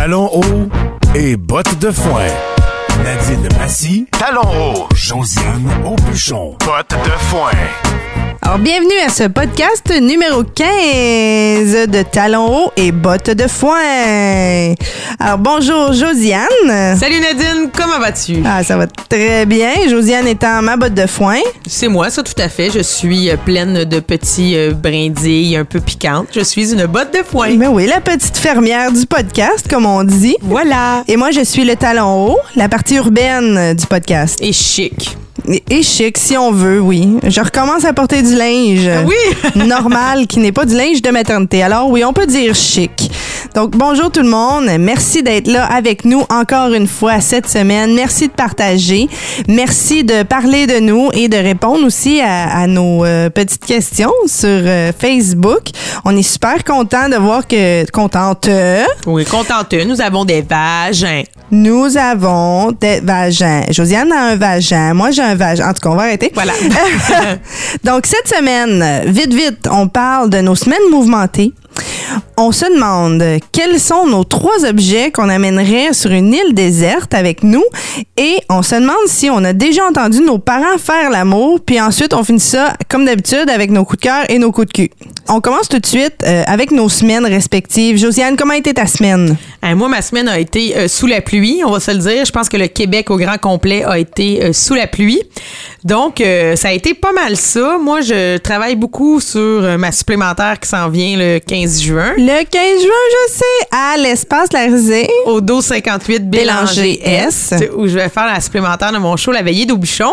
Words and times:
Talons 0.00 0.30
hauts 0.32 0.68
et 1.14 1.36
bottes 1.36 1.78
de 1.78 1.90
foin. 1.90 2.24
Nadine 3.04 3.50
Massy, 3.58 4.06
talons 4.18 4.48
hauts. 4.48 4.88
Josiane 4.94 5.68
Aubuchon, 5.84 6.56
bottes 6.64 6.96
de 7.04 7.10
foin. 7.28 7.50
Alors, 8.42 8.58
bienvenue 8.58 8.98
à 9.06 9.10
ce 9.10 9.24
podcast 9.24 9.92
numéro 10.00 10.42
15 10.42 11.88
de 11.88 12.02
Talons 12.10 12.46
hauts 12.66 12.72
et 12.74 12.90
bottes 12.90 13.30
de 13.30 13.46
foin. 13.46 14.74
Alors, 15.18 15.38
bonjour 15.38 15.92
Josiane. 15.92 16.96
Salut 16.98 17.20
Nadine, 17.20 17.70
comment 17.76 17.98
vas-tu? 17.98 18.42
Ah, 18.46 18.64
ça 18.64 18.78
va 18.78 18.86
très 18.86 19.44
bien. 19.44 19.70
Josiane 19.88 20.26
étant 20.26 20.62
ma 20.62 20.78
botte 20.78 20.94
de 20.94 21.06
foin. 21.06 21.36
C'est 21.66 21.88
moi, 21.88 22.08
ça 22.08 22.22
tout 22.22 22.32
à 22.38 22.48
fait. 22.48 22.70
Je 22.70 22.80
suis 22.80 23.28
euh, 23.30 23.36
pleine 23.36 23.84
de 23.84 24.00
petits 24.00 24.56
euh, 24.56 24.72
brindilles 24.72 25.56
un 25.56 25.66
peu 25.66 25.80
piquantes. 25.80 26.28
Je 26.34 26.40
suis 26.40 26.72
une 26.72 26.86
botte 26.86 27.12
de 27.12 27.22
foin. 27.22 27.50
Mais 27.56 27.68
oui, 27.68 27.86
la 27.86 28.00
petite 28.00 28.38
fermière 28.38 28.90
du 28.90 29.04
podcast, 29.04 29.66
comme 29.68 29.84
on 29.84 30.02
dit. 30.02 30.36
Voilà. 30.40 31.04
Et 31.08 31.16
moi, 31.16 31.30
je 31.30 31.44
suis 31.44 31.64
le 31.64 31.76
talon 31.76 32.28
haut, 32.28 32.38
la 32.56 32.70
partie 32.70 32.96
urbaine 32.96 33.74
du 33.74 33.86
podcast. 33.86 34.38
Et 34.40 34.52
chic. 34.54 35.16
Et, 35.70 35.82
chic, 35.82 36.18
si 36.18 36.36
on 36.36 36.52
veut, 36.52 36.80
oui. 36.80 37.08
Je 37.26 37.40
recommence 37.40 37.84
à 37.84 37.92
porter 37.92 38.22
du 38.22 38.34
linge. 38.34 38.88
Ah 38.88 39.04
Oui. 39.06 39.66
normal, 39.66 40.26
qui 40.26 40.38
n'est 40.38 40.52
pas 40.52 40.64
du 40.64 40.74
linge 40.76 41.02
de 41.02 41.10
maternité. 41.10 41.62
Alors 41.62 41.88
oui, 41.90 42.04
on 42.04 42.12
peut 42.12 42.26
dire 42.26 42.54
chic. 42.54 43.10
Donc 43.54 43.76
bonjour 43.76 44.10
tout 44.10 44.22
le 44.22 44.28
monde. 44.28 44.66
Merci 44.78 45.22
d'être 45.22 45.48
là 45.48 45.64
avec 45.64 46.04
nous 46.04 46.22
encore 46.30 46.72
une 46.72 46.86
fois 46.86 47.20
cette 47.20 47.48
semaine. 47.48 47.94
Merci 47.94 48.28
de 48.28 48.32
partager. 48.32 49.08
Merci 49.48 50.04
de 50.04 50.22
parler 50.22 50.66
de 50.66 50.78
nous 50.78 51.10
et 51.12 51.28
de 51.28 51.36
répondre 51.36 51.84
aussi 51.84 52.20
à, 52.20 52.58
à 52.60 52.66
nos 52.66 53.04
euh, 53.04 53.28
petites 53.30 53.64
questions 53.64 54.12
sur 54.26 54.48
euh, 54.48 54.92
Facebook. 54.96 55.70
On 56.04 56.16
est 56.16 56.22
super 56.22 56.62
content 56.64 57.08
de 57.08 57.16
voir 57.16 57.46
que 57.46 57.90
contente. 57.90 58.48
Oui, 59.06 59.24
contente. 59.24 59.74
Nous 59.86 60.00
avons 60.00 60.24
des 60.24 60.42
vagins. 60.42 61.22
Nous 61.50 61.96
avons 61.96 62.70
des 62.72 63.00
vagins. 63.00 63.62
Josiane 63.70 64.12
a 64.12 64.20
un 64.30 64.36
vagin. 64.36 64.94
Moi, 64.94 65.10
j'ai 65.10 65.22
un 65.22 65.29
vagin. 65.34 65.68
En 65.68 65.72
tout 65.72 65.80
cas, 65.80 65.90
on 65.90 65.96
va 65.96 66.02
arrêter. 66.02 66.30
Voilà. 66.34 66.52
Donc, 67.84 68.06
cette 68.06 68.28
semaine, 68.28 69.04
vite, 69.06 69.32
vite, 69.32 69.68
on 69.70 69.88
parle 69.88 70.30
de 70.30 70.38
nos 70.38 70.54
semaines 70.54 70.78
mouvementées. 70.90 71.52
On 72.36 72.52
se 72.52 72.64
demande 72.64 73.22
quels 73.52 73.78
sont 73.78 74.06
nos 74.06 74.24
trois 74.24 74.64
objets 74.64 75.10
qu'on 75.10 75.28
amènerait 75.28 75.92
sur 75.92 76.10
une 76.10 76.32
île 76.32 76.54
déserte 76.54 77.14
avec 77.14 77.42
nous? 77.42 77.64
Et 78.16 78.38
on 78.48 78.62
se 78.62 78.74
demande 78.74 78.96
si 79.06 79.30
on 79.30 79.44
a 79.44 79.52
déjà 79.52 79.84
entendu 79.86 80.20
nos 80.20 80.38
parents 80.38 80.78
faire 80.78 81.10
l'amour 81.10 81.60
puis 81.64 81.80
ensuite 81.80 82.14
on 82.14 82.24
finit 82.24 82.40
ça 82.40 82.74
comme 82.88 83.04
d'habitude 83.04 83.48
avec 83.48 83.70
nos 83.70 83.84
coups 83.84 84.00
de 84.00 84.04
cœur 84.04 84.24
et 84.28 84.38
nos 84.38 84.52
coups 84.52 84.68
de 84.68 84.72
cul. 84.72 84.90
On 85.32 85.40
commence 85.40 85.68
tout 85.68 85.78
de 85.78 85.86
suite 85.86 86.24
euh, 86.24 86.42
avec 86.46 86.72
nos 86.72 86.88
semaines 86.88 87.24
respectives. 87.24 87.96
Josiane, 87.98 88.36
comment 88.36 88.52
a 88.52 88.56
été 88.56 88.74
ta 88.74 88.88
semaine? 88.88 89.36
Euh, 89.64 89.76
moi, 89.76 89.88
ma 89.88 90.02
semaine 90.02 90.26
a 90.26 90.40
été 90.40 90.76
euh, 90.76 90.88
sous 90.88 91.06
la 91.06 91.20
pluie, 91.20 91.62
on 91.64 91.70
va 91.70 91.78
se 91.78 91.92
le 91.92 91.98
dire. 91.98 92.24
Je 92.24 92.32
pense 92.32 92.48
que 92.48 92.56
le 92.56 92.66
Québec 92.66 93.10
au 93.10 93.16
grand 93.16 93.38
complet 93.38 93.84
a 93.84 93.96
été 93.96 94.52
sous 94.52 94.74
la 94.74 94.88
pluie. 94.88 95.22
Donc, 95.84 96.22
ça 96.56 96.68
a 96.68 96.72
été 96.72 96.94
pas 96.94 97.12
mal 97.12 97.36
ça. 97.36 97.78
Moi, 97.80 98.00
je 98.02 98.36
travaille 98.38 98.76
beaucoup 98.76 99.20
sur 99.20 99.78
ma 99.78 99.92
supplémentaire 99.92 100.60
qui 100.60 100.68
s'en 100.68 100.88
vient 100.88 101.16
le 101.16 101.38
15 101.38 101.69
juin. 101.78 102.12
Le 102.16 102.44
15 102.44 102.82
juin, 102.82 102.90
je 103.28 103.32
sais, 103.32 103.68
à 103.70 103.96
l'espace 103.98 104.52
La 104.52 104.64
Risée. 104.64 105.08
Au 105.26 105.40
1258 105.40 106.28
Bélanger 106.30 107.00
S, 107.02 107.54
où 107.76 107.86
je 107.86 107.94
vais 107.94 108.08
faire 108.08 108.26
la 108.26 108.40
supplémentaire 108.40 108.92
de 108.92 108.98
mon 108.98 109.16
show 109.16 109.30
La 109.32 109.42
Veillée 109.42 109.66
d'Aubuchon. 109.66 110.10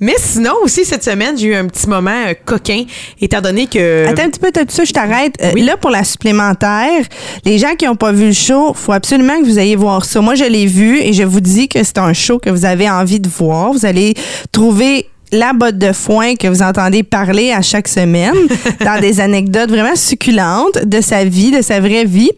Mais 0.00 0.14
sinon, 0.18 0.54
aussi, 0.62 0.84
cette 0.84 1.04
semaine, 1.04 1.36
j'ai 1.38 1.48
eu 1.48 1.54
un 1.54 1.66
petit 1.66 1.88
moment 1.88 2.10
euh, 2.26 2.34
coquin, 2.44 2.84
étant 3.20 3.40
donné 3.40 3.66
que... 3.66 4.06
Attends 4.08 4.22
un 4.22 4.30
petit 4.30 4.40
peu, 4.40 4.50
tout 4.52 4.64
ça, 4.68 4.84
je 4.84 4.92
t'arrête. 4.92 5.34
Euh, 5.42 5.50
Oui. 5.54 5.62
Là, 5.62 5.76
pour 5.76 5.90
la 5.90 6.04
supplémentaire, 6.04 7.02
les 7.44 7.58
gens 7.58 7.74
qui 7.76 7.84
n'ont 7.84 7.96
pas 7.96 8.12
vu 8.12 8.26
le 8.26 8.32
show, 8.32 8.72
faut 8.74 8.92
absolument 8.92 9.38
que 9.40 9.44
vous 9.44 9.58
ayez 9.58 9.76
voir 9.76 10.04
ça. 10.04 10.20
Moi, 10.20 10.34
je 10.34 10.44
l'ai 10.44 10.66
vu 10.66 10.98
et 11.00 11.12
je 11.12 11.22
vous 11.22 11.40
dis 11.40 11.68
que 11.68 11.82
c'est 11.84 11.98
un 11.98 12.12
show 12.12 12.38
que 12.38 12.50
vous 12.50 12.64
avez 12.64 12.88
envie 12.90 13.20
de 13.20 13.28
voir. 13.28 13.72
Vous 13.72 13.84
allez 13.86 14.14
trouver 14.52 15.08
la 15.32 15.52
botte 15.52 15.78
de 15.78 15.92
foin 15.92 16.36
que 16.36 16.48
vous 16.48 16.62
entendez 16.62 17.02
parler 17.02 17.50
à 17.50 17.62
chaque 17.62 17.88
semaine 17.88 18.34
dans 18.80 19.00
des 19.00 19.20
anecdotes 19.20 19.70
vraiment 19.70 19.96
succulentes 19.96 20.84
de 20.84 21.00
sa 21.00 21.24
vie, 21.24 21.50
de 21.50 21.62
sa 21.62 21.80
vraie 21.80 22.04
vie. 22.04 22.30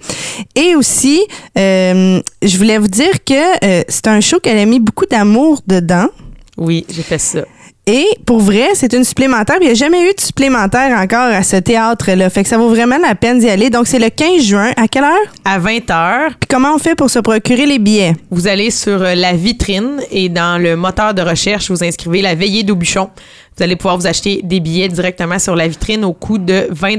Et 0.55 0.75
aussi, 0.75 1.21
euh, 1.57 2.21
je 2.43 2.59
voulais 2.59 2.79
vous 2.79 2.89
dire 2.89 3.25
que 3.25 3.65
euh, 3.65 3.83
c'est 3.89 4.07
un 4.07 4.21
show 4.21 4.41
qu'elle 4.41 4.59
a 4.59 4.65
mis 4.67 4.81
beaucoup 4.81 5.07
d'amour 5.07 5.61
dedans. 5.67 6.09
Oui, 6.57 6.85
j'ai 6.89 7.03
fait 7.03 7.19
ça. 7.19 7.45
Et 7.91 8.07
pour 8.27 8.41
vrai, 8.41 8.69
c'est 8.75 8.93
une 8.93 9.03
supplémentaire. 9.03 9.57
Il 9.63 9.65
n'y 9.65 9.71
a 9.71 9.75
jamais 9.75 10.03
eu 10.03 10.15
de 10.15 10.21
supplémentaire 10.21 10.95
encore 10.99 11.33
à 11.33 11.43
ce 11.43 11.57
théâtre-là. 11.57 12.29
Fait 12.29 12.43
que 12.43 12.49
ça 12.51 12.59
vaut 12.59 12.69
vraiment 12.69 12.99
la 12.99 13.15
peine 13.15 13.39
d'y 13.39 13.49
aller. 13.49 13.71
Donc, 13.71 13.87
c'est 13.87 13.99
le 13.99 14.11
15 14.11 14.43
juin. 14.43 14.73
À 14.77 14.89
quelle 14.89 15.05
heure? 15.05 15.33
À 15.43 15.59
20 15.59 15.79
h 15.89 16.29
Puis 16.39 16.49
comment 16.51 16.75
on 16.75 16.79
fait 16.79 16.95
pour 16.95 17.09
se 17.09 17.19
procurer 17.19 17.65
les 17.65 17.79
billets? 17.79 18.13
vous 18.31 18.47
allez 18.47 18.71
sur 18.71 19.01
euh, 19.03 19.15
la 19.15 19.33
vitrine 19.33 20.03
et 20.11 20.29
dans 20.29 20.61
le 20.63 20.77
moteur 20.77 21.15
de 21.15 21.23
recherche, 21.23 21.71
vous 21.71 21.83
inscrivez 21.83 22.21
La 22.21 22.35
Veillée 22.35 22.63
d'Aubuchon. 22.63 23.09
Vous 23.59 23.65
allez 23.65 23.75
pouvoir 23.75 23.99
vous 23.99 24.07
acheter 24.07 24.41
des 24.45 24.61
billets 24.61 24.89
directement 24.89 25.41
sur 25.41 25.57
la 25.57 25.67
vitrine 25.67 26.05
au 26.05 26.13
coût 26.13 26.39
de 26.39 26.69
20 26.71 26.99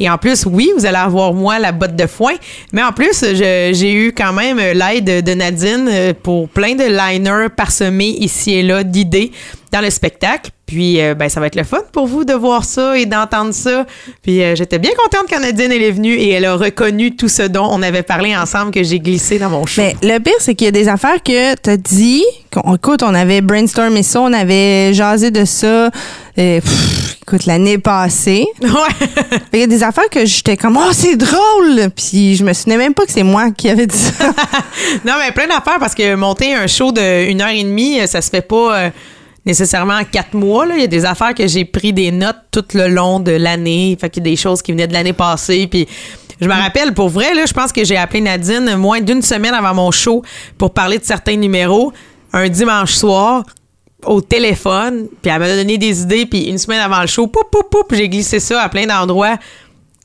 Et 0.00 0.08
en 0.08 0.16
plus, 0.16 0.46
oui, 0.46 0.70
vous 0.74 0.86
allez 0.86 0.96
avoir, 0.96 1.34
moi, 1.34 1.58
la 1.58 1.72
botte 1.72 1.94
de 1.94 2.06
foin. 2.06 2.32
Mais 2.72 2.82
en 2.82 2.92
plus, 2.92 3.22
j'ai 3.34 3.92
eu 3.92 4.12
quand 4.12 4.32
même 4.32 4.56
l'aide 4.56 5.22
de 5.22 5.34
Nadine 5.34 5.88
euh, 5.90 6.14
pour 6.14 6.48
plein 6.48 6.74
de 6.74 6.84
liners 6.84 7.48
parsemés 7.54 8.16
ici 8.20 8.54
et 8.54 8.62
là 8.62 8.82
d'idées 8.84 9.32
dans 9.70 9.82
le 9.82 9.90
spectacle. 9.90 10.50
Puis, 10.66 11.00
euh, 11.00 11.14
ben, 11.14 11.28
ça 11.28 11.38
va 11.38 11.46
être 11.46 11.54
le 11.54 11.62
fun 11.62 11.78
pour 11.92 12.08
vous 12.08 12.24
de 12.24 12.32
voir 12.34 12.64
ça 12.64 12.98
et 12.98 13.06
d'entendre 13.06 13.52
ça. 13.54 13.86
Puis, 14.22 14.42
euh, 14.42 14.56
j'étais 14.56 14.80
bien 14.80 14.90
contente 14.98 15.26
quand 15.30 15.38
Nadine 15.38 15.70
elle 15.70 15.82
est 15.82 15.92
venue 15.92 16.14
et 16.14 16.30
elle 16.30 16.44
a 16.44 16.56
reconnu 16.56 17.14
tout 17.14 17.28
ce 17.28 17.42
dont 17.42 17.68
on 17.70 17.82
avait 17.82 18.02
parlé 18.02 18.36
ensemble 18.36 18.72
que 18.72 18.82
j'ai 18.82 18.98
glissé 18.98 19.38
dans 19.38 19.48
mon 19.48 19.64
show. 19.64 19.82
Mais 19.82 19.94
le 20.02 20.18
pire, 20.18 20.34
c'est 20.40 20.56
qu'il 20.56 20.64
y 20.64 20.68
a 20.68 20.72
des 20.72 20.88
affaires 20.88 21.22
que 21.22 21.54
tu 21.54 21.70
as 21.70 21.76
dit. 21.76 22.24
qu'on- 22.52 22.74
écoute, 22.74 23.02
on 23.04 23.14
avait 23.14 23.42
brainstormé 23.42 24.02
ça, 24.02 24.20
on 24.20 24.32
avait 24.32 24.92
jasé 24.92 25.30
de 25.30 25.44
ça. 25.44 25.90
pff, 26.34 27.16
écoute, 27.22 27.46
l'année 27.46 27.78
passée. 27.78 28.46
Ouais. 28.62 29.06
Il 29.52 29.60
y 29.60 29.62
a 29.62 29.66
des 29.68 29.82
affaires 29.84 30.08
que 30.10 30.24
j'étais 30.26 30.56
comme, 30.56 30.76
oh, 30.76 30.90
c'est 30.92 31.16
drôle! 31.16 31.90
Puis 31.94 32.34
je 32.36 32.44
me 32.44 32.52
souvenais 32.52 32.76
même 32.76 32.92
pas 32.94 33.06
que 33.06 33.12
c'est 33.12 33.22
moi 33.22 33.50
qui 33.52 33.68
avais 33.70 33.86
dit 33.86 33.96
ça. 33.96 34.24
non, 35.04 35.14
mais 35.24 35.30
plein 35.32 35.46
d'affaires 35.46 35.78
parce 35.78 35.94
que 35.94 36.14
monter 36.16 36.54
un 36.54 36.66
show 36.66 36.90
de 36.92 37.30
une 37.30 37.40
heure 37.40 37.48
et 37.50 37.62
demie, 37.62 38.00
ça 38.06 38.20
se 38.20 38.30
fait 38.30 38.42
pas 38.42 38.76
euh, 38.76 38.90
nécessairement 39.46 39.94
en 39.94 40.04
quatre 40.04 40.34
mois. 40.34 40.66
là. 40.66 40.74
Il 40.74 40.80
y 40.80 40.84
a 40.84 40.88
des 40.88 41.04
affaires 41.04 41.34
que 41.34 41.46
j'ai 41.46 41.64
pris 41.64 41.92
des 41.92 42.10
notes 42.10 42.36
tout 42.50 42.64
le 42.74 42.88
long 42.88 43.20
de 43.20 43.32
l'année. 43.32 43.96
Fait 43.98 44.10
qu'il 44.10 44.22
y 44.24 44.28
a 44.28 44.30
des 44.30 44.36
choses 44.36 44.60
qui 44.60 44.72
venaient 44.72 44.88
de 44.88 44.92
l'année 44.92 45.12
passée. 45.12 45.66
Puis 45.68 45.86
je 46.40 46.46
me 46.46 46.52
rappelle, 46.52 46.92
pour 46.92 47.08
vrai, 47.08 47.32
là, 47.34 47.46
je 47.46 47.52
pense 47.52 47.72
que 47.72 47.84
j'ai 47.84 47.96
appelé 47.96 48.20
Nadine 48.20 48.76
moins 48.76 49.00
d'une 49.00 49.22
semaine 49.22 49.54
avant 49.54 49.74
mon 49.74 49.90
show 49.90 50.22
pour 50.58 50.74
parler 50.74 50.98
de 50.98 51.04
certains 51.04 51.36
numéros 51.36 51.92
un 52.32 52.48
dimanche 52.48 52.92
soir 52.92 53.44
au 54.04 54.20
téléphone, 54.20 55.08
puis 55.22 55.30
elle 55.30 55.40
m'a 55.40 55.48
donné 55.48 55.78
des 55.78 56.02
idées, 56.02 56.26
puis 56.26 56.44
une 56.44 56.58
semaine 56.58 56.80
avant 56.80 57.00
le 57.00 57.06
show, 57.06 57.26
poup, 57.26 57.50
poup, 57.50 57.68
poup, 57.70 57.94
j'ai 57.94 58.08
glissé 58.08 58.40
ça 58.40 58.62
à 58.62 58.68
plein 58.68 58.86
d'endroits 58.86 59.36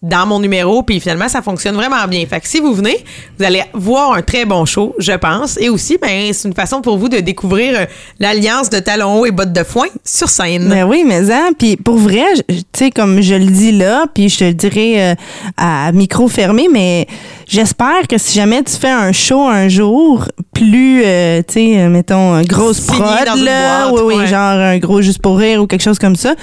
dans 0.01 0.25
mon 0.25 0.39
numéro, 0.39 0.81
puis 0.84 1.00
finalement, 1.00 1.29
ça 1.29 1.41
fonctionne 1.41 1.75
vraiment 1.75 2.07
bien. 2.07 2.25
Fait 2.25 2.39
que 2.39 2.47
si 2.47 2.59
vous 2.59 2.73
venez, 2.73 3.03
vous 3.38 3.45
allez 3.45 3.63
voir 3.73 4.13
un 4.13 4.22
très 4.22 4.45
bon 4.45 4.66
show, 4.66 4.95
je 4.97 5.12
pense. 5.13 5.57
Et 5.59 5.69
aussi, 5.69 5.97
ben, 6.01 6.34
c'est 6.34 6.47
une 6.47 6.56
façon 6.56 6.81
pour 6.81 6.97
vous 6.97 7.09
de 7.09 7.19
découvrir 7.19 7.79
euh, 7.79 7.85
l'alliance 8.19 8.69
de 8.69 8.79
talons 8.79 9.19
hauts 9.19 9.25
et 9.25 9.31
bottes 9.31 9.53
de 9.53 9.63
foin 9.63 9.88
sur 10.03 10.29
scène. 10.29 10.69
Ben 10.69 10.85
oui, 10.85 11.03
mais 11.06 11.31
hein, 11.31 11.51
puis 11.57 11.78
pour 11.78 11.97
vrai, 11.97 12.23
tu 12.47 12.63
sais 12.73 12.91
comme 12.91 13.22
je 13.22 13.35
le 13.35 13.45
dis 13.45 13.72
là, 13.72 14.06
puis 14.13 14.29
je 14.29 14.39
te 14.39 14.44
le 14.45 14.53
dirai 14.53 15.12
euh, 15.12 15.16
à 15.57 15.91
micro 15.91 16.28
fermé, 16.28 16.68
mais 16.72 17.07
j'espère 17.47 18.07
que 18.09 18.18
si 18.18 18.33
jamais 18.33 18.63
tu 18.63 18.75
fais 18.78 18.89
un 18.89 19.12
show 19.12 19.41
un 19.47 19.68
jour 19.68 20.28
plus 20.53 21.03
euh, 21.06 21.41
tu 21.47 21.53
sais 21.53 21.88
mettons 21.89 22.41
grosse 22.41 22.81
prod 22.81 23.28
là, 23.38 23.89
boîte, 23.89 24.03
oui 24.03 24.12
oui, 24.12 24.22
ouais. 24.22 24.28
genre 24.28 24.57
un 24.57 24.78
gros 24.78 25.01
juste 25.01 25.22
pour 25.22 25.38
rire 25.38 25.62
ou 25.62 25.68
quelque 25.68 25.81
chose 25.83 26.00
comme 26.00 26.16
ça. 26.16 26.35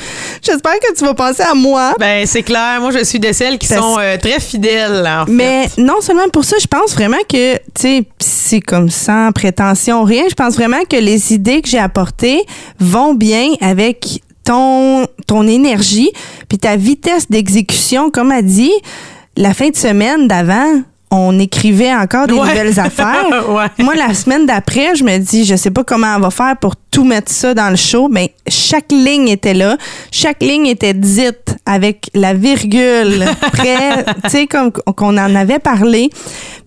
J'espère 0.43 0.79
que 0.81 0.95
tu 0.97 1.05
vas 1.05 1.15
penser 1.15 1.43
à 1.43 1.55
moi. 1.55 1.95
Ben, 1.99 2.27
c'est 2.27 2.43
clair. 2.43 2.79
Moi, 2.81 2.91
je 2.91 3.05
suis 3.05 3.19
de 3.19 3.33
celles 3.49 3.59
qui 3.59 3.67
sont 3.69 3.97
euh, 3.99 4.17
très 4.19 4.41
fidèles, 4.41 5.07
en 5.07 5.27
fait. 5.27 5.33
Mais 5.33 5.69
non 5.79 6.01
seulement 6.01 6.29
pour 6.33 6.45
ça, 6.45 6.57
je 6.61 6.67
pense 6.67 6.95
vraiment 6.95 7.17
que, 7.29 7.55
tu 7.57 7.61
sais, 7.79 8.05
c'est 8.19 8.61
comme 8.61 8.91
sans 8.91 9.33
prétention, 9.33 10.03
rien. 10.05 10.25
Je 10.29 10.35
pense 10.35 10.55
vraiment 10.55 10.85
que 10.89 10.97
les 10.97 11.33
idées 11.33 11.63
que 11.63 11.69
j'ai 11.69 11.79
apportées 11.79 12.43
vont 12.79 13.15
bien 13.15 13.49
avec 13.61 14.23
ton, 14.45 15.07
ton 15.27 15.47
énergie 15.47 16.11
puis 16.49 16.59
ta 16.59 16.77
vitesse 16.77 17.29
d'exécution. 17.31 18.11
Comme 18.11 18.33
a 18.33 18.43
dit, 18.43 18.73
la 19.37 19.55
fin 19.55 19.69
de 19.69 19.77
semaine 19.77 20.27
d'avant, 20.29 20.81
on 21.11 21.39
écrivait 21.39 21.95
encore 21.95 22.27
des 22.27 22.35
Ouais. 22.35 22.41
nouvelles 22.41 22.81
affaires. 22.87 23.25
Ouais. 23.51 23.67
Moi, 23.79 23.95
la 23.95 24.13
semaine 24.15 24.45
d'après, 24.47 24.95
je 24.95 25.05
me 25.05 25.17
dis, 25.19 25.45
je 25.45 25.57
sais 25.57 25.71
pas 25.71 25.85
comment 25.85 26.15
on 26.17 26.21
va 26.21 26.31
faire 26.31 26.55
pour 26.61 26.77
tout 26.91 27.05
mettre 27.05 27.31
ça 27.31 27.55
dans 27.55 27.71
le 27.71 27.77
show, 27.77 28.09
mais 28.09 28.33
chaque 28.49 28.91
ligne 28.91 29.29
était 29.29 29.55
là. 29.55 29.77
Chaque 30.11 30.43
ligne 30.43 30.67
était 30.67 30.95
dite 30.95 31.57
avec 31.67 32.11
la 32.15 32.35
virgule 32.35 33.25
près, 33.53 34.05
tu 34.25 34.31
sais, 34.31 34.47
comme 34.47 34.73
qu'on 34.73 35.17
en 35.19 35.35
avait 35.35 35.59
parlé. 35.59 36.11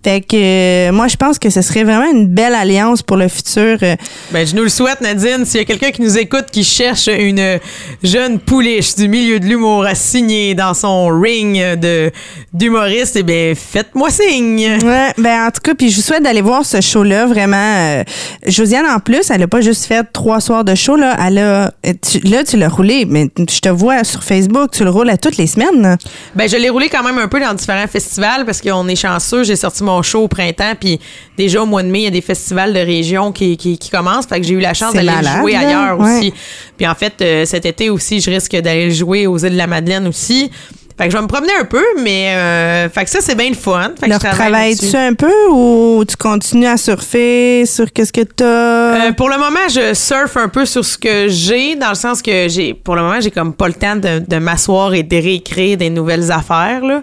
Fait 0.04 0.20
que 0.20 0.36
euh, 0.36 0.92
moi, 0.92 1.06
je 1.06 1.16
pense 1.16 1.38
que 1.38 1.48
ce 1.48 1.62
serait 1.62 1.84
vraiment 1.84 2.10
une 2.10 2.26
belle 2.26 2.54
alliance 2.54 3.02
pour 3.02 3.16
le 3.16 3.28
futur. 3.28 3.78
Euh. 3.82 3.94
Ben, 4.32 4.44
je 4.44 4.56
nous 4.56 4.64
le 4.64 4.68
souhaite, 4.68 5.00
Nadine. 5.00 5.44
S'il 5.44 5.60
y 5.60 5.62
a 5.62 5.64
quelqu'un 5.64 5.92
qui 5.92 6.02
nous 6.02 6.18
écoute 6.18 6.46
qui 6.50 6.64
cherche 6.64 7.06
une 7.06 7.60
jeune 8.02 8.40
pouliche 8.40 8.96
du 8.96 9.06
milieu 9.06 9.38
de 9.38 9.46
l'humour 9.46 9.84
à 9.84 9.94
signer 9.94 10.54
dans 10.54 10.74
son 10.74 11.06
ring 11.06 11.78
de 11.78 12.10
d'humoriste, 12.52 13.16
eh 13.16 13.22
bien, 13.22 13.52
faites-moi 13.54 14.10
signe. 14.10 14.78
Ouais, 14.82 15.12
ben 15.18 15.46
en 15.46 15.50
tout 15.50 15.60
cas, 15.62 15.74
puis 15.74 15.90
je 15.90 15.96
vous 15.96 16.02
souhaite 16.02 16.24
d'aller 16.24 16.42
voir 16.42 16.66
ce 16.66 16.80
show-là. 16.80 17.26
Vraiment, 17.26 17.56
euh, 17.56 18.04
Josiane, 18.46 18.86
en 18.86 18.98
plus, 18.98 19.30
elle 19.30 19.42
a 19.42 19.48
pas 19.48 19.60
juste 19.60 19.84
fait 19.84 20.04
trois 20.12 20.40
soirs 20.40 20.64
de 20.64 20.74
show. 20.74 20.96
Là, 20.96 21.16
elle 21.26 21.38
a, 21.38 21.72
tu, 21.82 22.20
là, 22.20 22.44
tu 22.44 22.56
l'as 22.56 22.68
roulé, 22.68 23.04
mais 23.06 23.28
je 23.36 23.60
te 23.60 23.68
vois 23.68 24.04
sur 24.04 24.22
Facebook, 24.22 24.70
tu 24.72 24.84
le 24.84 24.90
roules 24.90 25.10
à 25.10 25.16
toutes 25.16 25.36
les 25.36 25.46
semaines. 25.46 25.96
Ben, 26.34 26.48
je 26.48 26.56
l'ai 26.56 26.68
roulé 26.68 26.88
quand 26.88 27.02
même 27.02 27.18
un 27.18 27.28
peu 27.28 27.40
dans 27.40 27.54
différents 27.54 27.86
festivals 27.86 28.44
parce 28.44 28.60
qu'on 28.60 28.86
est 28.88 28.96
chanceux. 28.96 29.44
J'ai 29.44 29.56
sorti 29.56 29.82
mon 29.82 30.02
show 30.02 30.24
au 30.24 30.28
printemps, 30.28 30.74
puis 30.78 31.00
déjà 31.36 31.62
au 31.62 31.66
mois 31.66 31.82
de 31.82 31.88
mai, 31.88 32.00
il 32.00 32.04
y 32.04 32.08
a 32.08 32.10
des 32.10 32.20
festivals 32.20 32.72
de 32.72 32.80
région 32.80 33.32
qui, 33.32 33.56
qui, 33.56 33.78
commencent. 33.90 34.26
Fait 34.26 34.40
que 34.40 34.46
j'ai 34.46 34.54
eu 34.54 34.60
la 34.60 34.74
chance 34.74 34.94
d'aller 34.94 35.10
jouer 35.38 35.56
ailleurs 35.56 35.98
aussi. 35.98 36.32
Puis 36.76 36.86
en 36.86 36.94
fait, 36.94 37.14
euh, 37.20 37.44
cet 37.44 37.66
été 37.66 37.90
aussi, 37.90 38.20
je 38.20 38.30
risque 38.30 38.56
d'aller 38.56 38.90
jouer 38.90 39.26
aux 39.26 39.38
îles 39.38 39.52
de 39.52 39.56
la 39.56 39.66
Madeleine 39.66 40.06
aussi. 40.06 40.50
Fait 40.96 41.06
que 41.06 41.10
je 41.10 41.16
vais 41.16 41.22
me 41.22 41.28
promener 41.28 41.52
un 41.60 41.64
peu, 41.64 41.84
mais 42.00 42.34
euh, 42.34 42.88
fait 42.88 43.04
que 43.04 43.10
ça, 43.10 43.20
c'est 43.20 43.34
bien 43.34 43.48
le 43.48 43.54
fun. 43.54 43.92
Fait 43.98 44.08
que 44.08 44.18
travailles-tu 44.18 44.96
un 44.96 45.14
peu 45.14 45.32
ou 45.50 46.04
tu 46.06 46.16
continues 46.16 46.66
à 46.66 46.76
surfer 46.76 47.64
sur 47.66 47.92
qu'est-ce 47.92 48.12
que 48.12 48.20
tu 48.20 48.44
as? 48.44 49.08
Euh, 49.08 49.12
pour 49.12 49.28
le 49.28 49.38
moment, 49.38 49.68
je 49.68 49.94
surfe 49.94 50.36
un 50.36 50.48
peu 50.48 50.64
sur 50.66 50.84
ce 50.84 50.98
que 50.98 51.28
j'ai, 51.28 51.76
dans 51.76 51.90
le 51.90 51.94
sens 51.94 52.22
que 52.22 52.48
j'ai, 52.48 52.74
pour 52.74 52.94
le 52.96 53.02
moment, 53.02 53.20
j'ai 53.20 53.30
comme 53.30 53.52
pas 53.54 53.68
le 53.68 53.74
temps 53.74 53.96
de, 53.96 54.20
de 54.26 54.36
m'asseoir 54.36 54.94
et 54.94 55.02
de 55.02 55.16
réécrire 55.16 55.76
des 55.76 55.90
nouvelles 55.90 56.30
affaires, 56.30 56.82
là. 56.84 57.02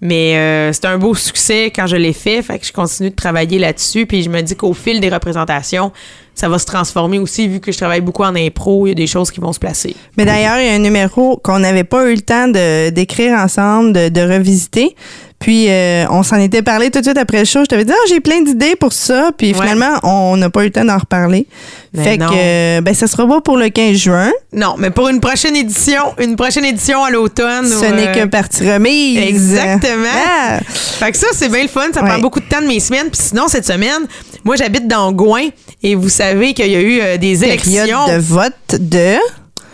Mais 0.00 0.36
euh, 0.36 0.72
c'est 0.72 0.86
un 0.86 0.96
beau 0.96 1.14
succès 1.14 1.66
quand 1.74 1.86
je 1.86 1.96
l'ai 1.96 2.12
fait, 2.12 2.42
fait 2.42 2.58
que 2.58 2.66
je 2.66 2.72
continue 2.72 3.10
de 3.10 3.14
travailler 3.14 3.58
là-dessus. 3.58 4.06
Puis 4.06 4.22
je 4.22 4.30
me 4.30 4.40
dis 4.40 4.56
qu'au 4.56 4.72
fil 4.72 5.00
des 5.00 5.10
représentations, 5.10 5.92
ça 6.34 6.48
va 6.48 6.58
se 6.58 6.64
transformer 6.64 7.18
aussi, 7.18 7.48
vu 7.48 7.60
que 7.60 7.70
je 7.70 7.76
travaille 7.76 8.00
beaucoup 8.00 8.22
en 8.22 8.34
impro, 8.34 8.86
il 8.86 8.90
y 8.90 8.92
a 8.92 8.94
des 8.94 9.06
choses 9.06 9.30
qui 9.30 9.40
vont 9.40 9.52
se 9.52 9.58
placer. 9.58 9.94
Mais 10.16 10.24
d'ailleurs, 10.24 10.58
il 10.58 10.66
y 10.66 10.70
a 10.70 10.72
un 10.72 10.78
numéro 10.78 11.36
qu'on 11.36 11.58
n'avait 11.58 11.84
pas 11.84 12.10
eu 12.10 12.14
le 12.14 12.22
temps 12.22 12.48
d'écrire 12.48 13.34
ensemble, 13.34 13.92
de, 13.92 14.08
de 14.08 14.20
revisiter. 14.20 14.96
Puis 15.40 15.70
euh, 15.70 16.04
on 16.10 16.22
s'en 16.22 16.36
était 16.36 16.60
parlé 16.60 16.90
tout 16.90 16.98
de 16.98 17.04
suite 17.04 17.16
après 17.16 17.38
le 17.38 17.44
show. 17.46 17.60
Je 17.60 17.64
t'avais 17.64 17.86
dit 17.86 17.92
ah, 17.94 18.06
j'ai 18.10 18.20
plein 18.20 18.42
d'idées 18.42 18.76
pour 18.76 18.92
ça. 18.92 19.30
Puis 19.36 19.54
finalement, 19.54 19.98
on 20.02 20.36
n'a 20.36 20.50
pas 20.50 20.60
eu 20.62 20.66
le 20.66 20.70
temps 20.70 20.84
d'en 20.84 20.98
reparler. 20.98 21.46
Ben 21.94 22.04
fait 22.04 22.18
que 22.18 22.24
euh, 22.30 22.80
ben 22.82 22.94
ça 22.94 23.06
sera 23.06 23.26
pas 23.26 23.40
pour 23.40 23.56
le 23.56 23.70
15 23.70 23.96
juin. 23.96 24.30
Non, 24.52 24.74
mais 24.78 24.90
pour 24.90 25.08
une 25.08 25.18
prochaine 25.18 25.56
édition, 25.56 26.02
une 26.18 26.36
prochaine 26.36 26.66
édition 26.66 27.02
à 27.02 27.10
l'automne. 27.10 27.66
Ce 27.66 27.86
n'est 27.86 28.08
euh, 28.08 28.12
que 28.12 28.26
partie 28.26 28.70
remise. 28.70 29.18
Exactement. 29.18 30.08
Ah. 30.14 30.58
Fait 30.62 31.10
que 31.10 31.16
ça 31.16 31.28
c'est 31.32 31.48
bien 31.48 31.62
le 31.62 31.68
fun, 31.68 31.88
ça 31.94 32.02
prend 32.02 32.18
beaucoup 32.18 32.40
de 32.40 32.44
temps 32.46 32.60
de 32.60 32.66
mes 32.66 32.78
semaines. 32.78 33.08
Puis 33.10 33.22
sinon 33.28 33.48
cette 33.48 33.66
semaine, 33.66 34.06
moi 34.44 34.56
j'habite 34.56 34.86
dans 34.86 35.10
Gouin 35.10 35.48
et 35.82 35.94
vous 35.94 36.10
savez 36.10 36.52
qu'il 36.52 36.70
y 36.70 36.76
a 36.76 36.82
eu 36.82 37.18
des 37.18 37.44
élections 37.44 38.06
de 38.08 38.18
vote 38.18 38.52
de 38.78 39.16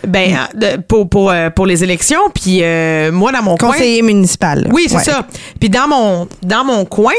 ben, 0.06 0.37
euh, 0.62 0.76
pour, 0.87 1.08
pour, 1.08 1.31
euh, 1.31 1.50
pour 1.50 1.66
les 1.66 1.82
élections. 1.82 2.20
Puis 2.34 2.60
euh, 2.62 3.10
moi, 3.12 3.32
dans 3.32 3.43
mon 3.43 3.56
coin. 3.56 3.72
Conseiller 3.72 4.02
municipal. 4.02 4.69
Oui, 4.72 4.87
c'est 4.88 4.98
ça. 4.98 5.26
Puis 5.60 5.69
dans 5.69 5.88
mon, 5.88 6.28
dans 6.43 6.64
mon 6.64 6.84
coin, 6.84 7.14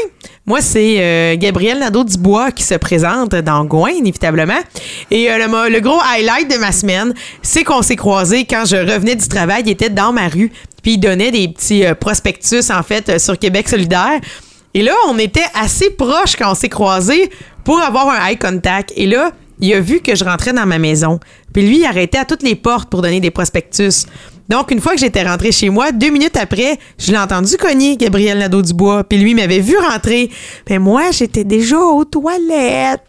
moi, 0.46 0.60
c'est 0.60 1.36
Gabriel 1.38 1.78
Nadeau-Dubois 1.78 2.52
qui 2.52 2.62
se 2.62 2.74
présente 2.74 3.34
dans 3.34 3.64
Gouin, 3.66 3.90
inévitablement. 3.90 4.58
Et 5.10 5.28
le, 5.28 5.70
le, 5.70 5.80
gros 5.80 6.00
highlight 6.00 6.50
de 6.50 6.56
ma 6.56 6.72
semaine, 6.72 7.12
c'est 7.42 7.64
qu'on 7.64 7.82
s'est 7.82 7.96
croisés 7.96 8.46
quand 8.48 8.64
je 8.64 8.76
revenais 8.76 9.14
du 9.14 9.28
travail. 9.28 9.62
Il 9.66 9.70
était 9.70 9.90
dans 9.90 10.12
ma 10.12 10.28
rue. 10.28 10.50
Puis 10.82 10.92
il 10.92 10.98
donnait 10.98 11.30
des 11.30 11.48
petits 11.48 11.84
prospectus, 12.00 12.70
en 12.70 12.82
fait, 12.82 13.20
sur 13.20 13.38
Québec 13.38 13.68
solidaire. 13.68 14.20
Et 14.72 14.82
là, 14.82 14.94
on 15.08 15.18
était 15.18 15.44
assez 15.54 15.90
proches 15.90 16.36
quand 16.36 16.52
on 16.52 16.54
s'est 16.54 16.68
croisés 16.70 17.30
pour 17.64 17.80
avoir 17.80 18.08
un 18.08 18.28
eye 18.28 18.38
contact. 18.38 18.92
Et 18.96 19.06
là, 19.06 19.32
il 19.60 19.74
a 19.74 19.80
vu 19.80 20.00
que 20.00 20.14
je 20.14 20.24
rentrais 20.24 20.52
dans 20.52 20.66
ma 20.66 20.78
maison. 20.78 21.18
Puis 21.52 21.66
lui, 21.66 21.78
il 21.78 21.84
arrêtait 21.84 22.18
à 22.18 22.24
toutes 22.24 22.42
les 22.42 22.54
portes 22.54 22.88
pour 22.88 23.02
donner 23.02 23.20
des 23.20 23.30
prospectus. 23.30 24.06
Donc, 24.48 24.70
une 24.70 24.80
fois 24.80 24.94
que 24.94 25.00
j'étais 25.00 25.22
rentrée 25.22 25.52
chez 25.52 25.68
moi, 25.68 25.92
deux 25.92 26.10
minutes 26.10 26.36
après, 26.36 26.78
je 26.98 27.12
l'ai 27.12 27.18
entendu 27.18 27.56
cogner 27.56 27.96
Gabriel 27.96 28.38
Nadeau-Dubois. 28.38 29.04
Puis 29.04 29.18
lui 29.18 29.34
m'avait 29.34 29.60
vu 29.60 29.76
rentrer. 29.76 30.30
Mais 30.70 30.78
moi, 30.78 31.10
j'étais 31.10 31.44
déjà 31.44 31.78
aux 31.78 32.04
toilettes. 32.04 33.07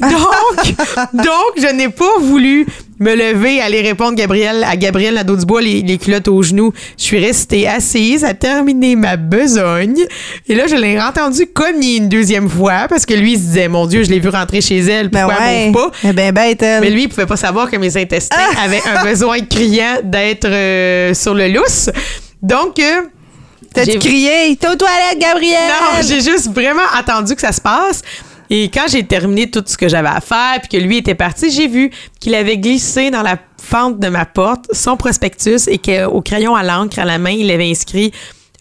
Donc, 0.00 0.74
donc 1.12 1.52
je 1.56 1.72
n'ai 1.72 1.88
pas 1.88 2.18
voulu 2.20 2.66
me 2.98 3.14
lever, 3.14 3.60
aller 3.62 3.80
répondre 3.80 4.14
Gabriel, 4.14 4.62
à 4.64 4.76
Gabriel 4.76 5.14
Nadeau-Dubois, 5.14 5.62
les, 5.62 5.80
les 5.80 5.96
culottes 5.96 6.28
aux 6.28 6.42
genoux. 6.42 6.72
Je 6.98 7.04
suis 7.04 7.18
restée 7.18 7.66
assise 7.66 8.24
à 8.24 8.34
terminer 8.34 8.94
ma 8.94 9.16
besogne. 9.16 10.04
Et 10.48 10.54
là, 10.54 10.66
je 10.66 10.76
l'ai 10.76 11.00
entendu 11.00 11.46
cogner 11.46 11.96
une 11.96 12.08
deuxième 12.08 12.48
fois 12.48 12.86
parce 12.88 13.06
que 13.06 13.14
lui, 13.14 13.32
il 13.32 13.38
se 13.38 13.44
disait, 13.44 13.68
mon 13.68 13.86
Dieu, 13.86 14.04
je 14.04 14.10
l'ai 14.10 14.20
vu 14.20 14.28
rentrer 14.28 14.60
chez 14.60 14.78
elle. 14.78 15.08
Ben 15.08 15.26
pourquoi 15.26 15.44
ben 15.44 15.72
pas? 15.72 15.90
Eh 16.04 16.12
ben, 16.12 16.32
bête, 16.32 16.60
Mais 16.60 16.90
lui, 16.90 17.04
il 17.04 17.08
pouvait 17.08 17.26
pas 17.26 17.38
savoir 17.38 17.70
que 17.70 17.76
mes 17.76 17.96
intestins 17.96 18.36
ah! 18.38 18.64
avaient 18.64 18.82
un 18.94 19.02
besoin 19.02 19.40
criant 19.40 20.00
d'être 20.04 20.46
euh, 20.46 21.14
sur 21.14 21.34
le 21.34 21.48
lousse. 21.48 21.88
Donc, 22.42 22.78
euh, 22.78 23.02
T'as-tu 23.72 23.98
crié? 23.98 24.56
T'es 24.56 24.68
aux 24.68 24.74
toilettes, 24.74 25.18
Gabriel? 25.18 25.68
Non, 25.68 26.02
j'ai 26.02 26.20
juste 26.20 26.52
vraiment 26.52 26.82
attendu 26.92 27.34
que 27.34 27.40
ça 27.40 27.52
se 27.52 27.60
passe. 27.60 28.02
Et 28.50 28.64
quand 28.68 28.86
j'ai 28.88 29.04
terminé 29.04 29.48
tout 29.48 29.62
ce 29.64 29.78
que 29.78 29.88
j'avais 29.88 30.08
à 30.08 30.20
faire, 30.20 30.60
puis 30.60 30.68
que 30.68 30.84
lui 30.84 30.98
était 30.98 31.14
parti, 31.14 31.50
j'ai 31.50 31.68
vu 31.68 31.90
qu'il 32.18 32.34
avait 32.34 32.58
glissé 32.58 33.10
dans 33.10 33.22
la 33.22 33.38
fente 33.62 34.00
de 34.00 34.08
ma 34.08 34.26
porte 34.26 34.66
son 34.72 34.96
prospectus 34.96 35.68
et 35.68 35.78
qu'au 35.78 36.20
crayon 36.20 36.54
à 36.54 36.62
l'encre 36.62 36.98
à 36.98 37.04
la 37.04 37.18
main, 37.18 37.30
il 37.30 37.50
avait 37.50 37.70
inscrit 37.70 38.12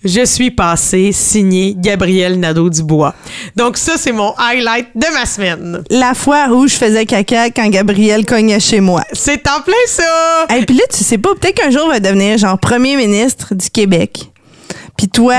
je 0.04 0.24
suis 0.26 0.52
passé, 0.52 1.12
signé 1.12 1.76
Gabriel 1.78 2.40
Nadeau-Dubois. 2.40 3.14
Donc 3.56 3.78
ça, 3.78 3.98
c'est 3.98 4.12
mon 4.12 4.34
highlight 4.38 4.88
de 4.96 5.14
ma 5.14 5.26
semaine. 5.26 5.84
La 5.90 6.14
fois 6.14 6.48
où 6.50 6.68
je 6.68 6.76
faisais 6.76 7.06
caca 7.06 7.50
quand 7.50 7.68
Gabriel 7.70 8.26
cognait 8.26 8.60
chez 8.60 8.80
moi. 8.80 9.04
C'est 9.12 9.46
en 9.48 9.62
plein 9.62 9.74
ça! 9.88 10.46
Et 10.58 10.66
puis 10.66 10.78
là, 10.78 10.84
tu 10.90 11.04
sais 11.04 11.18
pas, 11.18 11.36
peut-être 11.36 11.62
qu'un 11.62 11.70
jour, 11.70 11.84
il 11.88 11.92
va 11.92 12.00
devenir 12.00 12.38
genre 12.38 12.58
premier 12.58 12.96
ministre 12.96 13.56
du 13.56 13.70
Québec. 13.70 14.32
Puis 14.96 15.10
toi, 15.10 15.36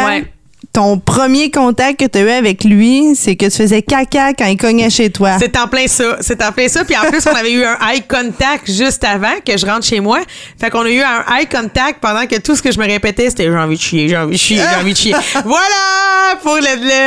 ton 0.73 0.99
premier 0.99 1.51
contact 1.51 1.99
que 2.01 2.07
tu 2.07 2.19
as 2.19 2.23
eu 2.23 2.31
avec 2.31 2.65
lui, 2.65 3.15
c'est 3.17 3.35
que 3.35 3.47
tu 3.47 3.57
faisais 3.57 3.83
caca 3.83 4.33
quand 4.35 4.47
il 4.47 4.57
cognait 4.57 4.91
chez 4.91 5.11
toi. 5.11 5.37
C'est 5.39 5.57
en 5.59 5.67
plein 5.67 5.87
ça. 5.89 6.19
C'est 6.21 6.43
en 6.45 6.53
plein 6.53 6.69
ça. 6.69 6.85
Puis 6.85 6.97
en 6.97 7.11
plus, 7.11 7.27
on 7.27 7.35
avait 7.35 7.53
eu 7.53 7.65
un 7.65 7.77
eye 7.91 8.03
contact 8.03 8.71
juste 8.71 9.03
avant 9.05 9.41
que 9.45 9.57
je 9.57 9.67
rentre 9.67 9.85
chez 9.85 10.01
moi. 10.01 10.21
Fait 10.61 10.71
qu'on 10.71 10.85
a 10.85 10.91
eu 10.91 11.01
un 11.01 11.25
eye 11.37 11.47
contact 11.47 12.01
pendant 12.01 12.27
que 12.27 12.39
tout 12.39 12.55
ce 12.55 12.63
que 12.63 12.71
je 12.71 12.79
me 12.79 12.87
répétais, 12.87 13.31
c'était 13.31 13.45
j'ai 13.45 13.57
envie 13.57 13.77
de 13.77 13.81
chier, 13.81 14.09
j'ai 14.09 14.17
envie 14.17 14.37
de 14.37 14.41
chier, 14.41 14.59
j'ai 14.59 14.81
envie 14.81 14.93
de 14.93 14.99
chier. 14.99 15.15
voilà 15.45 16.37
pour 16.43 16.59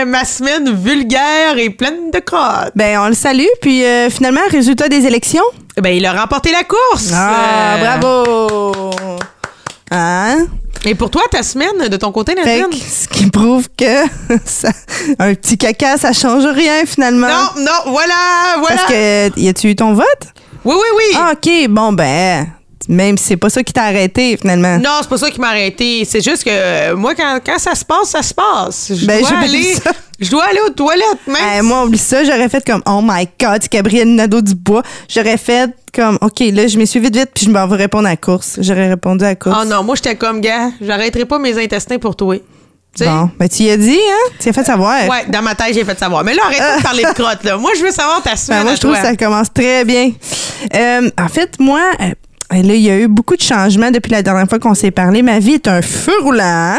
ma 0.07 0.25
semaine 0.25 0.75
vulgaire 0.75 1.57
et 1.57 1.69
pleine 1.69 2.12
de 2.12 2.19
crottes. 2.19 2.74
Ben, 2.75 3.00
on 3.00 3.07
le 3.07 3.13
salue. 3.13 3.44
Puis 3.62 3.86
euh, 3.86 4.10
finalement, 4.10 4.42
résultat 4.51 4.89
des 4.89 5.06
élections? 5.06 5.44
Ben, 5.81 5.95
il 5.95 6.06
a 6.06 6.13
remporté 6.13 6.51
la 6.51 6.63
course. 6.63 7.12
Ah, 7.13 7.75
euh, 7.75 7.98
bravo! 7.98 8.92
Hein? 9.89 10.48
Et 10.86 10.96
pour 10.96 11.10
toi, 11.10 11.22
ta 11.32 11.44
semaine, 11.44 11.88
de 11.88 11.98
ton 11.98 12.12
côté, 12.12 12.36
Nadine? 12.36 12.68
ce 12.74 13.08
qui 13.08 13.30
prouve 13.30 13.70
que 13.78 14.04
un 15.20 15.34
petit 15.34 15.58
caca, 15.58 15.98
ça 15.98 16.12
change 16.12 16.46
rien 16.46 16.86
finalement. 16.86 17.28
Non, 17.28 17.63
non, 17.63 17.92
voilà, 17.92 18.13
voilà. 18.60 18.75
Parce 18.75 18.92
que, 18.92 19.40
y 19.40 19.48
a-tu 19.48 19.70
eu 19.70 19.75
ton 19.75 19.94
vote? 19.94 20.06
Oui, 20.66 20.75
oui, 20.75 20.88
oui. 20.98 21.18
Ah, 21.18 21.34
OK, 21.34 21.70
bon, 21.70 21.94
ben, 21.94 22.48
même 22.90 23.18
si 23.18 23.25
c'est 23.25 23.38
pas 23.38 23.50
ça 23.50 23.63
qui 23.63 23.74
t'a 23.74 23.84
arrêté 23.84 24.38
finalement. 24.38 24.78
Non, 24.78 25.00
c'est 25.02 25.10
pas 25.10 25.18
ça 25.18 25.30
qui 25.30 25.40
m'a 25.40 25.50
arrêté. 25.50 26.06
C'est 26.06 26.22
juste 26.22 26.44
que 26.44 26.50
euh, 26.52 26.96
moi, 26.96 27.13
quand, 27.16 27.40
ça 27.58 27.75
se 27.75 27.86
passe, 27.86 28.10
ça 28.10 28.22
se 28.22 28.34
passe. 28.34 28.92
Je 28.94 29.06
ben, 29.06 29.22
dois 29.22 29.38
aller. 29.40 29.75
Je 30.20 30.30
dois 30.30 30.46
aller 30.46 30.60
aux 30.66 30.70
toilettes, 30.70 31.28
même. 31.28 31.66
moi, 31.66 31.84
oublie 31.84 31.98
ça, 31.98 32.24
j'aurais 32.24 32.48
fait 32.48 32.63
comme 32.66 32.82
Oh 32.86 33.02
my 33.04 33.28
God, 33.40 33.62
Gabriel 33.70 34.08
Nadeau 34.08 34.42
du 34.42 34.56
bois. 34.56 34.84
J'aurais 35.10 35.38
fait 35.38 35.72
comme 35.94 36.18
OK, 36.22 36.40
là, 36.40 36.68
je 36.68 36.78
m'y 36.78 36.88
suis 36.88 37.00
vite 37.00 37.16
vite, 37.16 37.32
puis 37.34 37.46
je 37.46 37.52
m'en 37.52 37.68
vais 37.68 37.75
répondre 37.75 38.08
à 38.08 38.12
la 38.12 38.18
course. 38.18 38.58
J'aurais 38.62 38.90
répondu 38.90 39.25
à 39.25 39.30
la 39.30 39.36
course. 39.36 39.58
Oh 39.62 39.66
non, 39.66 39.84
moi, 39.84 39.96
j'étais 39.96 40.16
comme, 40.16 40.40
gars, 40.40 40.70
j'arrêterai 40.82 41.25
pas 41.25 41.40
mes 41.40 41.62
intestins 41.62 41.98
pour 41.98 42.16
toi. 42.16 42.38
T'sais? 42.96 43.06
Bon, 43.06 43.32
ben 43.40 43.50
tu 43.50 43.63
y 43.63 43.72
as 43.72 43.78
dit, 43.78 43.98
hein? 43.98 44.32
Tu 44.40 44.50
as 44.50 44.54
fait 44.54 44.63
savoir. 44.63 45.10
Ouais, 45.10 45.25
dans 45.28 45.42
ma 45.42 45.56
tête, 45.56 45.74
j'ai 45.74 45.84
fait 45.84 45.98
savoir. 45.98 46.24
Mais 46.24 46.36
là, 46.36 46.44
arrête 46.46 46.78
de 46.78 46.84
parler 46.84 47.04
de 47.04 47.13
crotte, 47.13 47.44
là. 47.44 47.58
Moi, 47.58 47.72
je 47.75 47.84
veux 47.84 47.92
savoir 47.92 48.22
ta 48.22 48.36
semaine. 48.36 48.60
Ben, 48.60 48.66
moi, 48.66 48.75
je 48.75 48.80
trouve 48.80 48.94
que 48.94 49.02
ça 49.02 49.16
commence 49.16 49.52
très 49.52 49.84
bien. 49.84 50.12
Euh, 50.75 51.10
en 51.20 51.28
fait, 51.28 51.60
moi, 51.60 51.82
euh, 52.53 52.63
Là, 52.63 52.74
il 52.74 52.81
y 52.81 52.89
a 52.89 52.98
eu 52.98 53.07
beaucoup 53.07 53.36
de 53.36 53.41
changements 53.41 53.91
depuis 53.91 54.12
la 54.12 54.22
dernière 54.22 54.48
fois 54.48 54.60
qu'on 54.60 54.74
s'est 54.74 54.91
parlé. 54.91 55.22
Ma 55.22 55.39
vie 55.39 55.53
est 55.53 55.67
un 55.67 55.81
feu 55.81 56.13
roulant. 56.22 56.77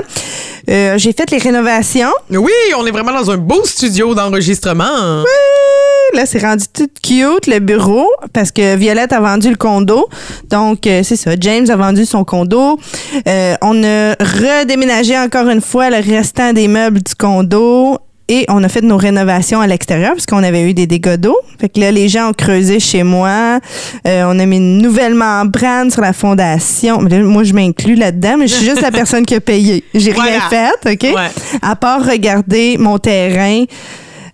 Euh, 0.71 0.97
j'ai 0.97 1.13
fait 1.13 1.31
les 1.31 1.39
rénovations. 1.39 2.13
Oui, 2.31 2.53
on 2.79 2.87
est 2.87 2.91
vraiment 2.91 3.13
dans 3.13 3.31
un 3.31 3.37
beau 3.37 3.63
studio 3.65 4.15
d'enregistrement. 4.15 5.23
Oui, 5.23 6.17
là, 6.17 6.27
c'est 6.27 6.39
rendu 6.39 6.65
tout 6.73 6.89
cute, 7.03 7.47
le 7.47 7.59
bureau, 7.59 8.07
parce 8.33 8.51
que 8.51 8.77
Violette 8.77 9.13
a 9.13 9.21
vendu 9.21 9.51
le 9.51 9.57
condo. 9.57 10.09
Donc, 10.51 10.87
euh, 10.87 11.03
c'est 11.03 11.17
ça. 11.17 11.33
James 11.39 11.69
a 11.69 11.77
vendu 11.77 12.07
son 12.07 12.25
condo. 12.25 12.79
Euh, 13.27 13.55
on 13.61 13.83
a 13.85 14.15
redéménagé 14.15 15.19
encore 15.19 15.49
une 15.49 15.61
fois 15.61 15.91
le 15.91 15.97
restant 15.97 16.53
des 16.53 16.69
meubles 16.69 17.03
du 17.03 17.15
condo 17.15 17.99
et 18.29 18.47
on 18.49 18.63
a 18.65 18.69
fait 18.69 18.81
nos 18.81 18.97
rénovations 18.97 19.61
à 19.61 19.67
l'extérieur 19.67 20.13
parce 20.13 20.25
qu'on 20.27 20.43
avait 20.43 20.63
eu 20.63 20.73
des 20.75 20.87
dégâts 20.87 21.17
d'eau. 21.17 21.37
Fait 21.61 21.69
que 21.69 21.79
là, 21.81 21.91
les 21.91 22.09
gens 22.09 22.31
ont 22.31 22.33
creusé 22.33 22.81
chez 22.81 23.03
moi. 23.03 23.61
Euh, 24.07 24.25
on 24.27 24.39
a 24.39 24.47
mis 24.47 24.57
une 24.57 24.79
nouvelle 24.79 25.15
membrane 25.15 25.91
sur 25.91 26.01
la 26.01 26.13
fondation. 26.15 27.01
Mais 27.03 27.11
là, 27.11 27.19
moi, 27.25 27.45
je 27.45 27.53
m'inclus 27.53 27.97
là-dedans, 27.97 28.37
mais 28.39 28.47
je 28.49 28.55
suis 28.55 28.65
juste 28.67 28.81
la 28.81 28.91
personne 28.93 29.27
qui 29.27 29.35
a 29.35 29.41
payé. 29.41 29.85
J'ai 29.95 30.13
rien 30.13 30.41
Voilà. 30.49 30.73
fait, 30.83 30.93
OK? 31.11 31.15
Ouais. 31.17 31.31
À 31.61 31.77
part 31.77 32.05
regarder 32.05 32.77
mon 32.79 32.99
terrain, 32.99 33.65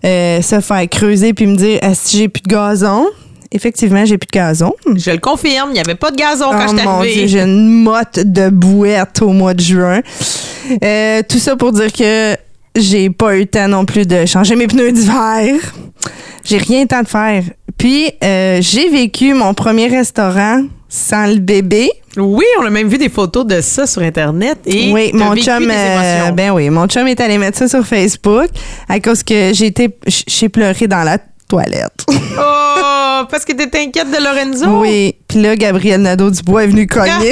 euh, 0.05 0.41
se 0.41 0.59
faire 0.61 0.87
creuser 0.89 1.33
puis 1.33 1.45
me 1.45 1.55
dire, 1.57 1.79
est-ce 1.81 2.11
que 2.13 2.17
j'ai 2.17 2.29
plus 2.29 2.41
de 2.41 2.47
gazon? 2.47 3.05
Effectivement, 3.53 4.05
j'ai 4.05 4.17
plus 4.17 4.27
de 4.27 4.31
gazon. 4.39 4.73
Je 4.95 5.11
le 5.11 5.17
confirme, 5.17 5.71
il 5.71 5.73
n'y 5.73 5.79
avait 5.81 5.95
pas 5.95 6.09
de 6.11 6.15
gazon 6.15 6.45
quand 6.51 6.59
Oh 6.59 6.71
je 6.71 6.77
suis 6.77 6.87
mon 6.87 6.99
arrivée. 6.99 7.13
Dieu, 7.15 7.27
j'ai 7.27 7.41
une 7.41 7.83
motte 7.83 8.19
de 8.23 8.49
bouette 8.49 9.21
au 9.21 9.33
mois 9.33 9.53
de 9.53 9.59
juin. 9.59 9.99
Euh, 10.81 11.21
tout 11.27 11.37
ça 11.39 11.57
pour 11.57 11.73
dire 11.73 11.91
que 11.91 12.37
j'ai 12.75 13.09
pas 13.09 13.35
eu 13.35 13.41
le 13.41 13.45
temps 13.45 13.67
non 13.67 13.85
plus 13.85 14.07
de 14.07 14.25
changer 14.25 14.55
mes 14.55 14.67
pneus 14.67 14.91
d'hiver. 14.91 15.55
J'ai 16.43 16.57
rien 16.57 16.79
eu 16.79 16.81
le 16.83 16.87
temps 16.87 17.03
de 17.03 17.07
faire. 17.07 17.43
Puis, 17.77 18.11
euh, 18.23 18.59
j'ai 18.61 18.89
vécu 18.89 19.33
mon 19.33 19.53
premier 19.53 19.87
restaurant 19.87 20.63
sans 20.87 21.25
le 21.25 21.39
bébé. 21.39 21.89
Oui, 22.17 22.45
on 22.59 22.65
a 22.65 22.69
même 22.69 22.89
vu 22.89 22.97
des 22.97 23.09
photos 23.09 23.45
de 23.45 23.61
ça 23.61 23.87
sur 23.87 24.01
Internet. 24.01 24.59
Et 24.65 24.91
oui, 24.91 25.11
mon 25.13 25.31
vécu 25.31 25.45
chum, 25.45 25.65
des 25.65 25.73
euh, 25.73 26.31
ben 26.31 26.51
oui, 26.51 26.69
mon 26.69 26.87
chum 26.87 27.07
est 27.07 27.19
allé 27.21 27.37
mettre 27.37 27.57
ça 27.57 27.67
sur 27.67 27.85
Facebook 27.85 28.49
à 28.89 28.99
cause 28.99 29.23
que 29.23 29.51
j'ai 29.53 30.49
pleuré 30.49 30.87
dans 30.87 31.03
la 31.03 31.17
toilette. 31.47 32.05
Oh, 32.09 33.23
parce 33.29 33.45
que 33.45 33.53
t'étais 33.53 33.79
inquiète 33.79 34.09
de 34.09 34.23
Lorenzo? 34.23 34.81
Oui. 34.81 35.15
Puis 35.31 35.41
là, 35.41 35.55
Gabriel 35.55 36.01
Nadeau-Dubois 36.01 36.65
est 36.65 36.67
venu 36.67 36.87
cogner. 36.87 37.31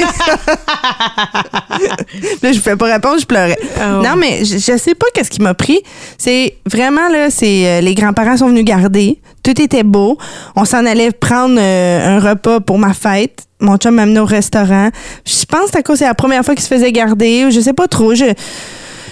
là, 2.42 2.50
je 2.50 2.58
pouvais 2.58 2.76
pas 2.76 2.94
répondre, 2.94 3.20
je 3.20 3.26
pleurais. 3.26 3.58
Oh. 3.76 4.02
Non, 4.02 4.16
mais 4.16 4.42
je, 4.42 4.56
je 4.56 4.78
sais 4.78 4.94
pas 4.94 5.04
qu'est-ce 5.12 5.28
qui 5.28 5.42
m'a 5.42 5.52
pris. 5.52 5.80
C'est 6.16 6.54
vraiment, 6.64 7.10
là, 7.10 7.28
c'est 7.28 7.66
euh, 7.66 7.82
les 7.82 7.94
grands-parents 7.94 8.38
sont 8.38 8.48
venus 8.48 8.64
garder. 8.64 9.18
Tout 9.42 9.60
était 9.60 9.82
beau. 9.82 10.16
On 10.56 10.64
s'en 10.64 10.86
allait 10.86 11.10
prendre 11.12 11.56
euh, 11.58 12.16
un 12.16 12.20
repas 12.20 12.60
pour 12.60 12.78
ma 12.78 12.94
fête. 12.94 13.42
Mon 13.60 13.76
chum 13.76 13.96
m'a 13.96 14.04
amené 14.04 14.20
au 14.20 14.24
restaurant. 14.24 14.88
Je 15.26 15.44
pense 15.44 15.70
que 15.70 15.94
c'est 15.94 16.06
la 16.06 16.14
première 16.14 16.42
fois 16.42 16.54
qu'il 16.54 16.64
se 16.64 16.74
faisait 16.74 16.92
garder. 16.92 17.44
ou 17.44 17.50
Je 17.50 17.60
sais 17.60 17.74
pas 17.74 17.86
trop. 17.86 18.14
Je, 18.14 18.32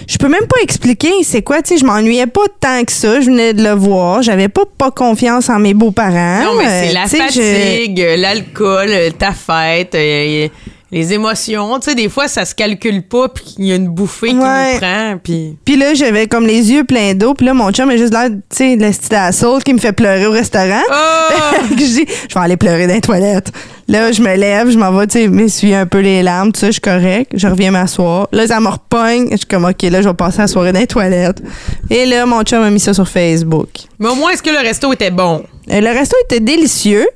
je 0.08 0.16
peux 0.18 0.28
même 0.28 0.46
pas 0.48 0.56
expliquer 0.62 1.12
c'est 1.22 1.42
quoi, 1.42 1.62
tu 1.62 1.74
sais, 1.74 1.78
je 1.80 1.84
m'ennuyais 1.84 2.26
pas 2.26 2.40
tant 2.60 2.82
que 2.84 2.90
ça, 2.92 3.20
je 3.20 3.26
venais 3.26 3.52
de 3.54 3.62
le 3.62 3.72
voir, 3.72 4.22
j'avais 4.22 4.48
pas 4.48 4.62
pas 4.78 4.90
confiance 4.90 5.48
en 5.50 5.58
mes 5.58 5.74
beaux-parents. 5.74 6.42
Non, 6.42 6.54
mais 6.58 6.64
c'est 6.64 6.90
Euh, 6.90 6.92
la 6.94 7.04
je- 7.04 7.16
fatigue, 7.22 8.06
l'alcool, 8.16 8.90
ta 9.18 9.32
fête, 9.32 9.94
euh, 9.94 10.48
les 10.90 11.12
émotions. 11.12 11.78
Tu 11.80 11.90
sais, 11.90 11.94
des 11.94 12.08
fois, 12.08 12.28
ça 12.28 12.46
se 12.46 12.54
calcule 12.54 13.02
pas, 13.02 13.28
puis 13.28 13.44
il 13.58 13.66
y 13.66 13.72
a 13.72 13.76
une 13.76 13.88
bouffée 13.88 14.28
qui 14.28 14.34
nous 14.36 14.78
prend, 14.78 15.18
puis... 15.22 15.56
Puis 15.62 15.76
là, 15.76 15.92
j'avais 15.92 16.26
comme 16.26 16.46
les 16.46 16.72
yeux 16.72 16.84
pleins 16.84 17.12
d'eau. 17.14 17.34
Puis 17.34 17.44
là, 17.44 17.52
mon 17.52 17.70
chum 17.72 17.90
est 17.90 17.98
juste 17.98 18.14
là, 18.14 18.30
tu 18.30 18.36
sais, 18.50 18.76
le 18.76 18.90
style 18.92 19.62
qui 19.64 19.74
me 19.74 19.78
fait 19.78 19.92
pleurer 19.92 20.26
au 20.26 20.30
restaurant. 20.32 20.80
Oh! 20.90 21.56
je 21.72 21.74
dis, 21.76 22.06
je 22.28 22.34
vais 22.34 22.40
aller 22.40 22.56
pleurer 22.56 22.86
dans 22.86 22.94
les 22.94 23.02
toilettes. 23.02 23.52
Là, 23.90 24.12
je 24.12 24.20
me 24.20 24.36
lève, 24.36 24.70
je 24.70 24.76
m'en 24.78 24.92
vais, 24.92 25.06
tu 25.06 25.18
sais, 25.18 25.28
m'essuyer 25.28 25.74
un 25.74 25.86
peu 25.86 26.00
les 26.00 26.22
larmes, 26.22 26.52
tout 26.52 26.60
ça, 26.60 26.66
je 26.66 26.72
suis 26.72 26.80
correct. 26.82 27.32
Je 27.34 27.46
reviens 27.48 27.70
m'asseoir. 27.70 28.28
Là, 28.32 28.46
ça 28.46 28.60
me 28.60 28.68
repogne. 28.68 29.28
Je 29.30 29.36
suis 29.38 29.46
comme, 29.46 29.64
OK, 29.64 29.80
là, 29.82 30.02
je 30.02 30.08
vais 30.08 30.14
passer 30.14 30.38
la 30.38 30.46
soirée 30.46 30.72
dans 30.72 30.80
les 30.80 30.86
toilettes. 30.86 31.42
Et 31.88 32.04
là, 32.04 32.26
mon 32.26 32.42
chum 32.42 32.62
a 32.62 32.68
mis 32.70 32.80
ça 32.80 32.92
sur 32.92 33.08
Facebook. 33.08 33.68
Mais 33.98 34.08
au 34.08 34.14
moins, 34.14 34.30
est-ce 34.32 34.42
que 34.42 34.50
le 34.50 34.58
resto 34.58 34.92
était 34.92 35.10
bon? 35.10 35.42
Euh, 35.70 35.80
Le 35.80 35.88
resto 35.98 36.14
était 36.24 36.40
délicieux, 36.40 37.06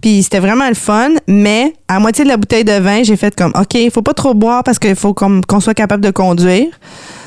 puis 0.00 0.22
c'était 0.22 0.38
vraiment 0.38 0.68
le 0.68 0.74
fun, 0.74 1.10
mais 1.26 1.72
à 1.88 1.98
moitié 1.98 2.22
de 2.22 2.28
la 2.28 2.36
bouteille 2.36 2.64
de 2.64 2.72
vin, 2.78 3.02
j'ai 3.02 3.16
fait 3.16 3.34
comme, 3.34 3.52
OK, 3.58 3.74
il 3.74 3.90
faut 3.90 4.02
pas 4.02 4.14
trop 4.14 4.32
boire 4.34 4.62
parce 4.62 4.78
qu'il 4.78 4.94
faut 4.94 5.14
comme 5.14 5.44
qu'on 5.44 5.58
soit 5.60 5.74
capable 5.74 6.04
de 6.04 6.10
conduire. 6.12 6.66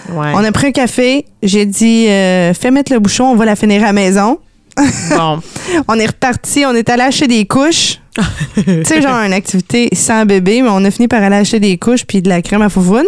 Ouais. 0.09 0.31
On 0.35 0.43
a 0.43 0.51
pris 0.53 0.67
un 0.67 0.71
café. 0.71 1.25
J'ai 1.43 1.65
dit, 1.65 2.07
euh, 2.07 2.53
fais 2.53 2.71
mettre 2.71 2.93
le 2.93 2.99
bouchon, 2.99 3.25
on 3.25 3.35
va 3.35 3.43
la 3.45 3.55
finir 3.57 3.81
à 3.83 3.87
la 3.87 3.93
maison. 3.93 4.39
Bon. 5.15 5.39
On 5.87 5.99
est 5.99 6.07
reparti, 6.07 6.65
on 6.65 6.73
est 6.73 6.89
allé 6.89 7.03
acheter 7.03 7.27
des 7.27 7.45
couches. 7.45 7.99
tu 8.55 8.83
sais, 8.85 9.01
genre 9.01 9.19
une 9.25 9.33
activité 9.33 9.89
sans 9.93 10.25
bébé, 10.25 10.61
mais 10.61 10.69
on 10.71 10.83
a 10.85 10.91
fini 10.91 11.07
par 11.07 11.21
aller 11.21 11.35
acheter 11.35 11.59
des 11.59 11.77
couches 11.77 12.05
puis 12.05 12.21
de 12.21 12.29
la 12.29 12.41
crème 12.41 12.61
à 12.61 12.69
foufoune. 12.69 13.05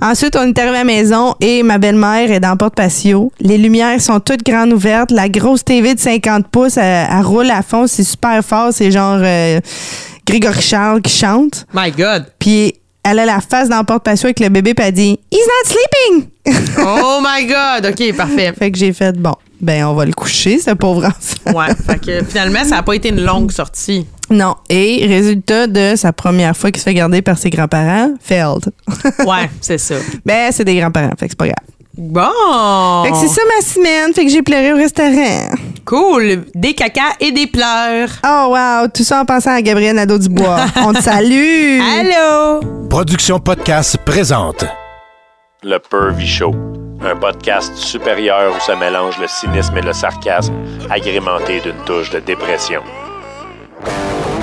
Ensuite, 0.00 0.34
on 0.36 0.42
est 0.48 0.58
arrivé 0.58 0.76
à 0.76 0.78
la 0.80 0.84
maison 0.84 1.34
et 1.40 1.62
ma 1.62 1.76
belle-mère 1.76 2.30
est 2.30 2.40
dans 2.40 2.52
le 2.52 2.56
porte-patio. 2.56 3.32
Les 3.40 3.58
lumières 3.58 4.00
sont 4.00 4.18
toutes 4.20 4.42
grandes 4.42 4.72
ouvertes. 4.72 5.10
La 5.10 5.28
grosse 5.28 5.64
TV 5.64 5.94
de 5.94 6.00
50 6.00 6.48
pouces, 6.48 6.78
elle, 6.78 7.06
elle 7.10 7.22
roule 7.22 7.50
à 7.50 7.62
fond. 7.62 7.86
C'est 7.86 8.04
super 8.04 8.42
fort. 8.42 8.70
C'est 8.72 8.90
genre 8.90 9.20
euh, 9.20 9.60
Grégory 10.26 10.62
Charles 10.62 11.02
qui 11.02 11.12
chante. 11.14 11.66
My 11.74 11.90
God. 11.90 12.24
Puis 12.38 12.74
elle 13.02 13.18
a 13.18 13.24
la 13.24 13.40
face 13.40 13.68
dans 13.68 13.78
le 13.78 13.84
porte-patio 13.84 14.26
avec 14.26 14.40
le 14.40 14.48
bébé 14.48 14.74
puis 14.74 14.86
elle 14.86 14.92
dit 14.92 15.18
«He's 15.30 15.46
not 15.46 15.74
sleeping!» 15.74 16.28
Oh 16.78 17.20
my 17.22 17.46
God. 17.46 17.92
OK, 17.92 18.16
parfait. 18.16 18.52
Fait 18.52 18.70
que 18.70 18.78
j'ai 18.78 18.92
fait, 18.92 19.16
bon, 19.16 19.34
ben 19.60 19.84
on 19.84 19.94
va 19.94 20.04
le 20.04 20.12
coucher, 20.12 20.58
ce 20.58 20.70
pauvre 20.72 21.06
enfant. 21.06 21.58
Ouais. 21.58 21.74
Fait 21.86 21.98
que 21.98 22.24
finalement, 22.24 22.64
ça 22.64 22.76
n'a 22.76 22.82
pas 22.82 22.94
été 22.94 23.10
une 23.10 23.24
longue 23.24 23.50
sortie. 23.50 24.06
Non. 24.30 24.56
Et 24.68 25.06
résultat 25.06 25.66
de 25.66 25.94
sa 25.96 26.12
première 26.12 26.56
fois 26.56 26.70
qu'il 26.70 26.80
se 26.80 26.84
fait 26.84 26.94
garder 26.94 27.22
par 27.22 27.38
ses 27.38 27.50
grands-parents, 27.50 28.14
failed. 28.20 28.70
Ouais, 29.26 29.50
c'est 29.60 29.78
ça. 29.78 29.96
ben, 30.24 30.50
c'est 30.52 30.64
des 30.64 30.76
grands-parents, 30.76 31.12
fait 31.18 31.26
que 31.26 31.32
c'est 31.32 31.38
pas 31.38 31.46
grave. 31.46 31.79
Bon. 32.00 33.02
Fait 33.04 33.10
que 33.10 33.16
c'est 33.18 33.28
ça 33.28 33.42
ma 33.54 33.60
semaine, 33.60 34.14
fait 34.14 34.24
que 34.24 34.30
j'ai 34.30 34.40
pleuré 34.40 34.72
au 34.72 34.76
restaurant. 34.76 35.50
Cool. 35.84 36.46
Des 36.54 36.72
caca 36.72 37.12
et 37.20 37.30
des 37.30 37.46
pleurs. 37.46 38.08
Oh 38.26 38.54
wow, 38.54 38.88
tout 38.88 39.04
ça 39.04 39.20
en 39.20 39.26
pensant 39.26 39.50
à 39.50 39.60
Gabriel 39.60 39.96
Nadeau-Dubois. 39.96 40.64
on 40.76 40.94
te 40.94 41.02
salue! 41.02 41.78
Allô? 41.78 42.60
Production 42.88 43.38
Podcast 43.38 43.98
présente. 43.98 44.64
Le 45.62 45.76
Pervy 45.78 46.26
Show, 46.26 46.54
un 47.04 47.16
podcast 47.16 47.76
supérieur 47.76 48.54
où 48.56 48.60
se 48.60 48.72
mélange 48.72 49.18
le 49.18 49.26
cynisme 49.26 49.76
et 49.76 49.82
le 49.82 49.92
sarcasme, 49.92 50.54
agrémenté 50.88 51.60
d'une 51.60 51.84
touche 51.84 52.08
de 52.08 52.20
dépression. 52.20 52.80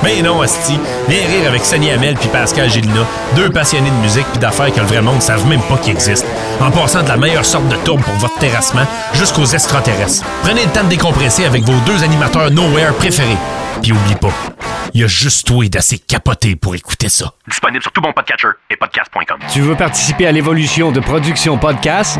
Ben 0.03 0.23
non, 0.23 0.41
Asti. 0.41 0.79
Viens 1.07 1.27
rire 1.27 1.49
avec 1.49 1.65
Sonny 1.65 1.91
Hamel 1.91 2.15
puis 2.15 2.29
Pascal 2.29 2.69
Gélina, 2.69 3.05
deux 3.35 3.49
passionnés 3.49 3.89
de 3.89 3.95
musique 3.95 4.25
puis 4.31 4.39
d'affaires 4.39 4.71
que 4.71 4.79
le 4.79 4.85
vrai 4.85 5.01
monde 5.01 5.15
ne 5.17 5.21
savent 5.21 5.47
même 5.47 5.61
pas 5.63 5.77
qu'ils 5.77 5.93
existent. 5.93 6.27
En 6.61 6.71
passant 6.71 7.03
de 7.03 7.07
la 7.07 7.17
meilleure 7.17 7.45
sorte 7.45 7.67
de 7.67 7.75
tourbe 7.77 8.01
pour 8.01 8.13
votre 8.15 8.37
terrassement 8.39 8.85
jusqu'aux 9.13 9.45
extraterrestres. 9.45 10.23
Prenez 10.43 10.63
le 10.65 10.71
temps 10.71 10.83
de 10.83 10.89
décompresser 10.89 11.45
avec 11.45 11.63
vos 11.63 11.79
deux 11.85 12.03
animateurs 12.03 12.51
Nowhere 12.51 12.93
préférés. 12.93 13.37
Puis 13.81 13.91
oublie 13.91 14.15
pas, 14.15 14.31
il 14.93 15.01
y 15.01 15.03
a 15.03 15.07
juste 15.07 15.47
toi 15.47 15.67
d'assez 15.67 15.99
capoté 15.99 16.55
pour 16.55 16.75
écouter 16.75 17.09
ça. 17.09 17.31
Disponible 17.47 17.81
sur 17.83 17.91
tout 17.91 18.01
bon 18.01 18.11
podcatcher 18.11 18.49
et 18.69 18.75
podcast.com. 18.75 19.37
Tu 19.51 19.61
veux 19.61 19.75
participer 19.75 20.27
à 20.27 20.31
l'évolution 20.31 20.91
de 20.91 20.99
Production 20.99 21.57
Podcast? 21.57 22.19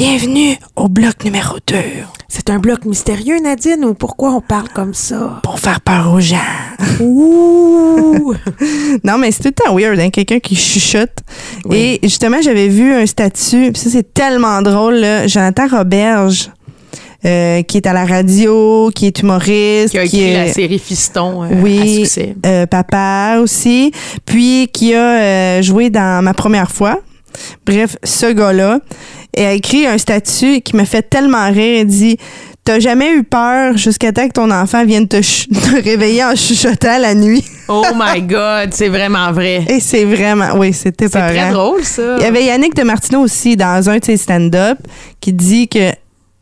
bienvenue 0.00 0.56
au 0.76 0.88
bloc 0.88 1.24
numéro 1.26 1.58
2 1.66 1.76
C'est 2.26 2.48
un 2.48 2.58
bloc 2.58 2.86
mystérieux, 2.86 3.38
Nadine, 3.38 3.84
ou 3.84 3.92
pourquoi 3.92 4.30
on 4.30 4.40
parle 4.40 4.70
comme 4.70 4.94
ça? 4.94 5.40
pour 5.42 5.60
faire 5.60 5.82
peur 5.82 6.10
aux 6.14 6.20
gens. 6.20 6.38
Ouh! 7.00 8.32
Non, 9.04 9.18
mais 9.18 9.30
c'est 9.30 9.42
tout 9.42 9.48
le 9.48 9.62
temps 9.62 9.76
weird, 9.76 10.00
hein, 10.00 10.08
quelqu'un 10.08 10.38
qui 10.38 10.56
chuchote. 10.56 11.18
Et 11.70 12.00
justement, 12.02 12.38
j'avais 12.40 12.68
vu 12.68 12.94
un 12.94 13.04
statut, 13.04 13.72
ça, 13.74 13.90
c'est 13.90 14.14
tellement 14.14 14.62
drôle, 14.62 14.94
là. 14.94 15.26
Jonathan 15.26 15.68
Roberge, 15.70 16.50
euh, 17.26 17.60
qui 17.62 17.76
est 17.76 17.86
à 17.86 17.92
la 17.92 18.06
radio, 18.06 18.90
qui 18.94 19.06
est 19.06 19.20
humoriste. 19.20 19.90
qui 19.90 19.98
a 19.98 20.04
écrit 20.04 20.22
est, 20.22 20.46
la 20.46 20.52
série 20.54 20.78
Fiston 20.78 21.42
euh, 21.42 21.48
à 21.48 21.62
oui, 21.62 22.06
succès. 22.06 22.36
euh, 22.46 22.64
papa 22.64 23.36
aussi, 23.42 23.92
puis 24.24 24.70
qui 24.72 24.94
a 24.94 24.98
euh, 25.58 25.62
joué 25.62 25.90
dans 25.90 26.24
ma 26.24 26.32
première 26.32 26.70
fois. 26.70 27.00
Bref, 27.66 27.96
ce 28.02 28.32
gars-là 28.32 28.80
et 29.34 29.44
a 29.44 29.52
écrit 29.52 29.86
un 29.86 29.98
statut 29.98 30.60
qui 30.60 30.76
m'a 30.76 30.84
fait 30.84 31.02
tellement 31.02 31.50
rire. 31.50 31.80
Il 31.80 31.86
dit 31.86 32.16
T'as 32.62 32.78
jamais 32.78 33.12
eu 33.12 33.24
peur 33.24 33.76
jusqu'à 33.78 34.12
temps 34.12 34.28
que 34.28 34.34
ton 34.34 34.50
enfant 34.50 34.84
vienne 34.84 35.08
te, 35.08 35.16
réveiller 35.82 36.24
en 36.24 36.36
chuchotant 36.36 36.98
la 36.98 37.14
nuit. 37.14 37.44
Oh 37.68 37.84
my 37.94 38.20
God, 38.28 38.72
c'est 38.72 38.88
vraiment 38.88 39.32
vrai. 39.32 39.64
Et 39.66 39.80
c'est 39.80 40.04
vraiment, 40.04 40.52
oui, 40.56 40.72
c'était 40.74 41.08
C'est 41.08 41.18
très 41.18 41.50
drôle, 41.50 41.82
ça. 41.82 42.16
Il 42.18 42.22
y 42.22 42.26
avait 42.26 42.44
Yannick 42.44 42.76
de 42.76 42.82
Martineau 42.82 43.22
aussi 43.22 43.56
dans 43.56 43.88
un 43.88 43.98
de 43.98 44.04
ses 44.04 44.18
stand-up 44.18 44.78
qui 45.20 45.32
dit 45.32 45.68
que 45.68 45.90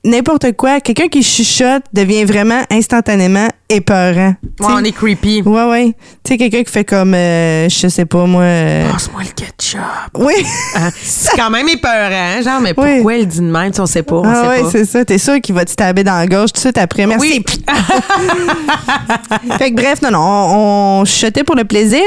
n'importe 0.09 0.53
quoi, 0.57 0.81
quelqu'un 0.81 1.09
qui 1.09 1.23
chuchote 1.23 1.83
devient 1.93 2.25
vraiment 2.25 2.62
instantanément 2.71 3.49
épeurant. 3.71 4.35
Ouais, 4.61 4.67
on 4.71 4.83
est 4.83 4.93
creepy. 4.93 5.43
Ouais, 5.43 5.65
ouais. 5.65 5.95
Tu 6.25 6.33
sais, 6.33 6.37
quelqu'un 6.38 6.62
qui 6.62 6.73
fait 6.73 6.85
comme, 6.85 7.12
euh, 7.15 7.69
je 7.69 7.88
sais 7.88 8.07
pas, 8.07 8.25
moi. 8.25 8.43
euh, 8.43 8.91
Passe-moi 8.91 9.23
le 9.23 9.29
ketchup. 9.31 9.81
Oui. 10.17 10.35
Hein? 10.77 10.91
C'est 11.03 11.37
quand 11.37 11.50
même 11.50 11.69
épeurant, 11.69 12.41
genre, 12.43 12.61
mais 12.61 12.73
Oui. 12.77 12.95
pourquoi 12.95 13.17
elle 13.17 13.27
dit 13.27 13.38
de 13.41 13.45
même 13.45 13.73
si 13.73 13.81
on 13.81 13.87
sait 13.87 14.03
pas? 14.03 14.17
On 14.17 14.25
Ah 14.25 14.35
sait 14.43 14.49
ouais, 14.62 14.69
c'est 14.71 14.85
ça. 14.85 15.05
T'es 15.05 15.19
sûr 15.19 15.41
qu'il 15.41 15.55
va 15.55 15.65
te 15.65 15.75
taber 15.75 16.05
dans 16.05 16.17
la 16.17 16.27
gorge 16.27 16.53
tout 16.53 16.59
de 16.59 16.61
suite 16.61 16.79
après. 16.79 17.07
Merci. 17.07 17.43
Oui. 17.45 17.45
fait 19.59 19.71
que 19.71 19.75
bref, 19.77 20.00
non, 20.03 20.11
non, 20.11 20.21
on, 20.21 21.00
on 21.00 21.05
chuchotait 21.05 21.45
pour 21.45 21.57
le 21.57 21.65
plaisir. 21.65 22.03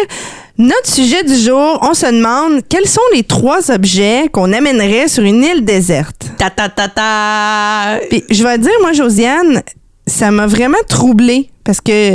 Notre 0.58 0.88
sujet 0.93 1.24
du 1.24 1.36
jour, 1.36 1.79
on 1.81 1.93
se 1.93 2.05
demande 2.05 2.62
quels 2.67 2.88
sont 2.88 3.01
les 3.13 3.24
trois 3.24 3.72
objets 3.72 4.27
qu'on 4.31 4.51
amènerait 4.53 5.08
sur 5.08 5.24
une 5.24 5.43
île 5.43 5.63
déserte? 5.63 6.27
Ta 6.38 6.50
ta 6.50 6.70
ta 6.70 6.88
ta. 6.88 8.00
Puis 8.10 8.24
je 8.29 8.43
vais 8.43 8.58
dire, 8.58 8.72
moi, 8.81 8.91
Josiane, 8.91 9.63
ça 10.05 10.29
m'a 10.31 10.48
vraiment 10.48 10.77
troublée 10.88 11.50
parce 11.63 11.81
que, 11.81 12.13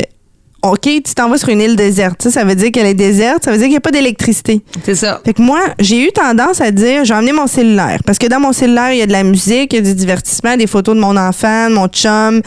OK, 0.63 0.81
tu 0.83 1.15
t'en 1.15 1.29
vas 1.29 1.39
sur 1.39 1.51
une 1.51 1.61
île 1.61 1.77
déserte. 1.77 2.23
Ça, 2.23 2.31
ça 2.31 2.45
veut 2.45 2.55
dire 2.55 2.73
qu'elle 2.73 2.87
est 2.87 2.95
déserte, 2.95 3.45
ça 3.45 3.53
veut 3.53 3.59
dire 3.59 3.67
qu'il 3.67 3.73
n'y 3.73 3.77
a 3.77 3.81
pas 3.81 3.91
d'électricité. 3.93 4.63
C'est 4.85 4.95
ça. 4.95 5.21
Fait 5.25 5.35
que 5.35 5.43
moi, 5.43 5.61
j'ai 5.79 6.05
eu 6.09 6.13
tendance 6.13 6.61
à 6.61 6.71
dire, 6.71 7.05
j'ai 7.05 7.15
emmené 7.15 7.33
mon 7.33 7.47
cellulaire. 7.47 8.01
Parce 8.05 8.19
que 8.19 8.27
dans 8.27 8.41
mon 8.41 8.53
cellulaire, 8.53 8.93
il 8.93 8.99
y 8.99 9.03
a 9.03 9.07
de 9.07 9.13
la 9.13 9.23
musique, 9.23 9.73
il 9.73 9.77
y 9.77 9.79
a 9.79 9.83
du 9.83 9.95
divertissement, 9.95 10.57
des 10.57 10.67
photos 10.67 10.97
de 10.97 11.01
mon 11.01 11.17
enfant, 11.17 11.69
de 11.69 11.75
mon 11.75 11.89
chum, 11.89 12.41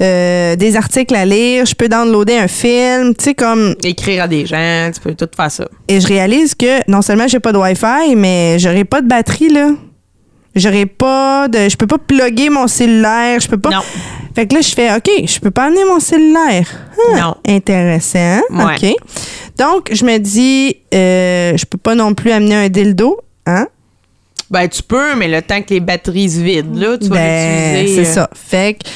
euh, 0.00 0.56
des 0.56 0.76
articles 0.76 1.14
à 1.14 1.26
lire. 1.26 1.66
Je 1.66 1.74
peux 1.74 1.88
downloader 1.88 2.38
un 2.38 2.48
film, 2.48 3.14
tu 3.14 3.24
sais, 3.24 3.34
comme. 3.34 3.74
Écrire 3.82 4.22
à 4.22 4.28
des 4.28 4.46
gens, 4.46 4.90
tu 4.94 5.00
peux 5.00 5.14
tout 5.14 5.28
faire 5.36 5.50
ça. 5.50 5.68
Et 5.88 6.00
je 6.00 6.06
réalise 6.06 6.54
que 6.54 6.90
non 6.90 7.02
seulement 7.02 7.28
j'ai 7.28 7.40
pas 7.40 7.52
de 7.52 7.58
Wi-Fi, 7.58 8.16
mais 8.16 8.58
j'aurai 8.58 8.84
pas 8.84 9.02
de 9.02 9.08
batterie, 9.08 9.50
là. 9.50 9.70
J'aurai 10.56 10.86
pas 10.86 11.46
de. 11.48 11.68
Je 11.68 11.76
peux 11.76 11.86
pas 11.86 11.98
plugger 11.98 12.50
mon 12.50 12.66
cellulaire. 12.66 13.38
Je 13.40 13.46
peux 13.48 13.58
pas. 13.58 13.70
Non. 13.70 13.82
Fait 14.34 14.46
que 14.46 14.54
là, 14.54 14.60
je 14.60 14.68
fais 14.74 14.94
OK, 14.94 15.08
je 15.26 15.38
peux 15.38 15.50
pas 15.50 15.64
amener 15.64 15.84
mon 15.84 16.00
cellulaire. 16.00 16.66
Ah, 17.14 17.20
Non. 17.20 17.36
Intéressant. 17.46 18.40
Ouais. 18.50 18.74
OK. 18.82 18.94
Donc, 19.58 19.88
je 19.92 20.04
me 20.04 20.18
dis, 20.18 20.76
euh, 20.92 21.56
je 21.56 21.64
peux 21.64 21.78
pas 21.78 21.94
non 21.94 22.12
plus 22.14 22.30
amener 22.32 22.54
un 22.54 22.68
dildo. 22.68 23.18
Hein? 23.46 23.66
Ben, 24.50 24.68
tu 24.68 24.82
peux, 24.82 25.14
mais 25.16 25.28
le 25.28 25.42
temps 25.42 25.60
que 25.62 25.70
les 25.74 25.80
batteries 25.80 26.30
se 26.30 26.40
vident, 26.40 26.78
là, 26.78 26.98
tu 26.98 27.08
vas 27.08 27.16
Ben, 27.16 27.74
l'utiliser. 27.80 28.04
c'est 28.04 28.10
euh, 28.10 28.14
ça. 28.14 28.30
Fait 28.34 28.74
que, 28.74 28.88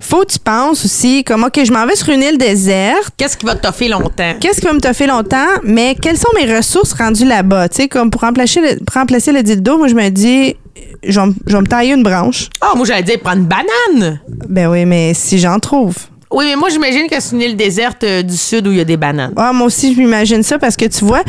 faut 0.00 0.24
que 0.24 0.32
tu 0.32 0.38
penses 0.38 0.84
aussi, 0.84 1.22
comme 1.24 1.44
OK, 1.44 1.60
je 1.64 1.72
m'en 1.72 1.86
vais 1.86 1.94
sur 1.96 2.08
une 2.08 2.22
île 2.22 2.38
déserte. 2.38 3.10
Qu'est-ce 3.16 3.36
qui 3.36 3.46
va 3.46 3.54
te 3.54 3.62
toffer 3.66 3.88
longtemps? 3.88 4.34
Qu'est-ce 4.40 4.60
qui 4.60 4.66
va 4.66 4.72
me 4.72 4.80
toffer 4.80 5.06
longtemps? 5.06 5.46
Mais 5.62 5.94
quelles 6.00 6.16
sont 6.18 6.30
mes 6.34 6.52
ressources 6.56 6.92
rendues 6.94 7.24
là-bas? 7.26 7.68
Tu 7.68 7.76
sais, 7.82 7.88
comme 7.88 8.10
pour 8.10 8.22
remplacer 8.22 8.60
le, 8.60 8.78
remplacer 8.92 9.30
le 9.32 9.42
dildo, 9.42 9.78
moi, 9.78 9.88
je 9.88 9.94
me 9.94 10.08
dis, 10.08 10.56
je 11.06 11.20
vais, 11.20 11.26
me- 11.60 11.66
tailler 11.66 11.92
une 11.94 12.02
branche. 12.02 12.48
Ah, 12.60 12.72
moi, 12.76 12.86
j'allais 12.86 13.02
dire 13.02 13.20
prendre 13.20 13.38
une 13.38 13.46
banane. 13.46 14.20
Ben 14.48 14.68
oui, 14.68 14.84
mais 14.84 15.14
si 15.14 15.38
j'en 15.38 15.58
trouve. 15.58 15.96
Oui, 16.30 16.44
mais 16.48 16.56
moi, 16.56 16.68
j'imagine 16.68 17.08
que 17.08 17.20
c'est 17.20 17.34
une 17.36 17.42
île 17.42 17.56
déserte 17.56 18.02
euh, 18.04 18.22
du 18.22 18.36
sud 18.36 18.66
où 18.66 18.72
il 18.72 18.78
y 18.78 18.80
a 18.80 18.84
des 18.84 18.96
bananes. 18.96 19.32
Ah, 19.36 19.52
moi 19.52 19.68
aussi, 19.68 19.94
je 19.94 20.00
m'imagine 20.00 20.42
ça 20.42 20.58
parce 20.58 20.76
que 20.76 20.86
tu 20.86 21.04
vois, 21.04 21.22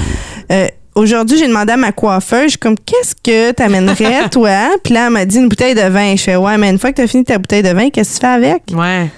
euh, 0.51 0.67
aujourd'hui, 0.95 1.37
j'ai 1.37 1.47
demandé 1.47 1.73
à 1.73 1.77
ma 1.77 1.91
coiffeuse, 1.91 2.43
je 2.45 2.49
suis 2.49 2.57
comme, 2.57 2.75
qu'est-ce 2.79 3.13
que 3.23 3.51
t'amènerais, 3.51 4.27
toi? 4.31 4.69
Puis 4.83 4.93
là, 4.95 5.05
elle 5.07 5.13
m'a 5.13 5.25
dit 5.25 5.37
une 5.37 5.49
bouteille 5.49 5.75
de 5.75 5.81
vin. 5.87 6.15
Je 6.15 6.23
fais, 6.23 6.35
ouais, 6.35 6.57
mais 6.57 6.69
une 6.71 6.79
fois 6.79 6.91
que 6.91 6.95
t'as 6.97 7.07
fini 7.07 7.23
ta 7.23 7.37
bouteille 7.37 7.61
de 7.63 7.69
vin, 7.69 7.89
qu'est-ce 7.91 8.09
que 8.09 8.15
tu 8.15 8.21
fais 8.21 8.27
avec? 8.33 8.63
Ouais. 8.73 9.09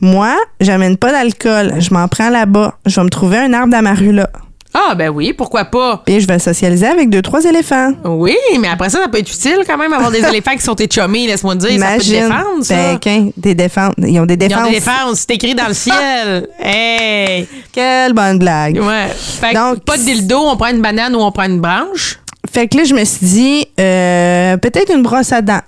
Moi, 0.00 0.34
j'amène 0.60 0.96
pas 0.96 1.12
d'alcool. 1.12 1.74
Je 1.78 1.92
m'en 1.92 2.08
prends 2.08 2.30
là-bas. 2.30 2.74
Je 2.86 2.96
vais 2.96 3.04
me 3.04 3.10
trouver 3.10 3.38
un 3.38 3.52
arbre 3.52 3.70
d'amarula. 3.70 4.30
Ah, 4.78 4.94
ben 4.94 5.08
oui, 5.08 5.32
pourquoi 5.32 5.64
pas? 5.64 6.02
Puis 6.04 6.20
je 6.20 6.26
vais 6.26 6.38
socialiser 6.38 6.86
avec 6.86 7.08
deux, 7.08 7.22
trois 7.22 7.42
éléphants. 7.44 7.92
Oui, 8.04 8.36
mais 8.60 8.68
après 8.68 8.90
ça, 8.90 9.00
ça 9.00 9.08
peut 9.08 9.18
être 9.18 9.32
utile 9.32 9.60
quand 9.66 9.78
même, 9.78 9.92
avoir 9.94 10.10
des 10.10 10.22
éléphants 10.28 10.54
qui 10.54 10.62
sont 10.62 10.74
tes 10.74 10.86
chummies, 10.92 11.26
laisse-moi 11.26 11.54
te 11.54 11.60
dire. 11.60 11.70
Imagine. 11.70 12.28
Ça 12.28 12.28
peut 12.28 12.34
te 12.34 12.34
défendre, 12.34 12.64
ça. 12.64 12.74
Ben, 13.04 13.32
des 13.36 13.54
défenses. 13.54 13.94
Ils 13.98 14.20
ont 14.20 14.26
des 14.26 14.34
Ils 14.34 14.36
défenses. 14.36 14.60
ont 14.62 14.66
des 14.66 14.74
défenses, 14.74 15.24
c'est 15.26 15.34
écrit 15.34 15.54
dans 15.54 15.68
le 15.68 15.74
ciel. 15.86 16.48
hey! 16.60 17.48
Quelle 17.72 18.12
bonne 18.12 18.38
blague. 18.38 18.78
Ouais. 18.82 19.08
Fait 19.16 19.52
que 19.52 19.54
Donc, 19.54 19.84
pas 19.84 19.96
de 19.96 20.02
dildo, 20.02 20.38
on 20.38 20.56
prend 20.56 20.68
une 20.68 20.82
banane 20.82 21.14
ou 21.16 21.20
on 21.20 21.32
prend 21.32 21.44
une 21.44 21.60
branche. 21.60 22.18
Fait 22.52 22.68
que 22.68 22.76
là, 22.76 22.84
je 22.84 22.94
me 22.94 23.04
suis 23.04 23.26
dit, 23.26 23.66
euh, 23.80 24.56
peut-être 24.58 24.94
une 24.94 25.02
brosse 25.02 25.32
à 25.32 25.40
dents. 25.42 25.60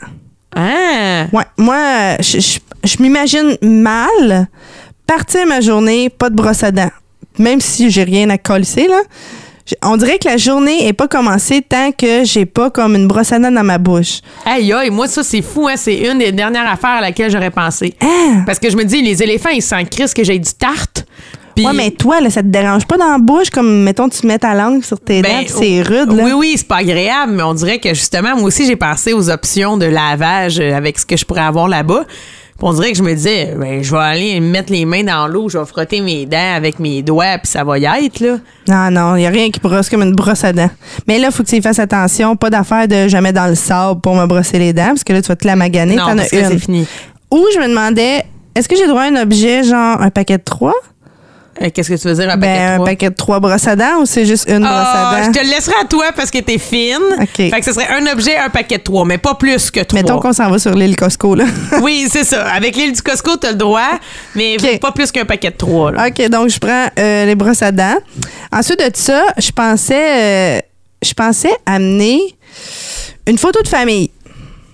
Ah! 0.55 1.25
Ouais, 1.33 1.45
moi, 1.57 2.17
je, 2.21 2.39
je- 2.41 2.59
je 2.85 3.03
m'imagine 3.03 3.57
mal 3.63 4.49
partir 5.07 5.47
ma 5.47 5.61
journée, 5.61 6.09
pas 6.11 6.31
de 6.31 6.35
brosse 6.37 6.63
à 6.63 6.71
dents. 6.71 6.91
Même 7.39 7.61
si 7.61 7.91
j'ai 7.91 8.05
rien 8.05 8.29
à 8.31 8.39
coller, 8.39 8.89
là. 8.89 9.01
On 9.83 9.99
dirait 9.99 10.19
que 10.19 10.27
la 10.27 10.39
journée 10.39 10.87
est 10.87 10.95
pas 10.95 11.09
commencée 11.09 11.61
tant 11.61 11.93
que 11.93 12.25
j'ai 12.25 12.47
pas 12.47 12.71
comme 12.71 12.95
une 12.95 13.07
brosse 13.07 13.33
à 13.33 13.39
dents 13.39 13.51
dans 13.51 13.65
ma 13.65 13.77
bouche. 13.77 14.21
Aïe, 14.47 14.73
aïe, 14.73 14.89
moi, 14.89 15.07
ça, 15.09 15.23
c'est 15.23 15.43
fou, 15.43 15.69
hein. 15.69 15.75
C'est 15.77 15.97
une 16.11 16.19
des 16.19 16.33
dernières 16.33 16.67
affaires 16.71 16.97
à 16.97 17.01
laquelle 17.03 17.31
j'aurais 17.31 17.51
pensé. 17.51 17.95
Ah! 18.01 18.45
Parce 18.47 18.59
que 18.59 18.71
je 18.71 18.77
me 18.77 18.85
dis, 18.85 19.03
les 19.03 19.23
éléphants, 19.23 19.51
ils 19.51 19.61
sentent 19.61 19.91
Chris 19.91 20.11
que 20.17 20.25
j'ai 20.25 20.39
du 20.39 20.53
tarte. 20.55 21.05
Ouais, 21.59 21.73
mais 21.75 21.91
toi, 21.91 22.21
là, 22.21 22.31
ça 22.31 22.41
te 22.43 22.47
dérange 22.47 22.87
pas 22.87 22.97
dans 22.97 23.11
la 23.11 23.19
bouche, 23.19 23.51
comme, 23.51 23.83
mettons, 23.83 24.09
tu 24.09 24.27
mets 24.27 24.39
ta 24.39 24.55
langue 24.55 24.85
sur 24.85 25.01
tes 25.01 25.23
Ben, 25.23 25.39
dents, 25.39 25.45
pis 25.45 25.53
c'est 25.53 25.83
rude, 25.83 26.13
là? 26.13 26.23
Oui, 26.23 26.33
oui, 26.33 26.55
c'est 26.57 26.69
pas 26.69 26.77
agréable, 26.77 27.33
mais 27.33 27.43
on 27.43 27.53
dirait 27.55 27.79
que 27.79 27.91
justement, 27.91 28.37
moi 28.37 28.45
aussi, 28.45 28.65
j'ai 28.65 28.77
pensé 28.77 29.13
aux 29.13 29.29
options 29.29 29.77
de 29.77 29.87
lavage 29.87 30.61
euh, 30.61 30.75
avec 30.77 30.99
ce 30.99 31.05
que 31.05 31.17
je 31.17 31.25
pourrais 31.25 31.43
avoir 31.43 31.67
là-bas. 31.69 32.05
On 32.61 32.73
dirait 32.73 32.91
que 32.91 32.99
je 32.99 33.05
me 33.05 33.15
disais, 33.15 33.55
ben, 33.57 33.85
je 33.85 33.91
vais 33.93 34.03
aller 34.03 34.41
mettre 34.41 34.73
les 34.73 34.85
mains 34.85 35.05
dans 35.05 35.29
l'eau, 35.29 35.49
je 35.49 35.59
vais 35.59 35.65
frotter 35.65 36.01
mes 36.01 36.27
dents 36.27 36.55
avec 36.57 36.81
mes 36.81 37.03
doigts, 37.03 37.39
puis 37.39 37.47
ça 37.47 37.63
va 37.63 37.79
y 37.79 37.85
être, 37.85 38.19
là. 38.19 38.39
Non, 38.69 38.91
non, 38.91 39.17
il 39.17 39.25
a 39.27 39.29
rien 39.29 39.49
qui 39.51 39.61
brosse 39.61 39.89
comme 39.89 40.03
une 40.03 40.15
brosse 40.15 40.43
à 40.43 40.53
dents. 40.53 40.71
Mais 41.07 41.21
là, 41.21 41.31
faut 41.31 41.45
que 41.45 41.49
tu 41.49 41.57
y 41.57 41.63
fasses 41.63 41.79
attention, 41.79 42.35
pas 42.35 42.51
d'affaire 42.51 42.89
de 42.89 43.07
jamais 43.07 43.33
dans 43.33 43.47
le 43.47 43.55
sable 43.55 44.01
pour 44.01 44.17
me 44.17 44.27
brosser 44.27 44.59
les 44.59 44.73
dents, 44.73 44.89
parce 44.89 45.05
que 45.05 45.13
là, 45.13 45.23
tu 45.23 45.29
vas 45.29 45.37
te 45.37 45.47
la 45.47 45.55
maganer, 45.55 45.95
non, 45.95 46.07
t'en 46.07 46.17
parce 46.17 46.33
as 46.33 46.37
que 46.37 46.45
c'est 46.45 46.59
fini. 46.59 46.85
Ou 47.31 47.47
je 47.55 47.61
me 47.61 47.69
demandais, 47.69 48.25
est-ce 48.57 48.69
que 48.69 48.75
j'ai 48.75 48.89
droit 48.89 49.03
à 49.03 49.07
un 49.07 49.23
objet, 49.23 49.63
genre 49.63 50.03
un 50.03 50.11
paquet 50.11 50.39
de 50.39 50.43
trois? 50.43 50.75
Euh, 51.61 51.69
Qu'est-ce 51.75 51.89
que 51.91 51.95
tu 52.01 52.07
veux 52.09 52.15
dire, 52.15 52.31
un 52.31 52.39
paquet 52.39 52.53
de 52.55 52.59
Ben, 52.59 52.69
un 52.73 52.75
trois? 52.77 52.87
paquet 52.87 53.11
de 53.11 53.15
trois 53.15 53.41
brosses 53.41 53.67
à 53.67 53.75
dents 53.77 54.01
ou 54.01 54.07
c'est 54.07 54.25
juste 54.27 54.49
une 54.49 54.61
brosse 54.61 54.71
Ah, 54.73 55.11
à 55.17 55.23
je 55.23 55.27
dents? 55.27 55.33
te 55.33 55.39
le 55.45 55.51
laisserai 55.51 55.75
à 55.83 55.85
toi 55.87 56.07
parce 56.15 56.31
que 56.31 56.39
t'es 56.39 56.59
fine. 56.59 56.97
OK. 57.21 57.29
Fait 57.37 57.51
que 57.51 57.65
ce 57.65 57.73
serait 57.73 57.89
un 57.89 58.07
objet, 58.13 58.37
un 58.37 58.49
paquet 58.51 58.79
de 58.79 58.83
trois, 58.83 59.05
mais 59.05 59.19
pas 59.19 59.35
plus 59.35 59.71
que 59.71 59.81
trois. 59.81 60.01
Mettons 60.01 60.19
qu'on 60.21 60.33
s'en 60.33 60.51
va 60.51 60.59
sur 60.59 60.75
l'île 60.75 60.95
Costco, 60.97 61.35
là. 61.35 61.45
Oui, 61.83 62.07
c'est 62.11 62.25
ça. 62.25 62.45
Avec 62.47 62.77
l'île 62.77 62.93
du 62.93 63.03
Costco, 63.03 63.37
t'as 63.37 63.51
le 63.51 63.57
droit, 63.57 63.99
mais 64.35 64.57
pas 64.81 64.93
plus 64.93 65.11
qu'un 65.11 65.25
paquet 65.25 65.51
de 65.51 65.57
trois. 65.57 65.91
là. 65.93 66.07
OK, 66.09 66.29
donc 66.29 66.49
je 66.49 66.59
prends 66.59 66.87
euh, 66.99 67.25
les 67.27 67.35
brosses 67.35 67.63
à 67.63 67.73
dents. 67.73 67.97
Ensuite 68.53 68.79
de 68.79 68.91
ça, 68.97 69.25
je 69.39 69.51
pensais, 69.51 70.59
euh, 70.59 70.61
je 71.03 71.13
pensais 71.13 71.53
amener 71.67 72.21
une 73.27 73.37
photo 73.39 73.61
de 73.63 73.69
famille. 73.69 74.11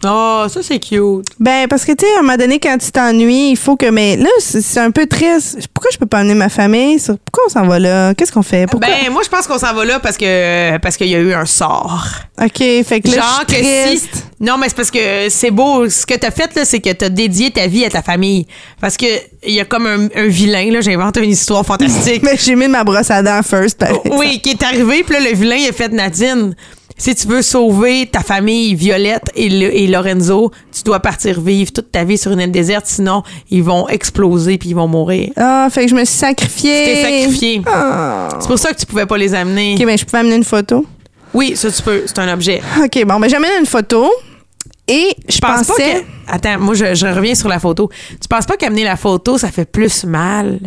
Oh, 0.06 0.44
ça, 0.48 0.62
c'est 0.62 0.78
cute. 0.78 1.26
Ben, 1.40 1.66
parce 1.68 1.84
que, 1.84 1.92
tu 1.92 2.04
sais, 2.04 2.14
à 2.16 2.18
un 2.18 2.22
moment 2.22 2.36
donné, 2.36 2.58
quand 2.60 2.76
tu 2.78 2.90
t'ennuies, 2.92 3.50
il 3.50 3.56
faut 3.56 3.76
que. 3.76 3.86
Mais 3.90 4.16
là, 4.16 4.28
c'est 4.38 4.80
un 4.80 4.90
peu 4.90 5.06
triste. 5.06 5.58
Pourquoi 5.72 5.90
je 5.92 5.98
peux 5.98 6.06
pas 6.06 6.18
amener 6.18 6.34
ma 6.34 6.48
famille? 6.48 6.98
Pourquoi 6.98 7.44
on 7.46 7.48
s'en 7.48 7.66
va 7.66 7.78
là? 7.78 8.14
Qu'est-ce 8.14 8.32
qu'on 8.32 8.42
fait? 8.42 8.66
Pourquoi? 8.66 8.88
Ben, 8.88 9.10
moi, 9.12 9.22
je 9.24 9.28
pense 9.28 9.46
qu'on 9.46 9.58
s'en 9.58 9.72
va 9.74 9.84
là 9.84 10.00
parce 10.00 10.16
que 10.16 10.76
parce 10.78 10.96
qu'il 10.96 11.08
y 11.08 11.14
a 11.14 11.18
eu 11.18 11.32
un 11.32 11.46
sort. 11.46 12.06
OK, 12.42 12.58
fait 12.58 13.00
que 13.02 13.08
là, 13.08 13.14
Genre 13.16 13.40
je 13.42 13.46
que 13.46 13.54
suis 13.54 13.64
si. 13.66 13.82
triste. 14.08 14.24
Non, 14.40 14.58
mais 14.58 14.68
c'est 14.68 14.76
parce 14.76 14.90
que 14.90 15.28
c'est 15.30 15.50
beau. 15.50 15.88
Ce 15.88 16.04
que 16.04 16.14
t'as 16.14 16.30
fait, 16.30 16.54
là, 16.54 16.64
c'est 16.64 16.80
que 16.80 16.90
t'as 16.92 17.08
dédié 17.08 17.50
ta 17.50 17.66
vie 17.66 17.84
à 17.84 17.90
ta 17.90 18.02
famille. 18.02 18.46
Parce 18.80 18.96
que 18.96 19.06
il 19.46 19.54
y 19.54 19.60
a 19.60 19.64
comme 19.64 19.86
un, 19.86 20.08
un 20.14 20.26
vilain, 20.26 20.70
là, 20.70 20.80
j'invente 20.80 21.16
une 21.16 21.30
histoire 21.30 21.64
fantastique. 21.64 22.22
Mais 22.24 22.36
j'ai 22.36 22.54
mis 22.56 22.68
ma 22.68 22.84
brosse 22.84 23.10
à 23.10 23.22
dents 23.22 23.42
first. 23.42 23.78
par 23.78 23.88
exemple. 23.90 24.10
oui, 24.18 24.40
qui 24.40 24.50
est 24.50 24.62
arrivé, 24.62 25.02
puis 25.04 25.14
là, 25.14 25.20
le 25.30 25.36
vilain, 25.36 25.56
il 25.56 25.68
a 25.68 25.72
fait 25.72 25.88
Nadine. 25.92 26.54
Si 26.96 27.12
tu 27.16 27.26
veux 27.26 27.42
sauver 27.42 28.06
ta 28.06 28.20
famille, 28.20 28.76
Violette 28.76 29.24
et, 29.34 29.48
le- 29.48 29.74
et 29.76 29.88
Lorenzo, 29.88 30.52
tu 30.72 30.84
dois 30.84 31.00
partir 31.00 31.40
vivre 31.40 31.72
toute 31.72 31.90
ta 31.90 32.04
vie 32.04 32.16
sur 32.16 32.30
une 32.30 32.40
île 32.40 32.52
déserte, 32.52 32.86
sinon 32.86 33.24
ils 33.50 33.64
vont 33.64 33.88
exploser 33.88 34.58
puis 34.58 34.68
ils 34.68 34.76
vont 34.76 34.86
mourir. 34.86 35.30
Ah, 35.36 35.66
fait 35.72 35.86
que 35.86 35.90
je 35.90 35.96
me 35.96 36.04
suis 36.04 36.16
sacrifiée. 36.16 36.84
T'es 36.84 37.02
sacrifié. 37.02 37.62
Ah. 37.66 38.28
C'est 38.40 38.46
pour 38.46 38.60
ça 38.60 38.72
que 38.72 38.78
tu 38.78 38.86
pouvais 38.86 39.06
pas 39.06 39.18
les 39.18 39.34
amener. 39.34 39.74
OK, 39.76 39.84
ben 39.84 39.98
je 39.98 40.04
pouvais 40.04 40.18
amener 40.18 40.36
une 40.36 40.44
photo. 40.44 40.86
Oui, 41.34 41.56
ça 41.56 41.68
tu 41.72 41.82
peux, 41.82 42.02
c'est 42.06 42.18
un 42.20 42.32
objet. 42.32 42.62
OK, 42.84 43.04
bon, 43.04 43.18
ben 43.18 43.28
j'amène 43.28 43.50
une 43.58 43.66
photo. 43.66 44.08
Et 44.86 45.16
je 45.28 45.38
pense 45.38 45.66
pas 45.66 45.72
pensais. 45.74 46.04
que. 46.28 46.32
Attends, 46.34 46.58
moi 46.60 46.74
je, 46.74 46.94
je 46.94 47.06
reviens 47.06 47.34
sur 47.34 47.48
la 47.48 47.58
photo. 47.58 47.88
Tu 48.20 48.28
penses 48.28 48.44
pas 48.46 48.56
qu'amener 48.56 48.84
la 48.84 48.96
photo, 48.96 49.38
ça 49.38 49.50
fait 49.50 49.64
plus 49.64 50.04
mal? 50.04 50.58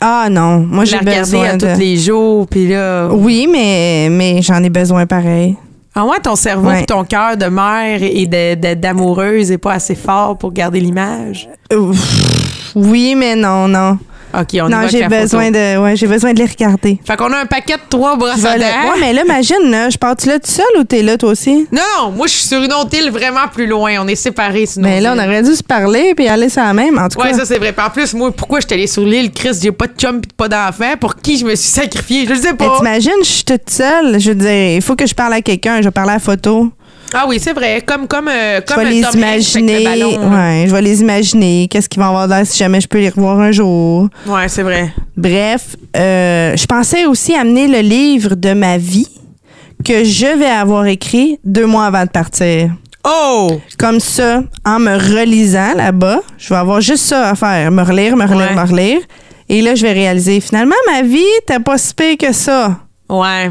Ah 0.00 0.28
non, 0.30 0.58
moi 0.60 0.84
j'ai 0.86 0.98
besoin 1.00 1.50
à 1.50 1.56
de. 1.56 1.72
tous 1.74 1.78
les 1.80 1.96
jours, 1.98 2.46
puis 2.46 2.68
là. 2.68 3.08
Oui, 3.12 3.46
mais, 3.50 4.08
mais 4.10 4.40
j'en 4.40 4.62
ai 4.62 4.70
besoin 4.70 5.04
pareil. 5.06 5.56
Ah 5.94 6.04
ouais, 6.06 6.18
ton 6.22 6.36
cerveau 6.36 6.68
Ouais. 6.68 6.84
ton 6.86 7.04
cœur 7.04 7.36
de 7.36 7.46
mère 7.46 8.00
et 8.02 8.24
de- 8.26 8.54
de- 8.54 8.74
d'amoureuse 8.74 9.50
est 9.50 9.58
pas 9.58 9.72
assez 9.74 9.96
fort 9.96 10.38
pour 10.38 10.52
garder 10.52 10.80
l'image? 10.80 11.48
Ouf. 11.76 12.72
Oui, 12.76 13.14
mais 13.16 13.34
non, 13.36 13.66
non. 13.68 13.98
OK, 14.32 14.58
on 14.62 14.68
non, 14.68 14.86
j'ai 14.88 15.06
besoin 15.08 15.50
de. 15.50 15.78
Ouais, 15.82 15.96
j'ai 15.96 16.06
besoin 16.06 16.32
de 16.32 16.38
les 16.38 16.46
regarder. 16.46 16.98
Fait 17.04 17.16
qu'on 17.16 17.32
a 17.32 17.38
un 17.38 17.46
paquet 17.46 17.74
de 17.74 17.80
trois 17.88 18.16
brosses 18.16 18.44
à 18.44 18.58
dents. 18.58 18.64
Ouais, 18.64 19.00
mais 19.00 19.12
là, 19.12 19.22
imagine, 19.24 19.70
là, 19.70 19.90
je 19.90 19.98
pars-tu 19.98 20.28
là 20.28 20.38
tout 20.38 20.50
seul 20.50 20.64
ou 20.78 20.84
t'es 20.84 21.02
là 21.02 21.16
toi 21.16 21.30
aussi? 21.30 21.66
Non, 21.72 21.82
non, 21.98 22.10
moi 22.12 22.26
je 22.26 22.34
suis 22.34 22.46
sur 22.48 22.62
une 22.62 22.72
autre 22.72 22.96
île 22.96 23.10
vraiment 23.10 23.48
plus 23.52 23.66
loin. 23.66 23.92
On 24.00 24.06
est 24.08 24.14
séparés 24.14 24.66
sinon. 24.66 24.88
Mais 24.88 25.00
là, 25.00 25.14
on 25.16 25.18
aurait 25.18 25.42
dû 25.42 25.54
se 25.54 25.62
parler 25.62 26.14
puis 26.14 26.28
aller 26.28 26.48
sur 26.48 26.62
la 26.62 26.72
même. 26.72 26.98
En 26.98 27.08
tout 27.08 27.18
Ouais, 27.20 27.30
cas, 27.32 27.38
ça 27.38 27.44
c'est 27.44 27.58
vrai. 27.58 27.72
Puis 27.72 27.84
en 27.84 27.90
plus, 27.90 28.14
moi, 28.14 28.30
pourquoi 28.30 28.60
je 28.60 28.66
suis 28.66 28.74
allée 28.74 28.86
sur 28.86 29.04
l'île, 29.04 29.30
Chris, 29.32 29.58
j'ai 29.60 29.72
pas 29.72 29.86
de 29.88 29.94
chum 29.98 30.20
pis 30.20 30.28
pas 30.36 30.48
d'enfant? 30.48 30.94
Pour 31.00 31.16
qui 31.16 31.36
je 31.36 31.44
me 31.44 31.54
suis 31.54 31.70
sacrifiée? 31.70 32.24
Je 32.26 32.30
le 32.30 32.36
sais 32.36 32.52
Mais 32.52 32.56
pas. 32.66 32.76
t'imagines, 32.78 33.10
je 33.22 33.28
suis 33.28 33.44
toute 33.44 33.68
seule. 33.68 34.20
Je 34.20 34.28
veux 34.30 34.34
dire, 34.36 34.76
il 34.76 34.82
faut 34.82 34.94
que 34.96 35.06
je 35.06 35.14
parle 35.14 35.34
à 35.34 35.40
quelqu'un. 35.42 35.78
Je 35.78 35.84
vais 35.86 35.90
parler 35.90 36.12
à 36.12 36.14
la 36.14 36.20
photo. 36.20 36.70
Ah 37.12 37.24
oui, 37.28 37.38
c'est 37.40 37.52
vrai. 37.52 37.82
Comme, 37.84 38.06
comme, 38.06 38.28
euh, 38.28 38.60
Je 38.66 38.72
comme 38.72 38.82
vais 38.84 38.88
un 38.88 38.90
les 38.92 39.00
Tom 39.02 39.10
le 39.14 39.18
imaginer. 39.18 39.84
là. 39.84 40.06
ouais, 40.06 40.64
je 40.68 40.72
vais 40.72 40.82
les 40.82 41.00
imaginer. 41.00 41.66
Qu'est-ce 41.68 41.88
qu'ils 41.88 42.00
vont 42.00 42.08
avoir 42.08 42.26
l'air 42.28 42.46
si 42.46 42.56
jamais 42.58 42.80
je 42.80 42.86
peux 42.88 42.98
les 43.00 43.08
revoir 43.08 43.40
un 43.40 43.50
jour? 43.50 44.08
Ouais, 44.26 44.48
c'est 44.48 44.62
vrai. 44.62 44.92
Bref, 45.16 45.74
euh, 45.96 46.56
je 46.56 46.66
pensais 46.66 47.06
aussi 47.06 47.34
amener 47.34 47.66
le 47.66 47.80
livre 47.80 48.34
de 48.36 48.52
ma 48.52 48.78
vie 48.78 49.08
que 49.84 50.04
je 50.04 50.38
vais 50.38 50.46
avoir 50.46 50.86
écrit 50.86 51.38
deux 51.44 51.66
mois 51.66 51.86
avant 51.86 52.04
de 52.04 52.10
partir. 52.10 52.70
Oh! 53.02 53.60
Comme 53.78 53.98
ça, 53.98 54.42
en 54.64 54.78
me 54.78 54.92
relisant 54.94 55.74
là-bas, 55.74 56.20
je 56.38 56.50
vais 56.50 56.56
avoir 56.60 56.80
juste 56.80 57.04
ça 57.06 57.30
à 57.30 57.34
faire. 57.34 57.70
Me 57.72 57.82
relire, 57.82 58.14
me 58.16 58.24
relire, 58.26 58.50
Ouais. 58.50 58.54
me 58.54 58.70
relire. 58.70 58.98
Et 59.48 59.62
là, 59.62 59.74
je 59.74 59.82
vais 59.82 59.92
réaliser, 59.92 60.38
finalement, 60.40 60.76
ma 60.86 61.02
vie, 61.02 61.24
t'as 61.46 61.58
pas 61.58 61.76
si 61.76 61.92
pire 61.94 62.16
que 62.18 62.32
ça. 62.32 62.76
Ouais. 63.08 63.50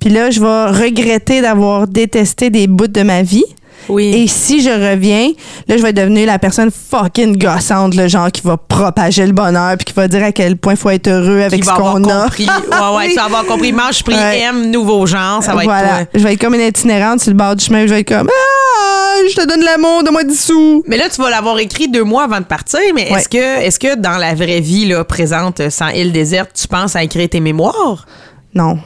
Puis 0.00 0.10
là, 0.10 0.30
je 0.30 0.40
vais 0.40 0.66
regretter 0.86 1.40
d'avoir 1.42 1.86
détesté 1.86 2.50
des 2.50 2.66
bouts 2.66 2.86
de 2.88 3.02
ma 3.02 3.22
vie. 3.22 3.44
Oui. 3.88 4.06
Et 4.14 4.26
si 4.28 4.62
je 4.62 4.70
reviens, 4.70 5.30
là, 5.66 5.76
je 5.76 5.82
vais 5.82 5.92
devenir 5.92 6.26
la 6.26 6.38
personne 6.38 6.70
fucking 6.70 7.36
gossante, 7.38 7.94
le 7.96 8.08
genre 8.08 8.30
qui 8.30 8.42
va 8.42 8.56
propager 8.56 9.26
le 9.26 9.32
bonheur, 9.32 9.76
puis 9.78 9.86
qui 9.86 9.92
va 9.94 10.06
dire 10.06 10.22
à 10.22 10.32
quel 10.32 10.56
point 10.56 10.74
il 10.74 10.76
faut 10.78 10.90
être 10.90 11.08
heureux 11.08 11.40
avec 11.42 11.64
ce 11.64 11.70
qu'on 11.70 12.04
a. 12.04 12.22
compris. 12.24 12.46
Ouais, 12.46 12.96
ouais, 12.96 13.08
tu 13.10 13.14
vas 13.16 13.24
avoir 13.24 13.44
compris. 13.46 13.72
Mange, 13.72 14.02
prix, 14.04 14.14
Ouais. 14.14 14.40
M, 14.40 14.70
nouveau 14.70 15.06
genre. 15.06 15.42
Ça 15.42 15.54
va 15.54 15.62
voilà. 15.64 16.00
être 16.02 16.10
toi. 16.10 16.20
Je 16.20 16.24
vais 16.24 16.34
être 16.34 16.40
comme 16.40 16.54
une 16.54 16.60
itinérante 16.60 17.20
sur 17.20 17.30
le 17.30 17.36
bord 17.36 17.56
du 17.56 17.64
chemin. 17.64 17.86
Je 17.86 17.92
vais 17.94 18.00
être 18.00 18.08
comme 18.08 18.28
Ah, 18.30 19.16
je 19.28 19.34
te 19.34 19.46
donne 19.48 19.62
l'amour, 19.64 20.02
donne-moi 20.04 20.24
10 20.24 20.40
sous. 20.40 20.82
Mais 20.86 20.96
là, 20.98 21.04
tu 21.12 21.20
vas 21.20 21.30
l'avoir 21.30 21.58
écrit 21.58 21.88
deux 21.88 22.04
mois 22.04 22.24
avant 22.24 22.38
de 22.38 22.44
partir, 22.44 22.80
mais 22.94 23.10
Ouais. 23.10 23.18
est-ce 23.18 23.28
que, 23.28 23.62
est-ce 23.62 23.78
que 23.78 23.96
dans 23.96 24.18
la 24.18 24.34
vraie 24.34 24.60
vie, 24.60 24.86
là, 24.86 25.02
présente, 25.04 25.68
sans 25.70 25.88
île 25.88 26.12
déserte, 26.12 26.50
tu 26.54 26.68
penses 26.68 26.94
à 26.96 27.02
écrire 27.02 27.28
tes 27.28 27.40
mémoires? 27.40 28.06
Non. 28.54 28.78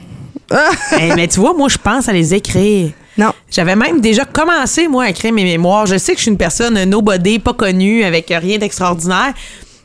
Eh, 1.00 1.14
mais 1.14 1.28
tu 1.28 1.40
vois, 1.40 1.54
moi, 1.54 1.68
je 1.68 1.78
pense 1.78 2.08
à 2.08 2.12
les 2.12 2.34
écrire. 2.34 2.90
non. 3.18 3.32
J'avais 3.50 3.76
même 3.76 4.00
déjà 4.00 4.24
commencé, 4.24 4.88
moi, 4.88 5.04
à 5.04 5.10
écrire 5.10 5.32
mes 5.32 5.44
mémoires. 5.44 5.86
Je 5.86 5.96
sais 5.98 6.12
que 6.12 6.18
je 6.18 6.22
suis 6.22 6.30
une 6.30 6.38
personne 6.38 6.82
nobody, 6.84 7.38
pas 7.38 7.52
connue, 7.52 8.04
avec 8.04 8.28
rien 8.28 8.58
d'extraordinaire. 8.58 9.32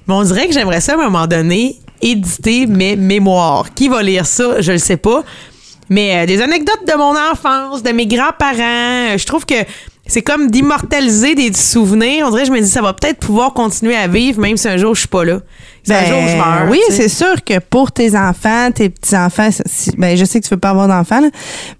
Mais 0.07 0.13
on 0.13 0.23
dirait 0.23 0.47
que 0.47 0.53
j'aimerais 0.53 0.81
ça, 0.81 0.93
à 0.93 0.95
un 0.95 1.03
moment 1.03 1.27
donné, 1.27 1.77
éditer 2.01 2.65
mes 2.65 2.95
mémoires. 2.95 3.73
Qui 3.73 3.89
va 3.89 4.01
lire 4.01 4.25
ça? 4.25 4.61
Je 4.61 4.71
le 4.71 4.77
sais 4.77 4.97
pas. 4.97 5.23
Mais 5.89 6.17
euh, 6.23 6.25
des 6.25 6.41
anecdotes 6.41 6.87
de 6.87 6.93
mon 6.93 7.15
enfance, 7.31 7.81
de 7.81 7.91
mes 7.91 8.05
grands-parents, 8.05 9.13
euh, 9.13 9.17
je 9.17 9.25
trouve 9.25 9.45
que 9.45 9.55
c'est 10.05 10.21
comme 10.21 10.49
d'immortaliser 10.49 11.35
des 11.35 11.53
souvenirs. 11.53 12.25
On 12.27 12.29
dirait 12.31 12.43
que 12.43 12.47
je 12.47 12.53
me 12.53 12.59
dis, 12.61 12.69
ça 12.69 12.81
va 12.81 12.93
peut-être 12.93 13.19
pouvoir 13.19 13.53
continuer 13.53 13.95
à 13.95 14.07
vivre, 14.07 14.39
même 14.39 14.57
si 14.57 14.67
un 14.67 14.77
jour 14.77 14.93
je 14.93 15.01
suis 15.01 15.07
pas 15.07 15.25
là. 15.25 15.39
Un 15.87 15.93
Ben, 15.93 16.05
jour 16.05 16.19
je 16.27 16.35
meurs. 16.35 16.67
oui, 16.69 16.79
c'est 16.89 17.09
sûr 17.09 17.43
que 17.43 17.59
pour 17.59 17.91
tes 17.91 18.15
enfants, 18.15 18.69
tes 18.71 18.89
petits-enfants, 18.89 19.49
si- 19.65 19.91
ben, 19.97 20.15
je 20.17 20.25
sais 20.25 20.39
que 20.39 20.45
tu 20.45 20.53
veux 20.53 20.59
pas 20.59 20.69
avoir 20.71 20.87
d'enfants, 20.87 21.21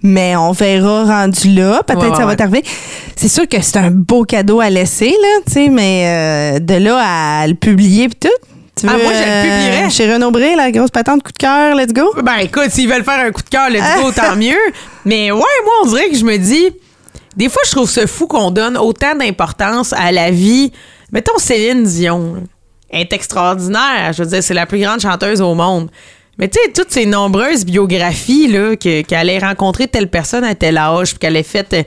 mais 0.02 0.36
on 0.36 0.52
verra 0.52 1.04
rendu 1.04 1.50
là. 1.54 1.82
Peut-être 1.86 2.02
Ouais, 2.04 2.10
que 2.10 2.16
ça 2.16 2.20
ouais, 2.20 2.24
va 2.26 2.30
ouais. 2.32 2.36
t'arriver. 2.38 2.64
C'est 3.16 3.28
sûr 3.28 3.48
que 3.48 3.62
c'est 3.62 3.78
un 3.78 3.92
beau 3.92 4.24
cadeau 4.24 4.62
à 4.62 4.70
laisser, 4.70 5.10
là, 5.10 5.42
tu 5.46 5.54
sais, 5.54 5.70
mais 5.70 6.04
euh, 6.08 6.60
de 6.60 6.76
là 6.76 6.98
à 7.42 7.48
le 7.48 7.54
publier 7.56 8.10
pis 8.10 8.16
tout. 8.22 8.30
Tu 8.80 8.88
Ah, 8.88 8.94
moi, 8.94 9.12
je 9.14 9.20
le 9.20 9.42
publierais. 9.66 9.90
Chez 9.90 10.12
Renaud 10.12 10.32
Bré, 10.32 10.56
la 10.56 10.72
grosse 10.72 10.90
patente, 10.92 11.22
coup 11.22 11.34
de 11.34 11.38
cœur, 11.38 11.76
let's 11.76 11.92
go? 11.94 12.14
Ben 12.24 12.38
écoute, 12.42 12.70
s'ils 12.70 12.88
veulent 12.90 13.04
faire 13.04 13.20
un 13.26 13.32
coup 13.32 13.42
de 13.44 13.50
cœur, 13.50 13.70
let's 13.70 13.84
go, 14.02 14.12
tant 14.12 14.36
mieux. 14.38 14.56
Mais 15.04 15.32
ouais, 15.32 15.38
moi, 15.38 15.74
on 15.84 15.88
dirait 15.90 16.10
que 16.10 16.16
je 16.16 16.24
me 16.24 16.38
dis, 16.38 16.70
des 17.36 17.50
fois, 17.50 17.62
je 17.66 17.72
trouve 17.72 17.90
ça 17.90 18.08
fou 18.08 18.26
qu'on 18.28 18.52
donne 18.52 18.78
autant 18.78 19.16
d'importance 19.16 19.94
à 19.94 20.14
la 20.14 20.32
vie. 20.32 20.72
Mettons 21.12 21.38
Céline 21.38 21.84
Dion. 21.84 22.36
Est 22.92 23.12
extraordinaire. 23.14 24.14
Je 24.14 24.24
veux 24.24 24.30
dire, 24.30 24.44
c'est 24.44 24.54
la 24.54 24.66
plus 24.66 24.80
grande 24.80 25.00
chanteuse 25.00 25.42
au 25.42 25.54
monde. 25.56 25.90
Mais 26.38 26.48
tu 26.48 26.58
sais, 26.64 26.72
toutes 26.72 26.92
ces 26.92 27.06
nombreuses 27.06 27.66
biographies, 27.66 28.48
là, 28.48 28.76
que- 28.76 29.02
qu'elle 29.02 29.30
ait 29.30 29.40
rencontré 29.40 29.88
telle 29.88 30.10
personne 30.10 30.44
à 30.44 30.56
tel 30.56 30.78
âge, 30.78 31.10
puis 31.12 31.20
qu'elle 31.20 31.36
ait 31.36 31.44
fait. 31.44 31.74
euh, 31.74 31.84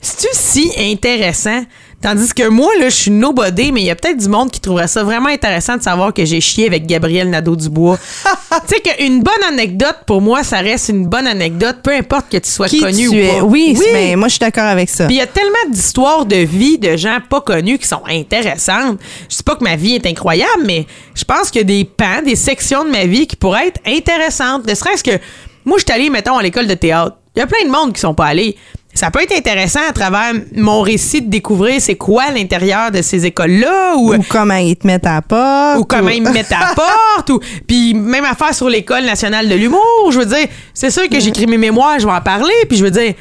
C'est-tu 0.00 0.28
si 0.32 0.70
intéressant? 0.78 1.64
Tandis 2.00 2.32
que 2.32 2.46
moi, 2.48 2.70
là, 2.78 2.90
je 2.90 2.94
suis 2.94 3.10
nobody, 3.10 3.72
mais 3.72 3.80
il 3.80 3.86
y 3.86 3.90
a 3.90 3.96
peut-être 3.96 4.18
du 4.18 4.28
monde 4.28 4.52
qui 4.52 4.60
trouverait 4.60 4.86
ça 4.86 5.02
vraiment 5.02 5.30
intéressant 5.30 5.76
de 5.76 5.82
savoir 5.82 6.14
que 6.14 6.24
j'ai 6.24 6.40
chié 6.40 6.68
avec 6.68 6.86
Gabriel 6.86 7.28
Nadeau-Dubois. 7.28 7.98
tu 8.68 8.74
sais 8.74 8.80
qu'une 8.80 9.20
bonne 9.20 9.42
anecdote, 9.48 9.96
pour 10.06 10.22
moi, 10.22 10.44
ça 10.44 10.58
reste 10.58 10.90
une 10.90 11.06
bonne 11.06 11.26
anecdote, 11.26 11.78
peu 11.82 11.92
importe 11.92 12.28
que 12.30 12.36
tu 12.36 12.48
sois 12.48 12.68
Qui 12.68 12.80
connu 12.80 13.02
tu 13.02 13.08
ou 13.08 13.14
es. 13.14 13.26
pas. 13.38 13.42
Oui, 13.42 13.76
mais 13.92 14.14
moi, 14.14 14.28
je 14.28 14.34
suis 14.34 14.38
d'accord 14.38 14.66
avec 14.66 14.88
ça. 14.88 15.06
Puis 15.06 15.16
il 15.16 15.18
y 15.18 15.22
a 15.22 15.26
tellement 15.26 15.70
d'histoires 15.70 16.24
de 16.24 16.36
vie 16.36 16.78
de 16.78 16.96
gens 16.96 17.18
pas 17.28 17.40
connus 17.40 17.78
qui 17.78 17.88
sont 17.88 18.02
intéressantes. 18.08 19.00
Je 19.28 19.36
dis 19.36 19.42
pas 19.42 19.56
que 19.56 19.64
ma 19.64 19.74
vie 19.74 19.96
est 19.96 20.06
incroyable, 20.06 20.62
mais 20.64 20.86
je 21.16 21.24
pense 21.24 21.50
qu'il 21.50 21.62
y 21.62 21.64
a 21.64 21.66
des 21.66 21.84
pans, 21.84 22.22
des 22.24 22.36
sections 22.36 22.84
de 22.84 22.90
ma 22.90 23.06
vie 23.06 23.26
qui 23.26 23.34
pourraient 23.34 23.66
être 23.68 23.80
intéressantes. 23.84 24.68
Ne 24.68 24.74
serait-ce 24.76 25.02
que 25.02 25.18
moi, 25.64 25.78
je 25.78 25.84
suis 25.84 25.92
allée, 25.92 26.10
mettons, 26.10 26.36
à 26.38 26.42
l'école 26.44 26.68
de 26.68 26.74
théâtre. 26.74 27.16
Il 27.34 27.40
y 27.40 27.42
a 27.42 27.46
plein 27.46 27.64
de 27.64 27.70
monde 27.70 27.92
qui 27.92 28.00
sont 28.00 28.14
pas 28.14 28.26
allés. 28.26 28.56
Ça 28.98 29.12
peut 29.12 29.22
être 29.22 29.36
intéressant 29.38 29.78
à 29.88 29.92
travers 29.92 30.32
mon 30.56 30.80
récit 30.80 31.22
de 31.22 31.30
découvrir 31.30 31.80
c'est 31.80 31.94
quoi 31.94 32.32
l'intérieur 32.34 32.90
de 32.90 33.00
ces 33.00 33.26
écoles-là 33.26 33.94
ou, 33.96 34.12
Ou 34.12 34.24
comment 34.28 34.56
ils 34.56 34.74
te 34.74 34.84
mettent 34.88 35.06
à 35.06 35.14
la 35.14 35.22
porte. 35.22 35.78
ou 35.78 35.84
comment 35.84 36.08
ils 36.08 36.20
me 36.20 36.32
mettent 36.32 36.50
à 36.50 36.58
la 36.70 36.74
porte 37.14 37.30
ou 37.30 37.38
puis 37.64 37.94
même 37.94 38.24
affaire 38.24 38.52
sur 38.52 38.68
l'école 38.68 39.04
nationale 39.04 39.48
de 39.48 39.54
l'humour 39.54 40.10
je 40.10 40.18
veux 40.18 40.26
dire 40.26 40.48
c'est 40.74 40.90
sûr 40.90 41.08
que 41.08 41.20
j'écris 41.20 41.46
mes 41.46 41.58
mémoires 41.58 42.00
je 42.00 42.06
vais 42.08 42.12
en 42.12 42.20
parler 42.20 42.52
puis 42.68 42.76
je 42.76 42.82
veux 42.82 42.90
dire 42.90 43.14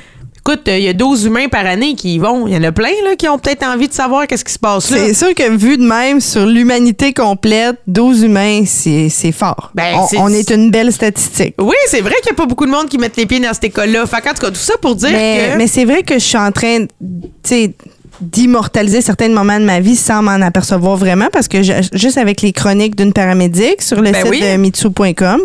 écoute 0.47 0.61
il 0.67 0.79
y 0.79 0.87
a 0.87 0.93
12 0.93 1.25
humains 1.25 1.47
par 1.49 1.65
année 1.65 1.95
qui 1.95 2.15
y 2.15 2.19
vont 2.19 2.47
il 2.47 2.53
y 2.53 2.57
en 2.57 2.63
a 2.63 2.71
plein 2.71 2.91
là 3.03 3.15
qui 3.17 3.27
ont 3.27 3.37
peut-être 3.37 3.63
envie 3.63 3.87
de 3.87 3.93
savoir 3.93 4.27
qu'est-ce 4.27 4.45
qui 4.45 4.53
se 4.53 4.59
passe 4.59 4.89
là 4.91 4.97
C'est 4.97 5.13
sûr 5.13 5.33
que 5.33 5.49
vu 5.57 5.77
de 5.77 5.83
même 5.83 6.21
sur 6.21 6.45
l'humanité 6.45 7.13
complète, 7.13 7.75
12 7.87 8.23
humains, 8.23 8.63
c'est 8.65 9.09
c'est 9.09 9.31
fort. 9.31 9.71
Ben, 9.75 9.95
on, 10.17 10.29
est 10.29 10.49
une 10.51 10.71
belle 10.71 10.91
statistique. 10.91 11.55
oui 11.59 11.75
c'est 11.87 12.01
vrai 12.01 12.15
qu'il 12.21 12.27
y 12.27 12.31
a 12.31 12.35
pas 12.35 12.45
beaucoup 12.45 12.65
de 12.65 12.71
monde 12.71 12.87
qui 12.87 12.97
mettent 12.97 13.17
les 13.17 13.25
pieds 13.25 13.39
dans 13.39 13.53
cette 13.53 13.65
école 13.65 13.89
là 13.89 14.05
fait 14.05 14.21
qu'en 14.21 14.33
tout 14.33 14.41
cas 14.41 14.49
tout 14.49 14.55
ça 14.55 14.77
pour 14.81 14.95
dire 14.95 15.09
Mais, 15.11 15.51
que 15.51 15.57
mais 15.57 15.67
c'est 15.67 15.85
vrai 15.85 16.03
que 16.03 16.13
je 16.13 16.23
suis 16.23 16.37
en 16.37 16.51
train, 16.51 16.85
tu 16.85 17.29
sais, 17.43 17.73
d'immortaliser 18.21 19.01
certains 19.01 19.29
moments 19.29 19.59
de 19.59 19.65
ma 19.65 19.79
vie 19.79 19.95
sans 19.95 20.21
m'en 20.21 20.41
apercevoir 20.41 20.95
vraiment 20.97 21.27
parce 21.31 21.47
que 21.47 21.61
je- 21.63 21.73
juste 21.93 22.17
avec 22.17 22.41
les 22.41 22.51
chroniques 22.51 22.95
d'une 22.95 23.13
paramédic 23.13 23.81
sur 23.81 23.97
le 24.01 24.11
Ben 24.11 24.15
site 24.21 24.29
oui. 24.29 24.41
de 24.41 24.57
mitsu.com, 24.57 25.41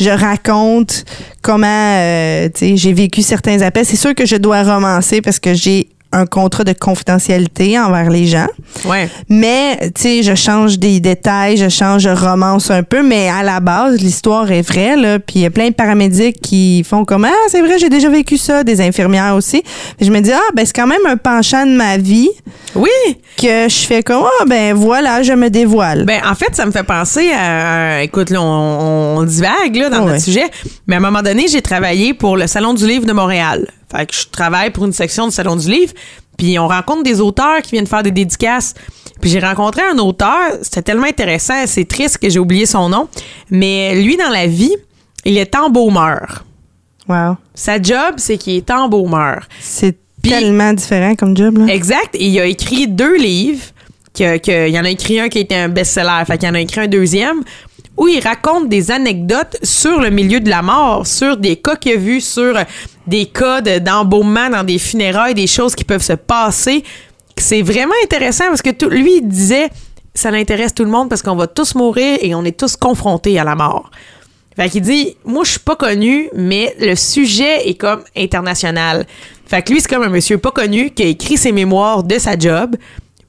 je 0.00 0.10
raconte 0.10 1.04
comment 1.42 1.66
euh, 1.98 2.48
tu 2.54 2.70
sais, 2.70 2.76
j'ai 2.76 2.92
vécu 2.92 3.22
certains 3.22 3.60
appels. 3.62 3.86
C'est 3.86 3.96
sûr 3.96 4.14
que 4.14 4.26
je 4.26 4.36
dois 4.36 4.62
romancer 4.62 5.20
parce 5.22 5.38
que 5.38 5.54
j'ai 5.54 5.88
un 6.12 6.24
contrat 6.26 6.64
de 6.64 6.72
confidentialité 6.72 7.78
envers 7.78 8.08
les 8.10 8.26
gens. 8.26 8.46
ouais 8.86 9.08
Mais, 9.28 9.78
tu 9.94 10.02
sais, 10.02 10.22
je 10.22 10.34
change 10.34 10.78
des 10.78 11.00
détails, 11.00 11.56
je 11.56 11.68
change, 11.68 12.02
je 12.02 12.08
romance 12.08 12.70
un 12.70 12.82
peu, 12.82 13.02
mais 13.02 13.28
à 13.28 13.42
la 13.42 13.60
base, 13.60 14.00
l'histoire 14.00 14.50
est 14.50 14.62
vraie, 14.62 14.96
là. 14.96 15.18
Puis 15.18 15.36
il 15.36 15.42
y 15.42 15.46
a 15.46 15.50
plein 15.50 15.68
de 15.68 15.74
paramédics 15.74 16.40
qui 16.40 16.82
font 16.88 17.04
comme, 17.04 17.24
ah, 17.26 17.32
c'est 17.48 17.60
vrai, 17.60 17.78
j'ai 17.78 17.90
déjà 17.90 18.08
vécu 18.08 18.38
ça, 18.38 18.64
des 18.64 18.80
infirmières 18.80 19.34
aussi. 19.36 19.62
Puis 19.96 20.06
je 20.06 20.10
me 20.10 20.20
dis, 20.20 20.32
ah, 20.32 20.40
ben, 20.54 20.64
c'est 20.64 20.74
quand 20.74 20.86
même 20.86 21.04
un 21.06 21.16
penchant 21.16 21.66
de 21.66 21.72
ma 21.72 21.96
vie 21.98 22.28
oui 22.74 22.88
que 23.36 23.68
je 23.68 23.86
fais 23.86 24.02
comme, 24.02 24.22
ah, 24.40 24.44
ben, 24.46 24.74
voilà, 24.74 25.22
je 25.22 25.32
me 25.32 25.48
dévoile. 25.50 26.04
Ben, 26.04 26.20
en 26.28 26.34
fait, 26.34 26.54
ça 26.54 26.64
me 26.66 26.70
fait 26.70 26.82
penser 26.82 27.30
à. 27.32 28.02
Écoute, 28.02 28.30
là, 28.30 28.40
on, 28.42 29.18
on 29.18 29.22
divague 29.24 29.74
là, 29.76 29.88
dans 29.90 30.00
Ouais. 30.04 30.12
notre 30.12 30.22
sujet. 30.24 30.44
Mais 30.86 30.94
à 30.94 30.98
un 30.98 31.02
moment 31.02 31.22
donné, 31.22 31.46
j'ai 31.48 31.60
travaillé 31.62 32.14
pour 32.14 32.36
le 32.36 32.46
Salon 32.46 32.72
du 32.74 32.86
Livre 32.86 33.04
de 33.06 33.12
Montréal. 33.12 33.66
Fait 33.90 34.06
que 34.06 34.14
je 34.14 34.26
travaille 34.30 34.70
pour 34.70 34.84
une 34.84 34.92
section 34.92 35.26
du 35.26 35.32
Salon 35.34 35.56
du 35.56 35.70
Livre. 35.70 35.92
Puis 36.36 36.58
on 36.58 36.68
rencontre 36.68 37.02
des 37.02 37.20
auteurs 37.20 37.62
qui 37.62 37.72
viennent 37.72 37.86
faire 37.86 38.02
des 38.02 38.10
dédicaces. 38.12 38.74
Puis 39.20 39.30
j'ai 39.30 39.40
rencontré 39.40 39.82
un 39.82 39.98
auteur. 39.98 40.52
C'était 40.62 40.82
tellement 40.82 41.06
intéressant. 41.08 41.66
C'est 41.66 41.86
triste 41.88 42.18
que 42.18 42.28
j'ai 42.28 42.38
oublié 42.38 42.64
son 42.66 42.88
nom. 42.88 43.08
Mais 43.50 44.00
lui, 44.00 44.16
dans 44.16 44.28
la 44.30 44.46
vie, 44.46 44.74
il 45.24 45.36
est 45.36 45.54
embaumeur. 45.56 46.44
wow. 47.08 47.36
Sa 47.54 47.82
job, 47.82 48.14
c'est 48.18 48.38
qu'il 48.38 48.54
est 48.56 48.70
embaumeur. 48.70 49.48
C'est 49.60 49.96
tellement 50.22 50.72
différent 50.72 51.14
comme 51.16 51.36
job, 51.36 51.58
là. 51.58 51.72
Exact. 51.74 52.14
Et 52.14 52.26
il 52.28 52.38
a 52.38 52.46
écrit 52.46 52.86
deux 52.86 53.16
livres. 53.16 53.64
Que, 54.14 54.36
que- 54.38 54.68
il 54.68 54.74
y 54.74 54.78
en 54.80 54.84
a 54.84 54.90
écrit 54.90 55.20
un 55.20 55.28
qui 55.28 55.38
été 55.40 55.54
un 55.56 55.68
best-seller. 55.68 56.24
Fait 56.26 56.38
qu'il 56.38 56.48
y 56.48 56.50
en 56.50 56.54
a 56.54 56.60
écrit 56.60 56.80
un 56.80 56.86
deuxième 56.88 57.42
où 57.98 58.08
il 58.08 58.20
raconte 58.20 58.68
des 58.68 58.90
anecdotes 58.90 59.56
sur 59.62 60.00
le 60.00 60.08
milieu 60.10 60.40
de 60.40 60.48
la 60.48 60.62
mort, 60.62 61.06
sur 61.06 61.36
des 61.36 61.56
cas 61.56 61.76
qu'il 61.76 61.92
a 61.92 61.96
vus, 61.96 62.20
sur 62.20 62.54
des 63.06 63.26
cas 63.26 63.60
de- 63.60 63.78
d'embaumement 63.78 64.48
dans 64.48 64.64
des 64.64 64.78
funérailles, 64.78 65.34
des 65.34 65.46
choses 65.46 65.74
qui 65.74 65.84
peuvent 65.84 66.02
se 66.02 66.14
passer. 66.14 66.84
C'est 67.36 67.62
vraiment 67.62 67.94
intéressant 68.04 68.44
parce 68.48 68.62
que 68.62 68.70
lui, 68.86 69.16
il 69.18 69.28
disait 69.28 69.68
ça 70.14 70.30
l'intéresse 70.30 70.74
tout 70.74 70.84
le 70.84 70.90
monde 70.90 71.08
parce 71.08 71.22
qu'on 71.22 71.36
va 71.36 71.46
tous 71.46 71.74
mourir 71.74 72.18
et 72.22 72.34
on 72.34 72.44
est 72.44 72.56
tous 72.58 72.76
confrontés 72.76 73.38
à 73.38 73.44
la 73.44 73.54
mort. 73.54 73.90
Fait 74.56 74.68
qu'il 74.68 74.82
dit, 74.82 75.16
moi, 75.24 75.44
je 75.44 75.50
suis 75.52 75.60
pas 75.60 75.76
connu, 75.76 76.28
mais 76.34 76.74
le 76.80 76.96
sujet 76.96 77.68
est 77.68 77.74
comme 77.74 78.02
international. 78.16 79.06
Fait 79.46 79.62
que 79.62 79.72
lui, 79.72 79.80
c'est 79.80 79.88
comme 79.88 80.02
un 80.02 80.08
monsieur 80.08 80.38
pas 80.38 80.50
connu 80.50 80.90
qui 80.90 81.04
a 81.04 81.06
écrit 81.06 81.36
ses 81.36 81.52
mémoires 81.52 82.02
de 82.02 82.18
sa 82.18 82.36
job. 82.36 82.74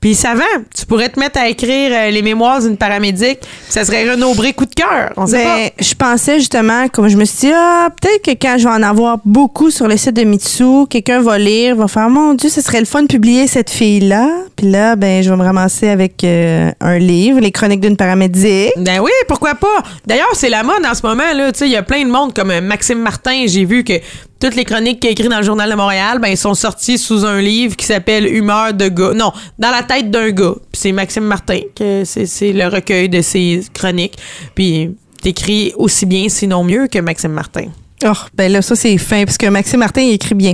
Puis 0.01 0.15
ça 0.15 0.33
vend. 0.33 0.63
Tu 0.75 0.85
pourrais 0.85 1.09
te 1.09 1.19
mettre 1.19 1.39
à 1.39 1.49
écrire 1.49 1.91
euh, 1.93 2.09
les 2.09 2.21
mémoires 2.21 2.61
d'une 2.61 2.77
paramédic. 2.77 3.39
puis 3.41 3.49
Ça 3.69 3.83
serait 3.83 4.09
Renaud 4.09 4.33
Bré 4.33 4.53
coup 4.53 4.65
de 4.65 4.73
cœur. 4.73 5.11
On 5.17 5.27
sait 5.27 5.43
Ben, 5.43 5.69
je 5.79 5.93
pensais 5.93 6.39
justement, 6.39 6.87
comme 6.87 7.09
je 7.09 7.17
me 7.17 7.25
suis 7.25 7.47
dit, 7.47 7.53
ah, 7.53 7.89
peut-être 8.01 8.23
que 8.23 8.31
quand 8.31 8.55
je 8.57 8.63
vais 8.63 8.73
en 8.73 8.81
avoir 8.83 9.17
beaucoup 9.25 9.71
sur 9.71 9.87
le 9.87 9.97
site 9.97 10.15
de 10.15 10.23
Mitsu, 10.23 10.87
quelqu'un 10.89 11.21
va 11.21 11.37
lire, 11.37 11.75
va 11.75 11.87
faire, 11.89 12.09
mon 12.09 12.33
Dieu, 12.33 12.49
ce 12.49 12.61
serait 12.61 12.79
le 12.79 12.85
fun 12.85 13.01
de 13.01 13.07
publier 13.07 13.47
cette 13.47 13.69
fille-là. 13.69 14.29
Puis 14.55 14.67
là, 14.71 14.95
ben, 14.95 15.21
je 15.21 15.29
vais 15.29 15.35
me 15.35 15.43
ramasser 15.43 15.89
avec 15.89 16.23
euh, 16.23 16.71
un 16.79 16.97
livre, 16.97 17.39
Les 17.41 17.51
Chroniques 17.51 17.81
d'une 17.81 17.97
paramédic. 17.97 18.73
pas. 18.75 18.81
Ben 18.81 18.99
oui, 19.01 19.11
pourquoi 19.27 19.55
pas. 19.55 19.83
D'ailleurs, 20.05 20.29
c'est 20.33 20.49
la 20.49 20.63
mode 20.63 20.85
en 20.89 20.93
ce 20.93 21.05
moment. 21.05 21.23
là. 21.35 21.51
Tu 21.51 21.59
sais, 21.59 21.65
Il 21.65 21.71
y 21.71 21.77
a 21.77 21.83
plein 21.83 22.03
de 22.05 22.09
monde 22.09 22.33
comme 22.33 22.51
euh, 22.51 22.61
Maxime 22.61 22.99
Martin. 22.99 23.43
J'ai 23.47 23.65
vu 23.65 23.83
que 23.83 23.93
toutes 24.39 24.55
les 24.55 24.63
chroniques 24.63 24.99
qu'il 24.99 25.09
a 25.09 25.11
écrites 25.11 25.29
dans 25.29 25.39
le 25.39 25.43
Journal 25.43 25.69
de 25.69 25.75
Montréal, 25.75 26.19
ben, 26.19 26.35
sont 26.35 26.53
sorties 26.53 26.97
sous 26.97 27.25
un 27.25 27.41
livre 27.41 27.75
qui 27.75 27.85
s'appelle 27.85 28.25
Humeur 28.25 28.73
de 28.73 28.87
gars. 28.87 29.13
Non, 29.13 29.33
dans 29.57 29.71
la 29.71 29.83
tête 29.83 30.09
d'un 30.09 30.29
gars. 30.31 30.55
C'est 30.71 30.91
Maxime 30.91 31.25
Martin 31.25 31.59
que 31.75 32.03
c'est 32.05 32.53
le 32.53 32.67
recueil 32.67 33.09
de 33.09 33.21
ses 33.21 33.61
chroniques. 33.73 34.17
Puis 34.55 34.95
t'écris 35.21 35.73
aussi 35.75 36.05
bien, 36.05 36.29
sinon 36.29 36.63
mieux 36.63 36.87
que 36.87 36.99
Maxime 36.99 37.31
Martin. 37.31 37.65
Oh, 38.05 38.13
ben 38.33 38.51
là, 38.51 38.61
ça, 38.61 38.75
c'est 38.75 38.97
fin, 38.97 39.25
parce 39.25 39.37
que 39.37 39.47
Maxime 39.47 39.79
Martin, 39.79 40.01
écrit 40.01 40.35
bien. 40.35 40.53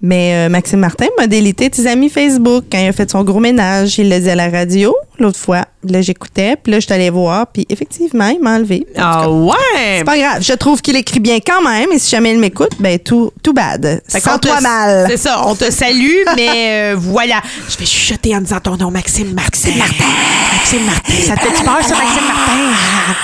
Mais 0.00 0.46
euh, 0.46 0.48
Maxime 0.48 0.78
Martin 0.78 1.06
m'a 1.18 1.26
délité 1.26 1.68
ses 1.72 1.86
amis 1.86 2.08
Facebook 2.08 2.64
quand 2.70 2.78
il 2.78 2.86
a 2.86 2.92
fait 2.92 3.10
son 3.10 3.22
gros 3.24 3.40
ménage. 3.40 3.98
Il 3.98 4.08
l'a 4.08 4.20
dit 4.20 4.30
à 4.30 4.34
la 4.34 4.48
radio. 4.48 4.94
L'autre 5.22 5.38
fois. 5.38 5.64
Là, 5.88 6.02
j'écoutais, 6.02 6.56
puis 6.56 6.72
là, 6.72 6.80
je 6.80 6.86
suis 6.86 6.92
allée 6.92 7.10
voir, 7.10 7.46
puis 7.46 7.66
effectivement, 7.68 8.28
il 8.28 8.40
m'a 8.40 8.56
enlevé. 8.56 8.86
Ah 8.96 9.22
cas, 9.22 9.28
ouais! 9.28 9.54
C'est 9.98 10.04
pas 10.04 10.18
grave. 10.18 10.42
Je 10.42 10.52
trouve 10.54 10.80
qu'il 10.82 10.96
écrit 10.96 11.20
bien 11.20 11.38
quand 11.44 11.62
même, 11.62 11.92
et 11.92 11.98
si 11.98 12.10
jamais 12.10 12.32
il 12.32 12.38
m'écoute, 12.38 12.70
ben 12.78 12.98
tout, 12.98 13.32
tout 13.42 13.52
bad. 13.52 14.02
Sens-toi 14.08 14.60
mal. 14.60 15.06
C'est 15.08 15.16
ça, 15.16 15.44
on 15.46 15.54
te 15.54 15.70
salue, 15.70 16.24
mais 16.36 16.92
euh, 16.92 16.96
voilà. 16.98 17.40
Je 17.68 17.78
vais 17.78 17.86
chuchoter 17.86 18.34
en 18.36 18.40
disant 18.40 18.60
ton 18.60 18.76
nom, 18.76 18.90
Maxime 18.90 19.32
Martin. 19.34 19.70
Maxime 19.70 19.78
Martin. 19.78 20.04
Maxime 20.52 20.84
Martin. 20.84 21.12
Ça 21.26 21.36
te 21.36 21.40
fait 21.40 21.64
peur, 21.64 21.82
ça, 21.82 21.94
Maxime 21.94 22.26
Martin? 22.26 22.76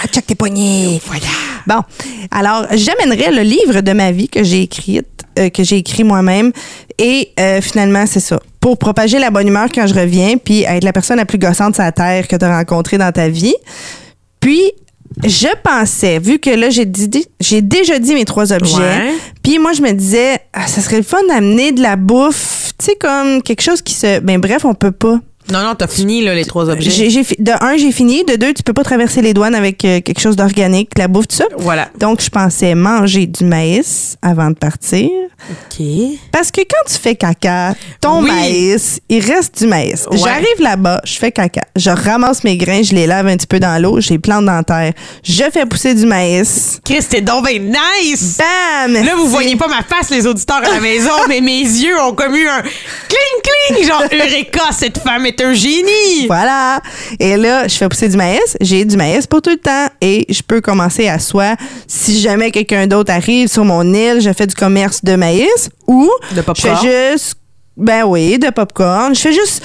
Ah, 0.03 0.07
check 0.09 0.27
tes 0.27 0.35
poignets. 0.35 1.01
Voilà. 1.07 1.27
Bon, 1.67 1.81
alors 2.31 2.67
j'amènerai 2.73 3.31
le 3.33 3.43
livre 3.43 3.81
de 3.81 3.93
ma 3.93 4.13
vie 4.13 4.29
que 4.29 4.45
j'ai 4.45 4.63
écrit, 4.63 5.01
euh, 5.39 5.49
que 5.49 5.65
j'ai 5.65 5.79
écrit 5.79 6.05
moi-même, 6.05 6.53
et 6.99 7.31
euh, 7.41 7.61
finalement 7.63 8.05
c'est 8.07 8.21
ça, 8.21 8.39
pour 8.65 8.79
propager 8.79 9.19
la 9.19 9.31
bonne 9.31 9.47
humeur 9.47 9.67
quand 9.75 9.87
je 9.87 9.93
reviens, 9.93 10.39
puis 10.43 10.63
être 10.63 10.85
la 10.85 10.95
personne 10.95 11.19
la 11.19 11.27
plus 11.27 11.37
gossante 11.37 11.75
sur 11.75 11.85
la 11.85 11.93
terre 11.93 12.27
que 12.27 12.35
tu 12.35 12.47
as 12.47 12.57
rencontrée 12.57 12.97
dans 12.97 13.13
ta 13.13 13.29
vie. 13.29 13.55
Puis 14.41 14.73
je 15.23 15.49
pensais, 15.63 16.19
vu 16.19 16.39
que 16.39 16.49
là 16.49 16.71
j'ai 16.71 16.87
dit, 16.87 17.27
j'ai 17.41 17.61
déjà 17.61 17.99
dit 17.99 18.15
mes 18.15 18.25
trois 18.25 18.55
objets, 18.55 19.13
puis 19.43 19.59
moi 19.59 19.75
je 19.75 19.83
me 19.83 19.93
disais, 19.93 20.39
ah, 20.55 20.67
ça 20.67 20.81
serait 20.81 20.97
le 20.97 21.03
fun 21.03 21.19
d'amener 21.29 21.73
de 21.73 21.83
la 21.83 21.97
bouffe, 21.97 22.73
tu 22.79 22.87
sais 22.87 22.97
comme 22.99 23.43
quelque 23.43 23.61
chose 23.61 23.83
qui 23.83 23.93
se, 23.93 24.21
ben 24.21 24.41
bref 24.41 24.65
on 24.65 24.73
peut 24.73 24.93
pas. 24.93 25.21
Non, 25.53 25.63
non, 25.63 25.75
t'as 25.75 25.87
fini, 25.89 26.23
là, 26.23 26.35
les 26.35 26.45
trois 26.45 26.69
objets. 26.71 26.91
Fi- 26.91 27.37
de 27.39 27.53
un, 27.61 27.77
j'ai 27.77 27.93
fini. 27.93 28.25
De 28.25 28.37
deux, 28.37 28.55
tu 28.55 28.63
peux 28.63 28.73
pas 28.73 28.83
traverser 28.85 29.21
les 29.23 29.35
douanes 29.35 29.55
avec 29.55 29.85
euh, 29.85 30.01
quelque 30.01 30.21
chose 30.21 30.37
d'organique, 30.37 30.91
la 30.97 31.07
bouffe, 31.09 31.29
tout 31.29 31.37
ça. 31.37 31.45
Voilà. 31.59 31.89
Donc, 31.99 32.21
je 32.23 32.31
pensais 32.31 32.75
manger 32.75 33.27
du 33.27 33.45
maïs 33.45 34.17
avant 34.23 34.49
de 34.51 34.55
partir. 34.57 35.09
OK. 35.51 35.87
Parce 36.33 36.51
que 36.51 36.61
quand 36.63 36.91
tu 36.91 36.95
fais 36.99 37.15
caca, 37.17 37.75
ton 38.01 38.23
Oui. 38.23 38.31
maïs, 38.31 39.01
il 39.11 39.21
reste 39.21 39.59
du 39.59 39.67
maïs. 39.67 40.07
Ouais. 40.11 40.17
J'arrive 40.17 40.61
là-bas, 40.61 41.03
je 41.05 41.15
fais 41.19 41.31
caca. 41.33 41.63
Je 41.77 41.91
ramasse 41.91 42.45
mes 42.45 42.57
grains, 42.57 42.83
je 42.83 42.95
les 42.95 43.07
lave 43.07 43.27
un 43.27 43.37
petit 43.37 43.47
peu 43.47 43.61
dans 43.61 43.81
l'eau, 43.83 44.01
j'ai 44.01 44.19
plante 44.19 44.47
dentaire. 44.47 44.93
Je 45.23 45.45
fais 45.53 45.67
pousser 45.67 45.95
du 45.95 46.07
maïs. 46.07 46.81
Chris, 46.85 47.05
t'es 47.11 47.21
donc 47.21 47.45
ben 47.45 47.63
nice! 48.03 48.39
Bam! 48.39 48.95
Là, 48.95 49.15
vous 49.17 49.29
voyez 49.29 49.57
pas 49.57 49.69
ma 49.69 49.83
face, 49.83 50.09
les 50.11 50.27
auditeurs 50.27 50.63
à 50.65 50.75
la 50.75 50.81
maison, 50.81 51.11
mais 51.29 51.41
mes 51.43 51.61
yeux 51.61 52.01
ont 52.01 52.15
comme 52.15 52.35
eu 52.35 52.47
un 52.49 52.63
cling 52.63 53.77
cling, 53.77 53.87
genre 53.87 54.03
Eureka, 54.13 54.63
cette 54.73 54.99
femme 54.99 55.27
est 55.27 55.34
un 55.43 55.53
génie! 55.53 56.27
Voilà. 56.27 56.81
Et 57.19 57.37
là, 57.37 57.69
je 57.69 57.75
fais 57.75 57.89
pousser 57.89 58.09
du 58.09 58.17
maïs. 58.17 58.57
J'ai 58.61 58.85
du 58.85 58.97
maïs 58.97 59.27
pour 59.27 59.43
tout 59.43 59.51
le 59.51 59.57
temps. 59.57 59.87
Et 60.01 60.27
je 60.29 60.43
peux 60.43 60.61
commencer 60.61 61.09
à 61.09 61.19
soit, 61.19 61.57
si 61.87 62.21
jamais 62.21 62.51
quelqu'un 62.51 62.87
d'autre 62.87 63.13
arrive 63.13 63.49
sur 63.49 63.65
mon 63.65 63.83
île, 63.93 64.21
je 64.21 64.33
fais 64.33 64.47
du 64.47 64.55
commerce 64.55 65.05
de 65.05 65.17
maïs 65.17 65.71
ou 65.87 66.11
De 66.33 66.43
je 66.55 66.61
fais 66.61 67.13
juste, 67.13 67.35
ben 67.77 68.05
oui, 68.05 68.39
de 68.39 68.51
popcorn. 68.51 69.15
Je 69.15 69.21
fais 69.21 69.33
juste 69.33 69.63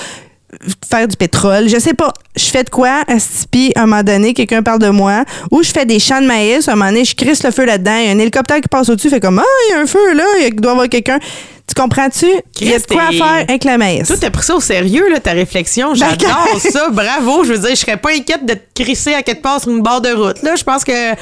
faire 0.89 1.07
du 1.07 1.15
pétrole. 1.15 1.69
Je 1.69 1.79
sais 1.79 1.93
pas. 1.93 2.13
Je 2.35 2.45
fais 2.45 2.63
de 2.63 2.69
quoi, 2.69 3.01
Astipi, 3.07 3.71
à 3.75 3.81
un 3.81 3.85
moment 3.85 4.03
donné, 4.03 4.33
quelqu'un 4.33 4.63
parle 4.63 4.79
de 4.79 4.89
moi, 4.89 5.23
ou 5.51 5.63
je 5.63 5.71
fais 5.71 5.85
des 5.85 5.99
champs 5.99 6.21
de 6.21 6.27
maïs, 6.27 6.67
à 6.67 6.73
un 6.73 6.75
moment 6.75 6.89
donné, 6.89 7.05
je 7.05 7.15
crisse 7.15 7.43
le 7.43 7.51
feu 7.51 7.65
là-dedans, 7.65 7.97
il 7.97 8.05
y 8.05 8.09
a 8.09 8.11
un 8.11 8.19
hélicoptère 8.19 8.61
qui 8.61 8.67
passe 8.67 8.89
au-dessus, 8.89 9.09
fait 9.09 9.19
comme, 9.19 9.39
ah, 9.39 9.43
il 9.67 9.73
y 9.73 9.77
a 9.77 9.81
un 9.81 9.85
feu 9.85 10.13
là, 10.13 10.25
il 10.41 10.55
doit 10.55 10.71
y 10.71 10.73
avoir 10.73 10.89
quelqu'un. 10.89 11.19
Tu 11.67 11.79
comprends-tu? 11.79 12.25
Il 12.61 12.67
y 12.67 12.73
a 12.73 12.79
de 12.79 12.85
quoi 12.85 13.11
faire 13.11 13.45
avec 13.47 13.63
le 13.63 13.77
maïs. 13.77 14.07
Toi, 14.07 14.15
t'as 14.19 14.31
pris 14.31 14.43
ça 14.43 14.55
au 14.55 14.59
sérieux, 14.59 15.07
là, 15.11 15.19
ta 15.19 15.33
réflexion. 15.33 15.93
J'adore 15.93 16.59
ça. 16.59 16.89
Bravo. 16.89 17.43
Je 17.43 17.53
veux 17.53 17.59
dire, 17.59 17.69
je 17.69 17.75
serais 17.75 17.97
pas 17.97 18.09
inquiète 18.09 18.43
de 18.43 18.55
te 18.55 18.83
crisser 18.83 19.13
à 19.13 19.21
quelque 19.21 19.43
part 19.43 19.61
sur 19.61 19.69
une 19.69 19.83
barre 19.83 20.01
de 20.01 20.09
route. 20.09 20.41
Là, 20.41 20.55
je 20.55 20.63
pense 20.63 20.83
que, 20.83 21.13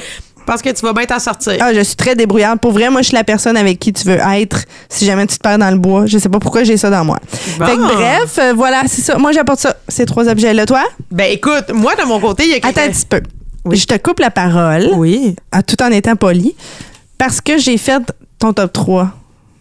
je 0.48 0.52
pense 0.52 0.62
que 0.62 0.70
tu 0.70 0.80
vas 0.86 0.94
bien 0.94 1.04
t'en 1.04 1.18
sortir? 1.18 1.56
Ah, 1.60 1.74
je 1.74 1.80
suis 1.80 1.94
très 1.94 2.14
débrouillarde. 2.16 2.58
Pour 2.58 2.72
vrai, 2.72 2.88
moi, 2.88 3.02
je 3.02 3.08
suis 3.08 3.14
la 3.14 3.22
personne 3.24 3.54
avec 3.56 3.78
qui 3.78 3.92
tu 3.92 4.04
veux 4.08 4.16
être 4.18 4.64
si 4.88 5.04
jamais 5.04 5.26
tu 5.26 5.36
te 5.36 5.42
perds 5.42 5.58
dans 5.58 5.70
le 5.70 5.76
bois. 5.76 6.06
Je 6.06 6.16
sais 6.16 6.30
pas 6.30 6.38
pourquoi 6.38 6.64
j'ai 6.64 6.78
ça 6.78 6.88
dans 6.88 7.04
moi. 7.04 7.18
Bon. 7.58 7.66
Fait 7.66 7.76
que 7.76 7.94
bref, 7.94 8.38
euh, 8.38 8.52
voilà, 8.56 8.82
c'est 8.86 9.02
ça. 9.02 9.18
Moi, 9.18 9.32
j'apporte 9.32 9.60
ça, 9.60 9.76
ces 9.88 10.06
trois 10.06 10.26
objets-là. 10.26 10.64
Toi? 10.64 10.84
Ben, 11.10 11.30
écoute, 11.30 11.66
moi, 11.74 11.94
de 11.96 12.04
mon 12.06 12.18
côté, 12.18 12.44
il 12.44 12.50
y 12.50 12.54
a 12.54 12.56
Attends 12.56 12.68
quelqu'un- 12.72 12.88
un 12.88 12.92
petit 12.92 13.06
peu. 13.06 13.20
Je 13.76 13.84
te 13.84 13.98
coupe 13.98 14.20
la 14.20 14.30
parole, 14.30 14.88
Oui. 14.96 15.36
tout 15.66 15.82
en 15.82 15.90
étant 15.90 16.16
poli, 16.16 16.56
parce 17.18 17.42
que 17.42 17.58
j'ai 17.58 17.76
fait 17.76 18.00
ton 18.38 18.54
top 18.54 18.72
3 18.72 19.10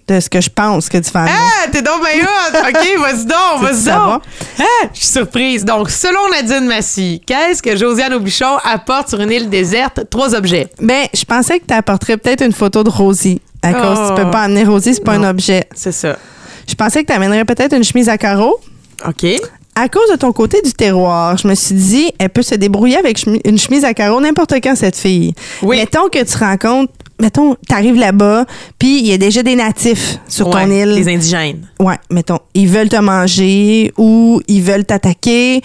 de 0.08 0.20
ce 0.20 0.30
que 0.30 0.40
je 0.42 0.50
pense 0.50 0.88
que 0.90 0.98
tu 0.98 1.10
amener. 1.12 1.30
Ah, 1.34 1.68
t'es 1.72 1.82
donc 1.82 2.02
bien 2.02 2.24
hot! 2.24 2.68
OK, 2.70 3.00
vas-y 3.02 3.26
donc, 3.26 3.62
vas-y 3.62 3.84
donc. 3.86 4.22
Ah, 4.60 4.64
je 4.94 4.98
suis 5.00 5.08
surprise. 5.08 5.66
Donc, 5.66 5.90
selon 5.90 6.20
Nadine 6.32 6.66
Massy, 6.68 7.22
qu'est-ce 7.26 7.62
que 7.62 7.76
Josiane 7.76 8.14
Aubuchon 8.14 8.58
apporte 8.64 9.10
sur 9.10 9.20
une 9.22 9.32
île 9.32 9.50
déserte? 9.50 10.02
Trois 10.10 10.34
objets. 10.34 10.70
Ben, 10.82 11.08
je 11.14 11.26
pensais 11.26 11.60
que 11.60 11.66
tu 11.68 11.74
apporterais 11.74 12.18
peut-être 12.18 12.44
une 12.44 12.54
photo 12.54 12.84
de 12.84 12.90
Rosie. 12.90 13.42
À 13.62 13.74
cause 13.74 13.98
Oh. 14.00 14.14
tu 14.16 14.24
peux 14.24 14.32
pas 14.32 14.44
amener 14.44 14.64
Rosie, 14.64 14.94
c'est 14.94 15.04
pas 15.04 15.18
Non. 15.18 15.26
un 15.28 15.30
objet. 15.32 15.68
C'est 15.76 15.92
ça. 15.92 16.16
Je 16.70 16.76
pensais 16.76 17.02
que 17.04 17.08
tu 17.08 17.14
amènerais 17.14 17.44
peut-être 17.46 17.74
une 17.76 17.84
chemise 17.84 18.08
à 18.08 18.18
carreaux. 18.18 18.58
OK. 19.08 19.26
À 19.76 19.90
cause 19.90 20.10
de 20.10 20.16
ton 20.16 20.32
côté 20.32 20.62
du 20.64 20.74
terroir, 20.74 21.38
je 21.38 21.48
me 21.48 21.54
suis 21.54 21.76
dit, 21.76 22.12
elle 22.18 22.30
peut 22.30 22.42
se 22.42 22.56
débrouiller 22.56 22.98
avec 22.98 23.24
une 23.46 23.58
chemise 23.60 23.84
à 23.86 23.94
carreaux 23.94 24.20
n'importe 24.22 24.54
quand, 24.64 24.76
cette 24.76 24.98
fille. 24.98 25.34
Oui. 25.62 25.78
Mettons 25.78 26.08
que 26.10 26.24
tu 26.24 26.38
rencontres, 26.38 26.92
mettons, 27.22 27.56
t'arrives 27.68 27.98
là-bas, 27.98 28.46
puis 28.80 29.00
il 29.00 29.08
y 29.08 29.14
a 29.14 29.18
déjà 29.18 29.44
des 29.44 29.56
natifs 29.56 30.18
sur 30.28 30.50
ton 30.50 30.70
île. 30.70 30.90
Les 30.94 31.08
indigènes. 31.14 31.68
Ouais, 31.80 31.96
mettons, 32.12 32.40
ils 32.54 32.68
veulent 32.68 32.90
te 32.90 32.98
manger 33.00 33.92
ou 33.98 34.42
ils 34.48 34.62
veulent 34.62 34.86
t'attaquer. 34.86 35.62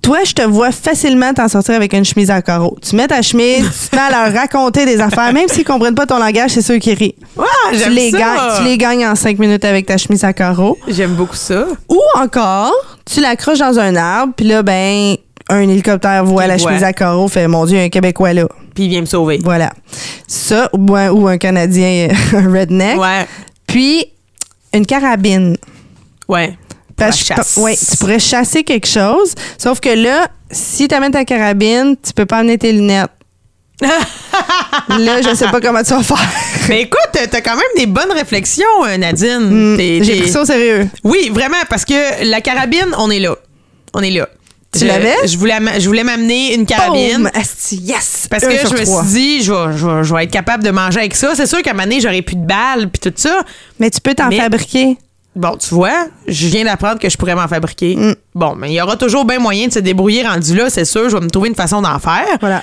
Toi, 0.00 0.18
je 0.24 0.32
te 0.32 0.42
vois 0.42 0.72
facilement 0.72 1.32
t'en 1.32 1.46
sortir 1.46 1.76
avec 1.76 1.92
une 1.92 2.04
chemise 2.04 2.28
à 2.28 2.42
carreaux. 2.42 2.76
Tu 2.82 2.96
mets 2.96 3.06
ta 3.06 3.22
chemise, 3.22 3.64
tu 3.84 3.88
te 3.90 3.94
mets 3.94 4.02
à 4.02 4.10
leur 4.30 4.34
raconter 4.40 4.84
des 4.84 5.00
affaires, 5.00 5.32
même 5.32 5.46
s'ils 5.48 5.62
comprennent 5.64 5.94
pas 5.94 6.06
ton 6.06 6.18
langage, 6.18 6.50
c'est 6.50 6.60
ceux 6.62 6.78
qui 6.78 6.92
rient. 6.92 7.14
Ouais, 7.36 7.44
Tu 7.80 7.88
les, 7.88 8.10
ça. 8.10 8.18
gagnes, 8.18 8.56
tu 8.58 8.64
les 8.64 8.78
gagnes 8.78 9.06
en 9.06 9.14
cinq 9.14 9.38
minutes 9.38 9.64
avec 9.64 9.86
ta 9.86 9.96
chemise 9.98 10.24
à 10.24 10.32
carreaux. 10.32 10.76
J'aime 10.88 11.12
beaucoup 11.14 11.36
ça. 11.36 11.66
Ou 11.88 12.00
encore, 12.20 12.72
tu 13.04 13.20
l'accroches 13.20 13.60
dans 13.60 13.78
un 13.78 13.94
arbre, 13.94 14.32
puis 14.36 14.44
là, 14.46 14.64
ben, 14.64 15.14
un 15.48 15.60
hélicoptère 15.60 16.24
voit 16.24 16.48
la 16.48 16.56
voit. 16.56 16.70
chemise 16.70 16.82
à 16.82 16.92
carreaux, 16.92 17.28
fait 17.28 17.46
Mon 17.46 17.64
Dieu, 17.64 17.78
un 17.78 17.88
Québécois 17.88 18.32
là. 18.32 18.48
Puis 18.74 18.84
il 18.84 18.88
vient 18.88 19.00
me 19.02 19.06
sauver. 19.06 19.38
Voilà. 19.42 19.72
Ça, 20.26 20.70
ou 20.72 20.94
un, 20.96 21.10
ou 21.10 21.28
un 21.28 21.38
Canadien, 21.38 22.08
un 22.34 22.52
redneck. 22.52 22.98
Ouais. 22.98 23.26
Puis, 23.66 24.06
une 24.72 24.86
carabine. 24.86 25.56
Ouais. 26.28 26.56
Parce 26.96 27.22
que- 27.24 27.60
ouais, 27.60 27.76
tu 27.76 27.96
pourrais 27.98 28.18
chasser 28.18 28.64
quelque 28.64 28.86
chose. 28.88 29.34
Sauf 29.58 29.80
que 29.80 29.88
là, 29.90 30.28
si 30.50 30.88
tu 30.88 30.94
amènes 30.94 31.12
ta 31.12 31.24
carabine, 31.24 31.96
tu 32.02 32.12
peux 32.12 32.26
pas 32.26 32.38
amener 32.38 32.58
tes 32.58 32.72
lunettes. 32.72 33.10
là, 33.82 35.20
je 35.22 35.34
sais 35.34 35.48
pas 35.50 35.60
comment 35.60 35.82
tu 35.82 35.90
vas 35.92 36.02
faire. 36.02 36.30
Mais 36.68 36.82
écoute, 36.82 37.00
t'as 37.12 37.40
quand 37.40 37.56
même 37.56 37.64
des 37.76 37.86
bonnes 37.86 38.12
réflexions, 38.12 38.64
euh, 38.86 38.96
Nadine. 38.96 39.74
Hmm, 39.74 39.76
J'ai 39.78 40.20
pris 40.20 40.28
ça 40.28 40.42
au 40.42 40.44
sérieux. 40.44 40.88
Oui, 41.04 41.30
vraiment, 41.32 41.56
parce 41.68 41.84
que 41.84 42.24
la 42.30 42.40
carabine, 42.40 42.94
on 42.98 43.10
est 43.10 43.18
là. 43.18 43.34
On 43.94 44.00
est 44.00 44.10
là. 44.10 44.28
Tu 44.78 44.86
l'avais? 44.86 45.14
Je 45.26 45.36
voulais, 45.36 45.58
je 45.78 45.86
voulais 45.86 46.02
m'amener 46.04 46.54
une 46.54 46.64
carabine. 46.64 47.30
Asti, 47.34 47.76
yes! 47.76 48.26
Parce 48.30 48.44
que 48.44 48.50
je 48.56 48.72
me 48.72 48.84
trois. 48.84 49.04
suis 49.04 49.12
dit, 49.12 49.42
je 49.42 49.52
vais, 49.52 49.76
je, 49.76 49.86
vais, 49.86 50.04
je 50.04 50.14
vais 50.14 50.24
être 50.24 50.30
capable 50.30 50.64
de 50.64 50.70
manger 50.70 51.00
avec 51.00 51.14
ça. 51.14 51.34
C'est 51.34 51.46
sûr 51.46 51.60
qu'à 51.62 51.70
un 51.70 51.74
moment 51.74 51.84
donné, 51.84 52.00
j'aurais 52.00 52.22
plus 52.22 52.36
de 52.36 52.46
balles 52.46 52.88
puis 52.88 52.98
tout 53.10 53.12
ça. 53.14 53.42
Mais 53.78 53.90
tu 53.90 54.00
peux 54.00 54.14
t'en 54.14 54.28
Mais- 54.28 54.38
fabriquer. 54.38 54.96
Bon, 55.34 55.56
tu 55.56 55.74
vois, 55.74 56.08
je 56.28 56.46
viens 56.48 56.64
d'apprendre 56.64 56.98
que 56.98 57.08
je 57.08 57.16
pourrais 57.16 57.34
m'en 57.34 57.48
fabriquer. 57.48 57.96
Mm. 57.96 58.14
Bon, 58.34 58.54
mais 58.54 58.70
il 58.70 58.74
y 58.74 58.80
aura 58.82 58.96
toujours 58.96 59.24
bien 59.24 59.38
moyen 59.38 59.66
de 59.68 59.72
se 59.72 59.78
débrouiller 59.78 60.26
rendu 60.26 60.54
là, 60.54 60.68
c'est 60.68 60.84
sûr. 60.84 61.08
Je 61.08 61.16
vais 61.16 61.24
me 61.24 61.30
trouver 61.30 61.48
une 61.48 61.54
façon 61.54 61.80
d'en 61.80 61.98
faire. 61.98 62.26
Voilà. 62.40 62.62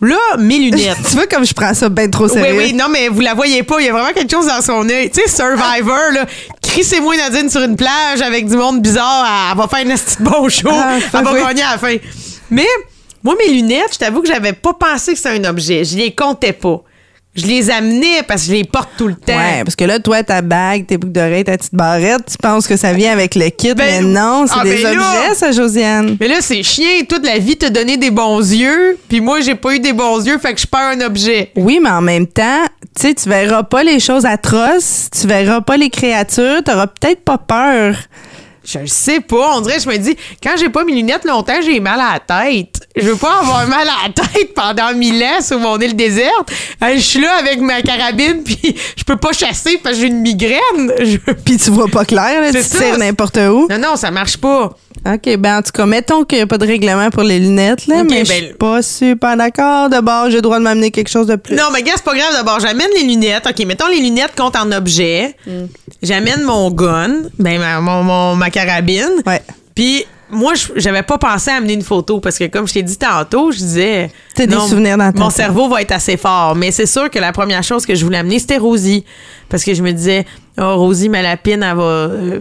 Là, 0.00 0.18
mes 0.38 0.58
lunettes. 0.58 0.98
tu 1.08 1.14
vois 1.16 1.26
comme 1.26 1.44
je 1.44 1.54
prends 1.54 1.72
ça 1.72 1.88
bien 1.88 2.08
trop 2.10 2.24
Oui, 2.24 2.30
sérieux. 2.30 2.54
oui, 2.56 2.74
non, 2.74 2.86
mais 2.90 3.08
vous 3.08 3.20
la 3.20 3.34
voyez 3.34 3.62
pas. 3.62 3.80
Il 3.80 3.86
y 3.86 3.88
a 3.88 3.92
vraiment 3.92 4.12
quelque 4.12 4.30
chose 4.30 4.46
dans 4.46 4.60
son 4.60 4.88
œil. 4.88 5.10
Tu 5.10 5.22
sais, 5.22 5.28
Survivor, 5.28 6.12
là. 6.12 6.26
Crissez-moi 6.62 7.16
Nadine 7.16 7.48
sur 7.48 7.62
une 7.62 7.76
plage 7.76 8.20
avec 8.20 8.46
du 8.46 8.56
monde 8.56 8.82
bizarre. 8.82 9.50
Elle, 9.52 9.56
va 9.58 9.66
faire 9.68 9.86
un 9.86 9.90
esti 9.90 10.16
de 10.22 10.28
bon 10.28 10.48
show. 10.48 10.68
Ah, 10.70 10.98
elle 11.14 11.24
va 11.24 11.32
oui. 11.32 11.40
gagner 11.40 11.62
à 11.62 11.72
la 11.72 11.78
fin. 11.78 11.96
Mais, 12.50 12.66
moi, 13.24 13.34
mes 13.38 13.52
lunettes, 13.52 13.94
je 13.94 13.98
t'avoue 13.98 14.20
que 14.20 14.28
j'avais 14.28 14.52
pas 14.52 14.74
pensé 14.74 15.12
que 15.12 15.18
c'était 15.18 15.30
un 15.30 15.44
objet. 15.44 15.84
Je 15.84 15.96
les 15.96 16.14
comptais 16.14 16.52
pas. 16.52 16.82
Je 17.36 17.46
les 17.46 17.70
amenais 17.70 18.22
parce 18.26 18.42
que 18.42 18.48
je 18.48 18.52
les 18.54 18.64
porte 18.64 18.90
tout 18.96 19.08
le 19.08 19.14
temps. 19.14 19.36
Ouais, 19.36 19.62
parce 19.64 19.76
que 19.76 19.84
là, 19.84 19.98
toi, 19.98 20.22
ta 20.22 20.42
bague, 20.42 20.86
tes 20.86 20.96
boucles 20.96 21.12
d'oreilles, 21.12 21.44
ta 21.44 21.56
petite 21.56 21.74
barrette, 21.74 22.22
tu 22.30 22.36
penses 22.38 22.66
que 22.66 22.76
ça 22.76 22.92
vient 22.92 23.12
avec 23.12 23.34
le 23.34 23.50
kit, 23.50 23.74
Ben, 23.74 24.02
mais 24.04 24.08
non, 24.08 24.46
c'est 24.46 24.54
ah, 24.58 24.64
des 24.64 24.82
ben 24.82 24.96
là- 24.96 25.20
objets, 25.20 25.34
ça, 25.34 25.52
Josiane. 25.52 26.16
Mais 26.18 26.28
là, 26.28 26.36
c'est 26.40 26.62
chien. 26.62 27.02
Toute 27.08 27.24
la 27.26 27.38
vie 27.38 27.56
te 27.56 27.66
donné 27.66 27.96
des 27.96 28.10
bons 28.10 28.38
yeux. 28.40 28.98
Puis 29.08 29.20
moi, 29.20 29.40
j'ai 29.40 29.54
pas 29.54 29.74
eu 29.74 29.80
des 29.80 29.92
bons 29.92 30.24
yeux, 30.26 30.38
fait 30.38 30.54
que 30.54 30.60
je 30.60 30.66
perds 30.66 30.92
un 30.96 31.00
objet. 31.02 31.50
Oui, 31.56 31.78
mais 31.82 31.90
en 31.90 32.00
même 32.02 32.26
temps, 32.26 32.64
tu 32.98 33.02
sais, 33.08 33.14
tu 33.14 33.28
verras 33.28 33.62
pas 33.64 33.82
les 33.82 34.00
choses 34.00 34.24
atroces, 34.24 35.08
tu 35.20 35.26
verras 35.26 35.60
pas 35.60 35.76
les 35.76 35.90
créatures, 35.90 36.62
t'auras 36.64 36.86
peut-être 36.86 37.20
pas 37.22 37.38
peur. 37.38 37.96
Je 38.66 38.78
le 38.80 38.86
sais 38.88 39.20
pas. 39.20 39.56
On 39.56 39.60
dirait, 39.60 39.78
je 39.78 39.88
me 39.88 39.96
dis, 39.96 40.16
quand 40.42 40.54
j'ai 40.58 40.68
pas 40.68 40.82
mes 40.84 40.92
lunettes 40.92 41.24
longtemps, 41.24 41.60
j'ai 41.64 41.78
mal 41.80 42.00
à 42.00 42.14
la 42.14 42.20
tête. 42.44 42.80
Je 42.96 43.02
veux 43.08 43.16
pas 43.16 43.38
avoir 43.40 43.66
mal 43.68 43.86
à 43.88 44.08
la 44.08 44.12
tête 44.12 44.54
pendant 44.54 44.92
mille 44.94 45.22
ans 45.22 45.40
sur 45.40 45.58
mon 45.60 45.78
île 45.78 45.94
déserte. 45.94 46.50
Je 46.82 46.98
suis 46.98 47.20
là 47.20 47.36
avec 47.38 47.60
ma 47.60 47.80
carabine, 47.82 48.42
puis 48.44 48.74
je 48.96 49.04
peux 49.04 49.16
pas 49.16 49.32
chasser 49.32 49.78
parce 49.82 49.94
que 49.96 50.00
j'ai 50.02 50.06
une 50.08 50.20
migraine. 50.20 50.92
Je- 50.98 51.18
Puis 51.44 51.58
tu 51.58 51.70
vois 51.70 51.88
pas 51.88 52.04
clair, 52.04 52.40
là, 52.40 52.52
tu 52.52 52.58
tires 52.68 52.98
n'importe 52.98 53.36
où. 53.36 53.68
Non, 53.70 53.78
non, 53.78 53.96
ça 53.96 54.10
marche 54.10 54.36
pas. 54.38 54.76
OK, 55.14 55.36
ben 55.38 55.58
en 55.58 55.62
tout 55.62 55.70
cas, 55.72 55.86
mettons 55.86 56.24
qu'il 56.24 56.38
n'y 56.38 56.42
a 56.42 56.46
pas 56.46 56.58
de 56.58 56.66
règlement 56.66 57.10
pour 57.10 57.22
les 57.22 57.38
lunettes, 57.38 57.86
là, 57.86 58.02
mais 58.02 58.24
je 58.24 58.28
ben- 58.30 58.44
suis 58.46 58.54
pas 58.54 58.82
super 58.82 59.36
d'accord. 59.36 59.88
D'abord, 59.88 60.26
j'ai 60.30 60.36
le 60.36 60.42
droit 60.42 60.58
de 60.58 60.64
m'amener 60.64 60.90
quelque 60.90 61.08
chose 61.10 61.26
de 61.28 61.36
plus. 61.36 61.54
Non, 61.54 61.64
mais 61.72 61.82
gars, 61.82 61.92
c'est 61.96 62.04
pas 62.04 62.14
grave. 62.16 62.32
D'abord, 62.32 62.58
j'amène 62.60 62.88
les 62.98 63.04
lunettes. 63.06 63.46
OK, 63.48 63.64
mettons 63.66 63.86
les 63.88 64.00
lunettes 64.00 64.32
comptent 64.36 64.56
en 64.56 64.70
objet. 64.72 65.36
J'amène 66.02 66.42
mon 66.42 66.70
gun, 66.70 67.22
ben, 67.38 67.58
ma, 67.58 67.80
mon, 67.80 68.02
mon- 68.02 68.36
ma 68.36 68.50
carabine. 68.50 69.08
Ouais. 69.26 69.40
Puis, 69.74 70.04
moi, 70.30 70.54
je- 70.54 70.72
j'avais 70.76 71.02
pas 71.04 71.18
pensé 71.18 71.50
à 71.50 71.56
amener 71.56 71.74
une 71.74 71.82
photo 71.82 72.18
parce 72.18 72.36
que, 72.38 72.44
comme 72.46 72.66
je 72.66 72.74
t'ai 72.74 72.82
dit 72.82 72.96
tantôt, 72.96 73.52
je 73.52 73.58
disais. 73.58 74.10
T'as 74.34 74.46
des 74.46 74.56
souvenirs 74.56 74.96
dans 74.98 75.12
Mon 75.16 75.30
cerveau 75.30 75.68
va 75.68 75.82
être 75.82 75.92
assez 75.92 76.16
fort. 76.16 76.56
Mais 76.56 76.72
c'est 76.72 76.86
sûr 76.86 77.10
que 77.10 77.18
la 77.20 77.32
première 77.32 77.62
chose 77.62 77.86
que 77.86 77.94
je 77.94 78.04
voulais 78.04 78.18
amener, 78.18 78.38
c'était 78.40 78.56
Rosie. 78.58 79.04
Parce 79.48 79.62
que 79.62 79.72
je 79.74 79.82
me 79.82 79.92
disais, 79.92 80.24
oh, 80.58 80.74
Rosie 80.76 81.08
Malapine, 81.08 81.62
elle 81.62 81.76
va. 81.76 81.82
euh, 81.82 82.40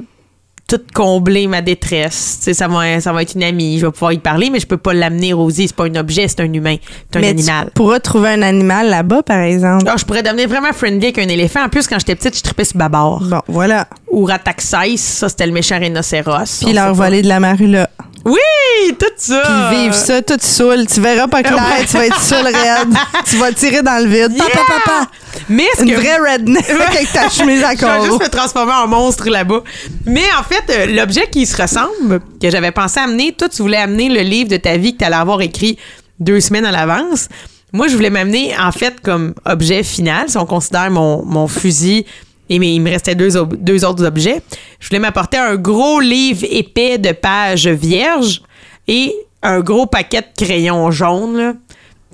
tout 0.68 0.82
combler 0.94 1.48
ma 1.48 1.62
détresse. 1.62 2.40
Ça 2.52 2.68
va, 2.68 3.00
ça 3.00 3.14
va 3.14 3.22
être 3.22 3.36
une 3.36 3.44
amie. 3.44 3.78
Je 3.80 3.86
vais 3.86 3.92
pouvoir 3.92 4.14
y 4.14 4.18
parler, 4.18 4.50
mais 4.50 4.60
je 4.60 4.66
peux 4.66 4.78
pas 4.78 4.94
l'amener, 4.94 5.32
Rosie. 5.34 5.68
C'est 5.68 5.76
pas 5.76 5.86
un 5.86 5.96
objet, 5.96 6.28
c'est 6.28 6.40
un 6.42 6.52
humain. 6.52 6.78
C'est 7.12 7.18
un 7.18 7.22
Mais 7.22 7.30
animal. 7.30 7.66
tu 7.68 7.72
pourras 7.74 8.00
trouver 8.00 8.30
un 8.30 8.42
animal 8.42 8.90
là-bas, 8.90 9.22
par 9.24 9.40
exemple. 9.42 9.86
Ah, 9.88 9.96
je 9.98 10.06
pourrais 10.06 10.24
devenir 10.24 10.48
vraiment 10.50 10.74
friendly 10.74 11.06
avec 11.08 11.20
un 11.20 11.28
éléphant. 11.28 11.64
En 11.64 11.70
plus, 11.70 11.88
quand 11.88 12.00
j'étais 12.00 12.16
petite, 12.16 12.38
je 12.38 12.44
tripais 12.44 12.66
sur 12.66 12.78
Babar. 12.78 13.20
Bon, 13.20 13.42
voilà. 13.48 13.88
Ou 14.10 14.26
Rataxis, 14.26 14.98
ça, 14.98 15.30
c'était 15.30 15.46
le 15.46 15.54
méchant 15.54 15.78
rhinocéros. 15.80 16.64
Puis 16.64 16.74
leur 16.74 16.94
voler 16.94 17.22
de 17.22 17.28
la 17.28 17.40
marula. 17.40 17.90
Oui, 18.26 18.94
tout 19.00 19.06
ça. 19.18 19.44
Puis 19.70 19.78
vivre 19.84 19.94
ça 19.94 20.22
tout 20.22 20.38
saoul. 20.40 20.88
Tu 20.88 21.00
verras 21.00 21.28
pas 21.28 21.44
clair, 21.44 21.56
Ouais. 21.78 21.86
tu 21.86 21.96
vas 21.96 22.08
être 22.08 22.20
saoul 22.20 22.46
raide. 22.46 22.94
tu 23.30 23.38
vas 23.38 23.52
tirer 23.54 23.84
dans 23.84 24.04
le 24.04 24.10
vide. 24.10 24.36
Papa, 24.38 24.50
Yeah! 24.52 24.66
papa. 24.84 25.12
Mais 25.48 25.68
Une 25.80 25.92
que- 25.92 25.96
vraie 25.96 26.18
redneck 26.18 26.68
avec 26.90 27.12
ta 27.14 27.30
chemise 27.30 27.64
à 27.64 27.76
Je 27.76 27.86
vais 27.86 28.06
juste 28.08 28.22
me 28.24 28.30
transformer 28.30 28.74
en 28.74 28.88
monstre 28.88 29.30
là-bas. 29.30 29.62
Mais 30.06 30.24
en 30.40 30.44
fait, 30.44 30.64
euh, 30.72 30.86
l'objet 30.88 31.28
qui 31.30 31.46
se 31.46 31.62
ressemble, 31.62 32.20
que 32.42 32.50
j'avais 32.50 32.72
pensé 32.72 33.00
amener, 33.00 33.32
toi, 33.34 33.48
tu 33.48 33.62
voulais 33.62 33.78
amener 33.78 34.10
le 34.10 34.22
livre 34.22 34.50
de 34.50 34.58
ta 34.58 34.76
vie 34.78 34.94
que 34.94 35.00
tu 35.00 35.06
allais 35.06 35.16
avoir 35.16 35.42
écrit 35.42 35.78
deux 36.20 36.40
semaines 36.42 36.66
à 36.66 36.72
l'avance. 36.72 37.28
Moi, 37.74 37.90
je 37.90 37.96
voulais 37.96 38.10
m'amener, 38.10 38.56
en 38.58 38.72
fait, 38.72 39.02
comme 39.02 39.36
objet 39.46 39.84
final, 39.84 40.30
si 40.30 40.38
on 40.38 40.46
considère 40.46 40.90
mon, 40.90 41.24
mon 41.26 41.48
fusil 41.48 42.06
et 42.50 42.60
mais 42.60 42.76
il 42.76 42.82
me 42.82 42.90
restait 42.90 43.16
deux, 43.16 43.38
autres 43.38 44.06
objets. 44.06 44.42
Je 44.80 44.88
voulais 44.88 45.00
m'apporter 45.00 45.38
un 45.38 45.56
gros 45.56 46.00
livre 46.00 46.46
épais 46.50 46.98
de 46.98 47.12
pages 47.12 47.68
vierges 47.68 48.42
et 48.88 49.14
un 49.42 49.60
gros 49.62 49.86
paquet 49.86 50.22
de 50.22 50.46
crayons 50.46 50.92
jaunes 50.92 51.38
là, 51.38 51.54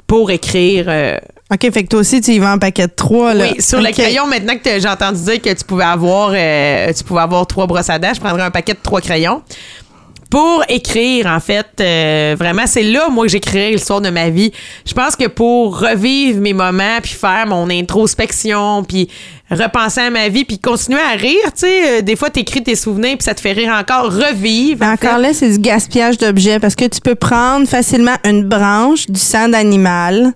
pour 0.08 0.32
écrire 0.32 0.86
euh, 0.88 1.18
OK, 1.54 1.70
fait 1.70 1.84
que 1.84 1.90
toi 1.90 2.00
aussi, 2.00 2.22
tu 2.22 2.32
y 2.32 2.40
vas 2.40 2.54
en 2.54 2.60
paquet 2.60 2.88
de 2.88 2.94
trois. 2.96 3.34
Là. 3.34 3.48
oui, 3.52 3.62
sur 3.62 3.82
le 3.82 3.92
crayon, 3.92 4.26
maintenant 4.26 4.56
que 4.56 4.80
j'ai 4.80 4.88
entendu 4.88 5.22
dire 5.22 5.42
que 5.42 5.54
tu 5.54 5.66
pouvais 5.66 5.84
avoir 5.84 6.32
euh, 6.34 6.94
tu 6.94 7.04
pouvais 7.04 7.20
avoir 7.20 7.46
trois 7.46 7.68
brosses 7.68 7.90
à 7.90 8.00
dents, 8.00 8.14
je 8.14 8.22
prendrais 8.22 8.44
un 8.44 8.52
paquet 8.52 8.74
de 8.74 8.80
trois 8.82 9.02
crayons. 9.02 9.42
Pour 10.32 10.64
écrire, 10.70 11.28
en 11.28 11.42
fait, 11.42 11.68
euh, 11.82 12.38
vraiment, 12.40 12.66
c'est 12.66 12.84
là, 12.84 13.10
moi, 13.10 13.26
que 13.26 13.32
j'écrirais 13.32 13.72
l'histoire 13.72 14.00
de 14.00 14.10
ma 14.10 14.30
vie. 14.30 14.54
Je 14.86 14.94
pense 14.94 15.18
que 15.18 15.28
pour 15.28 15.78
revivre 15.78 16.40
mes 16.40 16.54
moments, 16.54 17.00
puis 17.04 17.12
faire 17.12 17.46
mon 17.48 17.70
introspection, 17.70 18.86
puis 18.86 19.10
repenser 19.50 20.00
à 20.00 20.10
ma 20.10 20.30
vie, 20.30 20.46
puis 20.46 20.58
continuer 20.58 21.02
à 21.02 21.18
rire, 21.18 21.36
tu 21.48 21.68
sais, 21.68 22.00
euh, 22.00 22.02
des 22.02 22.16
fois, 22.16 22.30
t'écris 22.30 22.64
tes 22.64 22.78
souvenirs, 22.78 23.18
puis 23.18 23.26
ça 23.26 23.36
te 23.36 23.42
fait 23.42 23.52
rire 23.52 23.74
encore, 23.78 24.06
revivre. 24.06 24.86
En 24.86 24.94
encore 24.94 25.18
fait. 25.18 25.22
là, 25.22 25.34
c'est 25.34 25.50
du 25.50 25.60
gaspillage 25.60 26.18
d'objets 26.18 26.60
parce 26.60 26.76
que 26.76 26.86
tu 26.86 27.02
peux 27.02 27.16
prendre 27.16 27.68
facilement 27.68 28.16
une 28.24 28.48
branche 28.48 29.08
du 29.08 29.20
sang 29.20 29.50
d'animal 29.50 30.32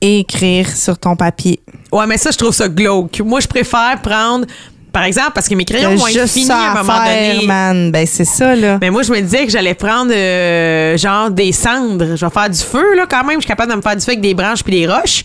et 0.00 0.20
écrire 0.20 0.74
sur 0.74 0.98
ton 0.98 1.16
papier. 1.16 1.60
Ouais, 1.92 2.06
mais 2.06 2.16
ça, 2.16 2.30
je 2.30 2.38
trouve 2.38 2.54
ça 2.54 2.68
glauque. 2.70 3.20
Moi, 3.20 3.40
je 3.40 3.48
préfère 3.48 4.00
prendre, 4.02 4.46
par 4.92 5.04
exemple, 5.04 5.32
parce 5.34 5.48
que 5.48 5.54
mes 5.54 5.64
crayons 5.64 5.94
vont 5.94 6.06
être 6.06 6.28
finis 6.28 6.50
à 6.50 6.72
un 6.72 6.82
moment 6.82 7.02
faire, 7.04 7.34
donné. 7.34 7.46
man. 7.46 7.90
Ben, 7.90 8.06
c'est 8.06 8.24
ça, 8.24 8.54
là. 8.56 8.78
Mais 8.80 8.90
moi, 8.90 9.02
je 9.02 9.12
me 9.12 9.20
disais 9.20 9.44
que 9.46 9.52
j'allais 9.52 9.74
prendre 9.74 10.12
euh, 10.12 10.96
genre 10.96 11.30
des 11.30 11.52
cendres. 11.52 12.16
Je 12.16 12.24
vais 12.24 12.32
faire 12.32 12.50
du 12.50 12.58
feu, 12.60 12.94
là, 12.96 13.06
quand 13.08 13.24
même. 13.24 13.36
Je 13.36 13.40
suis 13.42 13.48
capable 13.48 13.70
de 13.72 13.76
me 13.76 13.82
faire 13.82 13.96
du 13.96 14.04
feu 14.04 14.12
avec 14.12 14.20
des 14.20 14.34
branches 14.34 14.62
puis 14.64 14.72
des 14.72 14.86
roches. 14.86 15.24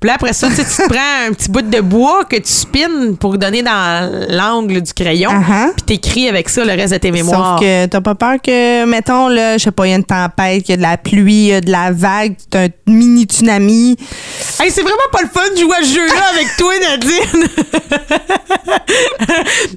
Puis 0.00 0.08
là, 0.08 0.14
après 0.14 0.32
ça, 0.32 0.48
tu 0.48 0.56
te 0.56 0.88
prends 0.88 1.28
un 1.28 1.32
petit 1.34 1.50
bout 1.50 1.60
de 1.60 1.80
bois 1.82 2.24
que 2.24 2.36
tu 2.36 2.50
spines 2.50 3.18
pour 3.18 3.36
donner 3.36 3.62
dans 3.62 4.26
l'angle 4.30 4.80
du 4.80 4.94
crayon. 4.94 5.30
Uh-huh. 5.30 5.74
Puis 5.74 5.82
t'écris 5.98 6.26
avec 6.26 6.48
ça 6.48 6.64
le 6.64 6.72
reste 6.72 6.94
de 6.94 6.98
tes 6.98 7.10
mémoires. 7.10 7.58
Sauf 7.58 7.68
que 7.68 7.84
t'as 7.84 8.00
pas 8.00 8.14
peur 8.14 8.36
que, 8.42 8.86
mettons, 8.86 9.28
là, 9.28 9.58
je 9.58 9.64
sais 9.64 9.70
pas, 9.70 9.86
il 9.86 9.90
y 9.90 9.92
a 9.92 9.96
une 9.96 10.04
tempête, 10.04 10.62
qu'il 10.62 10.70
y 10.70 10.72
a 10.72 10.76
de 10.78 10.82
la 10.82 10.96
pluie, 10.96 11.34
il 11.34 11.48
y 11.48 11.52
a 11.52 11.60
de 11.60 11.70
la 11.70 11.92
vague, 11.92 12.34
un 12.54 12.68
mini 12.86 13.24
tsunami. 13.24 13.98
Hey, 14.58 14.70
c'est 14.70 14.80
vraiment 14.80 14.96
pas 15.12 15.20
le 15.20 15.28
fun 15.28 15.54
de 15.54 15.60
jouer 15.60 15.76
à 15.78 15.82
ce 15.82 15.94
jeu-là 15.94 16.22
avec 16.32 16.48
toi, 16.56 16.72
Nadine. 16.80 17.48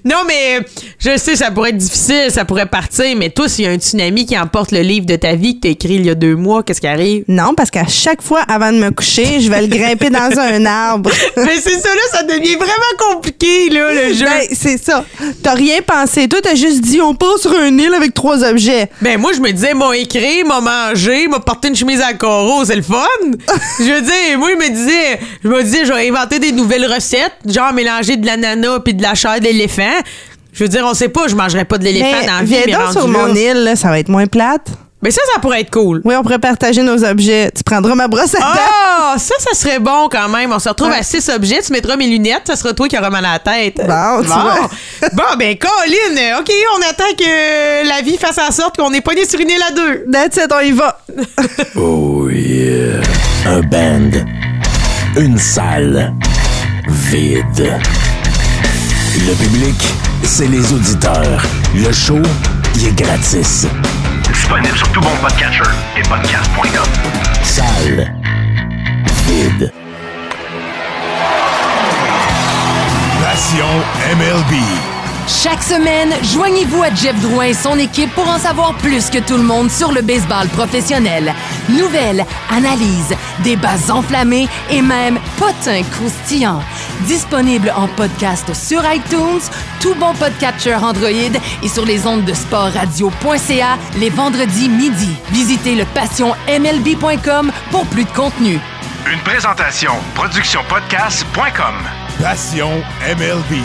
non, 0.05 0.19
mais 0.25 0.65
je 0.99 1.17
sais, 1.17 1.35
ça 1.35 1.51
pourrait 1.51 1.71
être 1.71 1.77
difficile, 1.77 2.27
ça 2.29 2.45
pourrait 2.45 2.67
partir, 2.67 3.13
mais 3.17 3.29
toi, 3.29 3.49
s'il 3.49 3.65
y 3.65 3.67
a 3.67 3.71
un 3.71 3.77
tsunami 3.77 4.25
qui 4.25 4.39
emporte 4.39 4.71
le 4.71 4.79
livre 4.79 5.05
de 5.05 5.17
ta 5.17 5.35
vie 5.35 5.55
que 5.55 5.67
t'as 5.67 5.69
écrit 5.69 5.95
il 5.95 6.05
y 6.05 6.09
a 6.09 6.15
deux 6.15 6.37
mois, 6.37 6.63
qu'est-ce 6.63 6.79
qui 6.79 6.87
arrive? 6.87 7.25
Non, 7.27 7.55
parce 7.55 7.71
qu'à 7.71 7.87
chaque 7.87 8.21
fois, 8.21 8.39
avant 8.47 8.71
de 8.71 8.77
me 8.77 8.89
coucher, 8.91 9.41
je 9.41 9.49
vais 9.49 9.61
le 9.61 9.67
grimper 9.67 10.11
dans 10.13 10.39
un 10.39 10.65
arbre. 10.65 11.09
mais 11.37 11.57
c'est 11.61 11.79
ça, 11.79 11.89
là, 11.89 12.01
ça 12.11 12.23
devient 12.23 12.55
vraiment 12.55 13.11
compliqué, 13.11 13.69
là, 13.69 13.93
le 13.93 14.13
jeu. 14.13 14.25
Ben, 14.25 14.47
c'est 14.53 14.77
ça. 14.81 15.03
T'as 15.43 15.53
rien 15.53 15.79
pensé. 15.85 16.27
Toi, 16.29 16.39
t'as 16.41 16.55
juste 16.55 16.81
dit, 16.81 17.01
on 17.01 17.13
passe 17.15 17.41
sur 17.41 17.53
une 17.59 17.79
île 17.79 17.93
avec 17.93 18.13
trois 18.13 18.43
objets. 18.43 18.89
Ben 19.01 19.19
moi 19.19 19.31
je 19.33 19.39
me 19.41 19.51
disais 19.51 19.73
m'a 19.73 19.95
écrit, 19.97 20.43
m'a 20.43 20.61
mangé, 20.61 21.27
m'a 21.27 21.39
porté 21.39 21.67
une 21.67 21.75
chemise 21.75 22.01
à 22.01 22.13
carreaux, 22.13 22.63
c'est 22.65 22.75
le 22.75 22.81
fun. 22.81 22.95
je 23.79 23.83
veux 23.91 24.01
dire, 24.01 24.37
moi 24.37 24.49
je 24.51 24.55
me 24.57 24.69
disais, 24.73 25.19
je 25.43 25.49
me 25.49 25.63
disais 25.63 25.85
je 25.85 25.91
vais 25.93 26.07
inventer 26.09 26.39
des 26.39 26.51
nouvelles 26.51 26.85
recettes, 26.91 27.33
genre 27.47 27.73
mélanger 27.73 28.17
de 28.17 28.25
l'ananas 28.25 28.79
puis 28.79 28.93
de 28.93 29.01
la 29.01 29.15
chair 29.15 29.39
d'éléphant. 29.39 29.83
Je 30.53 30.63
veux 30.63 30.69
dire, 30.69 30.85
on 30.87 30.93
sait 30.93 31.09
pas, 31.09 31.27
je 31.27 31.35
mangerais 31.35 31.65
pas 31.65 31.77
de 31.79 31.83
l'éléphant 31.83 32.21
dans 32.27 32.37
la 32.37 32.43
vie, 32.43 32.53
viens 32.55 32.61
mais 32.67 32.71
donc 32.73 32.91
sur 32.91 33.07
là- 33.07 33.27
mon 33.27 33.33
île, 33.35 33.63
là, 33.63 33.75
ça 33.75 33.89
va 33.89 33.99
être 33.99 34.09
moins 34.09 34.27
plate. 34.27 34.67
Mais 35.03 35.11
ça, 35.11 35.21
ça 35.33 35.39
pourrait 35.39 35.61
être 35.61 35.71
cool. 35.71 36.01
Oui, 36.05 36.15
on 36.15 36.21
pourrait 36.23 36.39
partager 36.39 36.81
nos 36.81 37.03
objets. 37.03 37.51
Tu 37.55 37.63
prendras 37.63 37.93
ma 37.95 38.07
brosse 38.07 38.35
à 38.35 38.39
dents. 38.39 38.45
Ah, 38.55 39.15
ça, 39.17 39.35
ça 39.39 39.53
serait 39.53 39.79
bon 39.79 40.07
quand 40.09 40.29
même. 40.29 40.51
On 40.53 40.59
se 40.59 40.69
retrouve 40.69 40.89
Ouais. 40.91 40.97
à 40.99 41.03
six 41.03 41.27
objets. 41.29 41.61
Tu 41.61 41.73
mettras 41.73 41.95
mes 41.97 42.07
lunettes. 42.07 42.43
Ça 42.47 42.55
sera 42.55 42.73
toi 42.73 42.87
qui 42.87 42.97
auras 42.97 43.09
mal 43.09 43.25
à 43.25 43.33
la 43.33 43.39
tête. 43.39 43.77
Bon, 43.85 44.21
tu 44.21 44.27
vois. 44.27 44.69
bon, 45.13 45.23
ben, 45.37 45.57
Colin, 45.57 46.39
OK, 46.39 46.51
on 46.77 46.81
attend 46.89 47.13
que 47.17 47.87
la 47.87 48.01
vie 48.01 48.17
fasse 48.17 48.37
en 48.37 48.51
sorte 48.51 48.77
qu'on 48.77 48.89
n'est 48.91 49.01
pas 49.01 49.13
né 49.13 49.27
sur 49.27 49.39
une 49.39 49.49
île 49.49 49.63
à 49.67 49.71
deux. 49.73 50.05
That's 50.11 50.37
it, 50.37 50.51
on 50.53 50.59
y 50.61 50.71
va. 50.71 50.99
Oh 51.75 52.29
yeah. 52.29 53.01
Un 53.45 53.61
band. 53.61 54.11
Une 55.17 55.37
salle. 55.37 56.13
Vide. 56.87 57.73
Le 59.27 59.33
public, 59.33 59.75
c'est 60.23 60.47
les 60.47 60.71
auditeurs. 60.73 61.41
Le 61.75 61.91
show, 61.91 62.19
il 62.75 62.87
est 62.87 62.95
gratis. 62.95 63.65
Disponible 64.43 64.77
sur 64.77 64.91
tout 64.91 64.99
bon 64.99 65.15
podcatcher 65.21 65.63
et 65.95 66.01
podcast.com. 66.01 66.83
Salle. 67.43 68.13
Vide. 69.25 69.71
Passion 73.21 73.65
MLB. 74.17 74.92
Chaque 75.27 75.63
semaine, 75.63 76.13
joignez-vous 76.33 76.83
à 76.83 76.93
Jeff 76.93 77.19
Drouin 77.21 77.45
et 77.45 77.53
son 77.53 77.77
équipe 77.79 78.13
pour 78.13 78.27
en 78.27 78.37
savoir 78.37 78.73
plus 78.75 79.09
que 79.09 79.19
tout 79.19 79.37
le 79.37 79.43
monde 79.43 79.71
sur 79.71 79.91
le 79.91 80.01
baseball 80.01 80.47
professionnel. 80.49 81.33
Nouvelles, 81.69 82.25
analyses, 82.51 83.15
débats 83.43 83.89
enflammés 83.89 84.49
et 84.69 84.81
même 84.81 85.19
potins 85.37 85.83
croustillants. 85.91 86.61
Disponible 87.01 87.73
en 87.75 87.87
podcast 87.87 88.53
sur 88.53 88.83
iTunes, 88.91 89.41
tout 89.79 89.95
bon 89.95 90.13
podcatcher 90.13 90.75
Android 90.75 91.09
et 91.63 91.69
sur 91.69 91.85
les 91.85 92.05
ondes 92.05 92.25
de 92.25 92.33
sportradio.ca 92.33 93.77
les 93.97 94.09
vendredis 94.09 94.69
midi. 94.69 95.15
Visitez 95.31 95.75
le 95.75 95.85
passionmlb.com 95.85 97.51
pour 97.71 97.85
plus 97.87 98.03
de 98.03 98.11
contenu. 98.11 98.59
Une 99.11 99.19
présentation 99.19 99.93
productionpodcast.com. 100.15 101.75
Passion 102.21 102.71
MLB. 103.17 103.63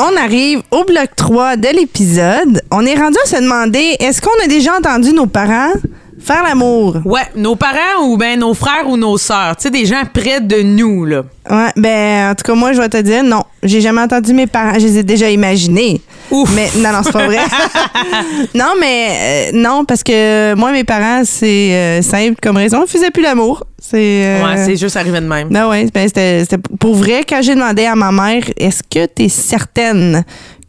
On 0.00 0.16
arrive 0.16 0.62
au 0.70 0.84
bloc 0.84 1.10
3 1.16 1.56
de 1.56 1.68
l'épisode. 1.74 2.62
On 2.70 2.86
est 2.86 2.94
rendu 2.94 3.16
à 3.24 3.28
se 3.28 3.34
demander 3.42 3.96
est-ce 3.98 4.22
qu'on 4.22 4.44
a 4.44 4.46
déjà 4.46 4.76
entendu 4.76 5.12
nos 5.12 5.26
parents? 5.26 5.72
Faire 6.20 6.42
l'amour 6.42 6.96
Ouais, 7.04 7.22
nos 7.36 7.56
parents 7.56 8.04
ou 8.04 8.16
ben 8.16 8.38
nos 8.38 8.54
frères 8.54 8.88
ou 8.88 8.96
nos 8.96 9.18
sœurs. 9.18 9.56
Tu 9.56 9.64
sais, 9.64 9.70
des 9.70 9.86
gens 9.86 10.02
près 10.12 10.40
de 10.40 10.62
nous, 10.62 11.04
là. 11.04 11.22
Ouais, 11.50 11.72
ben 11.76 12.30
en 12.30 12.34
tout 12.34 12.42
cas 12.44 12.54
moi 12.54 12.72
je 12.72 12.80
vais 12.80 12.88
te 12.90 12.98
dire 12.98 13.24
non, 13.24 13.42
j'ai 13.62 13.80
jamais 13.80 14.02
entendu 14.02 14.34
mes 14.34 14.46
parents, 14.46 14.74
je 14.74 14.86
les 14.86 14.98
ai 14.98 15.02
déjà 15.02 15.30
imaginés. 15.30 16.02
Ouf. 16.30 16.50
Mais 16.54 16.68
non 16.76 16.92
non, 16.92 17.00
c'est 17.02 17.12
pas 17.12 17.24
vrai. 17.24 17.38
non 18.54 18.74
mais 18.78 19.08
euh, 19.10 19.50
non 19.54 19.84
parce 19.86 20.02
que 20.02 20.54
moi 20.54 20.72
mes 20.72 20.84
parents 20.84 21.22
c'est 21.24 21.72
euh, 21.72 22.02
simple 22.02 22.36
comme 22.42 22.58
raison, 22.58 22.84
ils 22.86 22.90
faisaient 22.90 23.10
plus 23.10 23.22
l'amour. 23.22 23.64
C'est 23.80 24.24
euh, 24.24 24.44
Ouais, 24.44 24.56
c'est 24.64 24.76
juste 24.76 24.96
arrivé 24.96 25.20
de 25.20 25.26
même. 25.26 25.48
Non, 25.50 25.70
ouais, 25.70 25.86
ben, 25.94 26.06
c'était 26.06 26.40
c'était 26.40 26.58
pour 26.78 26.94
vrai. 26.96 27.24
Quand 27.26 27.40
j'ai 27.40 27.54
demandé 27.54 27.86
à 27.86 27.94
ma 27.94 28.12
mère, 28.12 28.42
est-ce 28.58 28.82
que 28.82 29.06
tu 29.06 29.24
es 29.24 29.28
certaine 29.28 30.24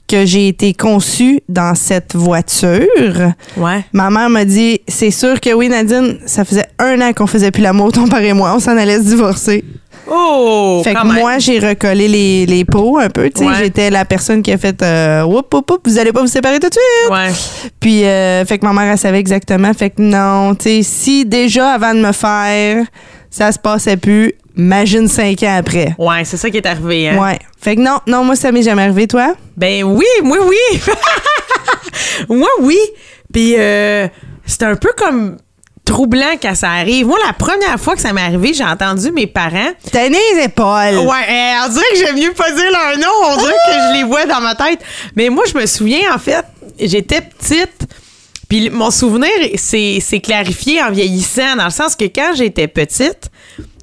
que 0.10 0.26
j'ai 0.26 0.48
été 0.48 0.74
conçue 0.74 1.40
dans 1.48 1.76
cette 1.76 2.16
voiture? 2.16 3.34
Ouais. 3.56 3.86
Ma 3.94 4.10
mère 4.10 4.30
m'a 4.30 4.44
dit, 4.46 4.82
c'est 4.88 5.12
sûr 5.12 5.40
que 5.40 5.54
oui, 5.54 5.70
Nadine, 5.70 6.18
ça 6.26 6.44
faisait 6.44 6.66
un 6.80 7.00
an 7.02 7.14
qu'on 7.14 7.28
faisait 7.28 7.52
plus 7.52 7.62
l'amour, 7.62 7.92
ton 7.92 8.08
père 8.08 8.24
et 8.24 8.34
moi. 8.34 8.54
On 8.56 8.60
s'en 8.60 8.76
allait 8.76 8.98
se 8.98 9.04
divorcer. 9.04 9.64
Oh! 10.12 10.82
fait 10.84 10.96
que 10.96 11.06
moi, 11.06 11.38
j'ai 11.38 11.60
recollé 11.60 12.08
les, 12.08 12.46
les 12.48 12.66
pots 12.66 12.98
un 12.98 13.10
peu. 13.10 13.30
tu 13.30 13.44
sais. 13.44 13.48
Ouais. 13.48 13.54
J'étais 13.60 13.92
la 13.92 14.06
personne 14.06 14.42
qui 14.42 14.52
a 14.52 14.58
fait, 14.58 14.82
euh, 14.82 15.24
Whoop, 15.24 15.54
whoop, 15.54 15.70
whoop, 15.70 15.82
vous 15.86 16.00
allez 16.00 16.12
pas 16.12 16.22
vous 16.22 16.28
séparer 16.28 16.60
tout 16.60 16.70
de 16.70 16.74
suite. 16.74 17.12
Ouais. 17.12 17.70
Puis, 17.80 18.04
euh, 18.06 18.44
fait 18.46 18.58
que 18.58 18.66
ma 18.66 18.74
mère, 18.74 18.92
elle 18.92 18.98
savait 18.98 19.20
exactement. 19.20 19.72
Fait 19.74 19.92
que 19.92 20.02
non, 20.02 20.56
tu 20.56 20.64
sais, 20.70 20.82
si 20.84 21.26
déjà 21.26 21.74
avant 21.74 21.94
de 21.94 22.00
me 22.00 22.12
faire, 22.12 22.84
ça 23.30 23.52
se 23.52 23.60
passait 23.60 23.98
plus, 23.98 24.34
Imagine 24.60 25.08
cinq 25.08 25.42
ans 25.44 25.56
après. 25.58 25.96
Ouais, 25.98 26.26
c'est 26.26 26.36
ça 26.36 26.50
qui 26.50 26.58
est 26.58 26.66
arrivé. 26.66 27.08
Hein? 27.08 27.18
Ouais. 27.18 27.40
Fait 27.62 27.78
que 27.78 27.82
non, 27.82 28.00
non, 28.06 28.26
moi, 28.26 28.36
ça 28.36 28.52
m'est 28.52 28.62
jamais 28.62 28.82
arrivé, 28.82 29.08
toi? 29.08 29.34
Ben 29.56 29.84
oui, 29.86 30.06
oui, 30.22 30.38
oui. 30.44 30.82
moi, 32.30 32.50
oui. 32.60 32.78
Puis 33.32 33.56
euh, 33.58 34.10
c'est 34.46 34.64
un 34.64 34.76
peu 34.76 34.90
comme 34.98 35.38
troublant 35.86 36.36
quand 36.42 36.56
ça 36.56 36.72
arrive. 36.72 37.08
Moi, 37.08 37.18
la 37.26 37.32
première 37.32 37.80
fois 37.80 37.96
que 37.96 38.02
ça 38.02 38.12
m'est 38.12 38.22
arrivé, 38.22 38.54
j'ai 38.54 38.66
entendu 38.66 39.14
mes 39.14 39.28
parents. 39.28 39.72
T'as 39.94 40.10
les 40.10 40.44
épaules. 40.44 41.08
Ouais, 41.08 41.26
euh, 41.30 41.66
on 41.66 41.70
dirait 41.70 41.86
que 41.94 41.98
j'aime 41.98 42.20
mieux 42.20 42.34
pas 42.34 42.52
dire 42.52 42.70
leur 42.70 42.98
nom. 42.98 43.14
On 43.30 43.38
dirait 43.38 43.54
que 43.66 43.72
je 43.72 43.98
les 43.98 44.04
vois 44.04 44.26
dans 44.26 44.42
ma 44.42 44.56
tête. 44.56 44.82
Mais 45.16 45.30
moi, 45.30 45.46
je 45.50 45.58
me 45.58 45.66
souviens, 45.68 46.14
en 46.14 46.20
fait, 46.20 46.44
j'étais 46.78 47.22
petite. 47.22 47.88
Puis 48.50 48.70
mon 48.70 48.92
souvenir 48.92 49.30
s'est 49.56 50.22
clarifié 50.22 50.82
en 50.84 50.92
vieillissant, 50.92 51.56
dans 51.56 51.66
le 51.66 51.70
sens 51.70 51.96
que 51.96 52.06
quand 52.06 52.34
j'étais 52.36 52.68
petite, 52.68 53.30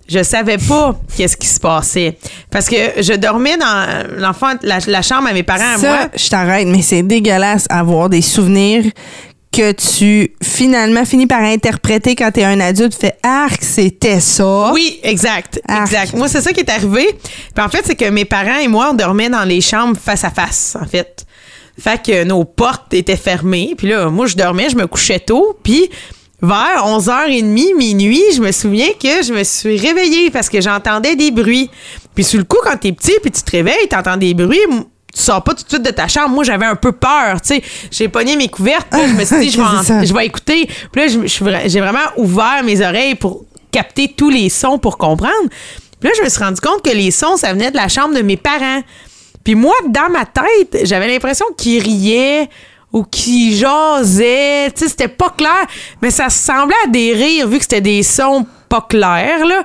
je 0.09 0.23
savais 0.23 0.59
pas 0.59 0.99
qu'est-ce 1.17 1.37
qui 1.37 1.47
se 1.47 1.61
passait. 1.61 2.19
Parce 2.51 2.69
que 2.69 2.77
je 3.03 3.13
dormais 3.15 3.57
dans 3.57 4.07
l'enfant, 4.19 4.53
la, 4.63 4.79
la 4.87 5.03
chambre 5.03 5.29
à 5.29 5.33
mes 5.33 5.43
parents, 5.43 5.75
à 5.75 5.79
moi. 5.79 5.99
Ça, 6.03 6.11
je 6.15 6.29
t'arrête, 6.29 6.67
mais 6.69 6.83
c'est 6.83 7.03
dégueulasse 7.03 7.67
avoir 7.71 8.09
des 8.09 8.23
souvenirs 8.23 8.85
que 9.53 9.73
tu 9.73 10.33
finalement 10.43 11.05
finis 11.05 11.27
par 11.27 11.41
interpréter 11.41 12.15
quand 12.15 12.31
t'es 12.31 12.45
un 12.45 12.61
adulte. 12.61 12.93
Tu 12.93 13.07
fais 13.07 13.17
arc, 13.23 13.63
c'était 13.63 14.21
ça. 14.21 14.71
Oui, 14.73 15.01
exact. 15.03 15.61
Arc. 15.67 15.93
Exact. 15.93 16.15
Moi, 16.15 16.29
c'est 16.29 16.43
ça 16.43 16.53
qui 16.53 16.61
est 16.61 16.71
arrivé. 16.71 17.07
Puis 17.55 17.65
en 17.65 17.69
fait, 17.69 17.83
c'est 17.85 17.97
que 17.97 18.09
mes 18.11 18.27
parents 18.27 18.59
et 18.59 18.69
moi, 18.69 18.89
on 18.91 18.95
dormait 18.95 19.31
dans 19.31 19.45
les 19.45 19.63
chambres 19.63 19.97
face 19.99 20.25
à 20.25 20.31
face, 20.31 20.77
en 20.81 20.85
fait. 20.87 21.25
Fait 21.79 22.03
que 22.03 22.25
nos 22.25 22.45
portes 22.45 22.93
étaient 22.93 23.17
fermées. 23.17 23.75
Puis 23.77 23.89
là, 23.89 24.11
moi, 24.11 24.27
je 24.27 24.37
dormais, 24.37 24.69
je 24.71 24.77
me 24.77 24.87
couchais 24.87 25.21
tôt. 25.21 25.59
Puis 25.63 25.91
vers 26.43 26.85
11h30, 26.85 27.77
minuit, 27.77 28.23
je 28.35 28.41
me 28.41 28.53
souviens 28.53 28.91
que 29.01 29.23
je 29.23 29.33
me 29.33 29.43
suis 29.45 29.79
réveillée 29.79 30.31
parce 30.31 30.49
que 30.49 30.61
j'entendais 30.61 31.17
des 31.17 31.31
bruits. 31.31 31.71
Puis 32.15 32.25
sur 32.25 32.39
le 32.39 32.45
coup, 32.45 32.59
quand 32.63 32.77
t'es 32.77 32.93
petit, 32.93 33.15
puis 33.23 33.31
tu 33.31 33.43
te 33.43 33.51
réveilles, 33.51 33.89
t'entends 33.89 34.17
des 34.17 34.35
bruits, 34.35 34.59
tu 35.15 35.23
sors 35.23 35.43
pas 35.43 35.55
tout 35.55 35.65
de 35.65 35.69
suite 35.69 35.83
de 35.83 35.91
ta 35.91 36.09
chambre. 36.09 36.31
Moi, 36.31 36.45
j'avais 36.45 36.67
un 36.67 36.77
peu 36.77 36.93
peur, 36.93 37.41
tu 37.41 37.49
sais. 37.49 37.63
J'ai 37.91 38.09
pogné 38.09 38.37
mes 38.37 38.49
couvertes, 38.49 38.89
là, 38.93 39.09
je 39.09 39.15
me 39.15 39.25
suis 39.25 39.39
dit, 39.39 39.51
je 39.51 39.59
vais, 39.59 40.07
je 40.07 40.15
vais 40.15 40.27
écouter. 40.27 40.69
Puis 40.93 41.01
là, 41.07 41.63
j'ai 41.67 41.81
vraiment 41.81 42.07
ouvert 42.17 42.63
mes 42.65 42.85
oreilles 42.85 43.15
pour 43.15 43.45
capter 43.73 44.13
tous 44.15 44.31
les 44.31 44.49
sons 44.49 44.79
pour 44.79 44.99
comprendre. 44.99 45.49
Puis 46.01 46.11
là, 46.11 46.15
je 46.19 46.23
me 46.23 46.29
suis 46.29 46.43
rendu 46.43 46.61
compte 46.61 46.83
que 46.83 46.91
les 46.91 47.11
sons, 47.11 47.37
ça 47.37 47.53
venait 47.53 47.71
de 47.71 47.77
la 47.77 47.89
chambre 47.89 48.15
de 48.15 48.23
mes 48.23 48.37
parents. 48.37 48.83
Puis 49.43 49.55
moi, 49.55 49.75
dans 49.89 50.11
ma 50.11 50.27
tête, 50.27 50.85
j'avais 50.85 51.09
l'impression 51.09 51.47
qu'ils 51.57 51.83
riaient 51.83 52.49
ou 52.93 53.03
qu'ils 53.05 53.55
jasaient. 53.57 54.71
Tu 54.75 54.85
sais, 54.85 54.89
c'était 54.89 55.09
pas 55.09 55.31
clair, 55.37 55.67
mais 56.03 56.11
ça 56.11 56.31
semblait 56.31 56.75
à 56.85 56.89
des 56.89 57.13
rires 57.13 57.49
vu 57.49 57.59
que 57.59 57.63
c'était 57.65 57.81
des 57.81 58.03
sons 58.03 58.47
pas 58.69 58.85
clairs, 58.89 59.45
là. 59.47 59.63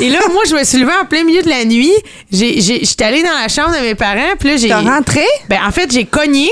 Et 0.00 0.10
là, 0.10 0.18
moi, 0.32 0.42
je 0.46 0.54
me 0.54 0.64
suis 0.64 0.78
levée 0.78 0.92
en 1.00 1.06
plein 1.06 1.24
milieu 1.24 1.42
de 1.42 1.48
la 1.48 1.64
nuit. 1.64 1.92
J'ai- 2.30 2.60
j'ai- 2.60 2.84
J'étais 2.84 3.04
allée 3.04 3.22
dans 3.22 3.38
la 3.40 3.48
chambre 3.48 3.74
de 3.74 3.80
mes 3.80 3.94
parents, 3.94 4.34
puis 4.38 4.50
là, 4.50 4.56
j'ai... 4.58 4.68
T'as 4.68 4.80
rentré? 4.82 5.24
Ben, 5.48 5.60
en 5.66 5.70
fait, 5.72 5.90
j'ai 5.90 6.04
cogné. 6.04 6.50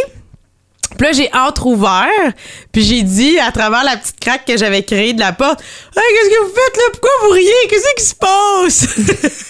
Puis 0.99 1.07
là, 1.07 1.13
j'ai 1.13 1.31
entre-ouvert, 1.35 2.33
puis 2.73 2.83
j'ai 2.85 3.03
dit 3.03 3.39
à 3.39 3.51
travers 3.53 3.83
la 3.85 3.97
petite 3.97 4.21
craque 4.21 4.45
que 4.47 4.57
j'avais 4.57 4.83
créée 4.83 5.13
de 5.15 5.21
la 5.21 5.33
porte 5.33 5.61
Hey, 5.97 6.03
qu'est-ce 6.15 6.31
que 6.31 6.43
vous 6.45 6.55
faites 6.55 6.77
là? 6.77 6.83
Pourquoi 6.93 7.11
vous 7.25 7.31
riez? 7.31 7.53
Qu'est-ce 7.69 7.95
qui 7.97 8.05
se 8.05 8.15
passe? 8.15 8.99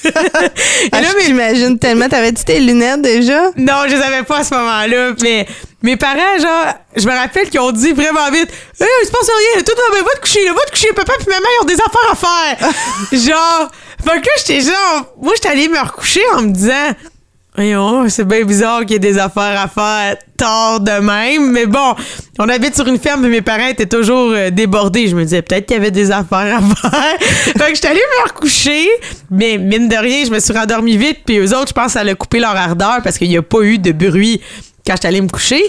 Et 0.85 0.89
Ah, 0.93 1.01
là, 1.01 1.09
t'imagine 1.19 1.79
tellement. 1.79 2.09
T'avais-tu 2.09 2.45
tes 2.45 2.59
lunettes 2.61 3.03
déjà? 3.03 3.51
non, 3.57 3.83
je 3.89 3.95
les 3.97 4.03
avais 4.03 4.23
pas 4.23 4.39
à 4.39 4.45
ce 4.45 4.55
moment-là. 4.55 5.13
Mais 5.23 5.47
mes 5.83 5.97
parents, 5.97 6.39
genre, 6.41 6.75
je 6.97 7.07
me 7.07 7.13
rappelle 7.15 7.49
qu'ils 7.51 7.61
ont 7.61 7.73
dit 7.73 7.93
vraiment 7.93 8.31
vite 8.31 8.49
Hey, 8.81 8.89
il 9.03 9.07
se 9.07 9.11
passe 9.13 9.27
rien, 9.55 9.63
tout 9.63 9.73
va 9.77 9.95
bien, 9.95 10.03
va 10.05 10.15
te 10.15 10.21
coucher, 10.21 10.45
là, 10.45 10.53
va 10.53 10.61
te 10.67 10.71
coucher, 10.71 10.93
papa 10.95 11.13
puis 11.19 11.27
maman, 11.29 11.47
ils 11.59 11.63
ont 11.63 11.67
des 11.67 11.75
affaires 11.75 12.11
à 12.11 12.15
faire. 12.17 12.71
genre, 13.13 13.71
fait 14.05 14.21
que 14.21 14.27
là, 14.27 14.33
j'étais 14.39 14.61
genre, 14.61 15.13
moi, 15.21 15.33
j'étais 15.37 15.49
allée 15.49 15.69
me 15.69 15.79
recoucher 15.79 16.23
en 16.35 16.43
me 16.43 16.51
disant 16.51 16.91
c'est 17.57 18.27
bien 18.27 18.45
bizarre 18.45 18.81
qu'il 18.81 18.93
y 18.93 18.95
ait 18.95 18.99
des 18.99 19.19
affaires 19.19 19.61
à 19.61 19.69
faire 19.69 20.17
tard 20.37 20.81
de 20.81 21.01
même. 21.01 21.53
Mais 21.53 21.67
bon, 21.67 21.95
on 22.39 22.49
habite 22.49 22.75
sur 22.75 22.87
une 22.87 22.99
ferme 22.99 23.25
et 23.27 23.29
mes 23.29 23.43
parents 23.43 23.67
étaient 23.67 23.87
toujours 23.87 24.33
euh, 24.33 24.51
débordés. 24.51 25.09
Je 25.09 25.15
me 25.15 25.23
disais 25.23 25.43
peut-être 25.43 25.67
qu'il 25.67 25.77
y 25.77 25.81
avait 25.81 25.91
des 25.91 26.11
affaires 26.11 26.59
à 26.59 26.91
faire. 26.91 27.19
fait 27.21 27.59
que 27.59 27.75
j'étais 27.75 27.89
allée 27.89 28.01
me 28.01 28.29
recoucher. 28.29 28.89
Mais 29.31 29.59
mine 29.59 29.89
de 29.89 29.97
rien, 29.97 30.25
je 30.25 30.31
me 30.31 30.41
suis 30.41 30.53
rendormie 30.53 30.97
vite. 30.97 31.19
Puis 31.27 31.39
eux 31.39 31.55
autres, 31.55 31.69
je 31.69 31.75
pense, 31.75 31.93
ça 31.93 32.01
a 32.01 32.15
coupé 32.15 32.41
leur 32.41 32.57
ardeur 32.57 33.01
parce 33.05 33.19
qu'il 33.19 33.29
n'y 33.29 33.37
a 33.37 33.43
pas 33.43 33.61
eu 33.63 33.79
de 33.79 33.93
bruit 33.93 34.41
quand 34.87 34.95
j'étais 34.95 35.09
allée 35.09 35.21
me 35.21 35.29
coucher. 35.29 35.63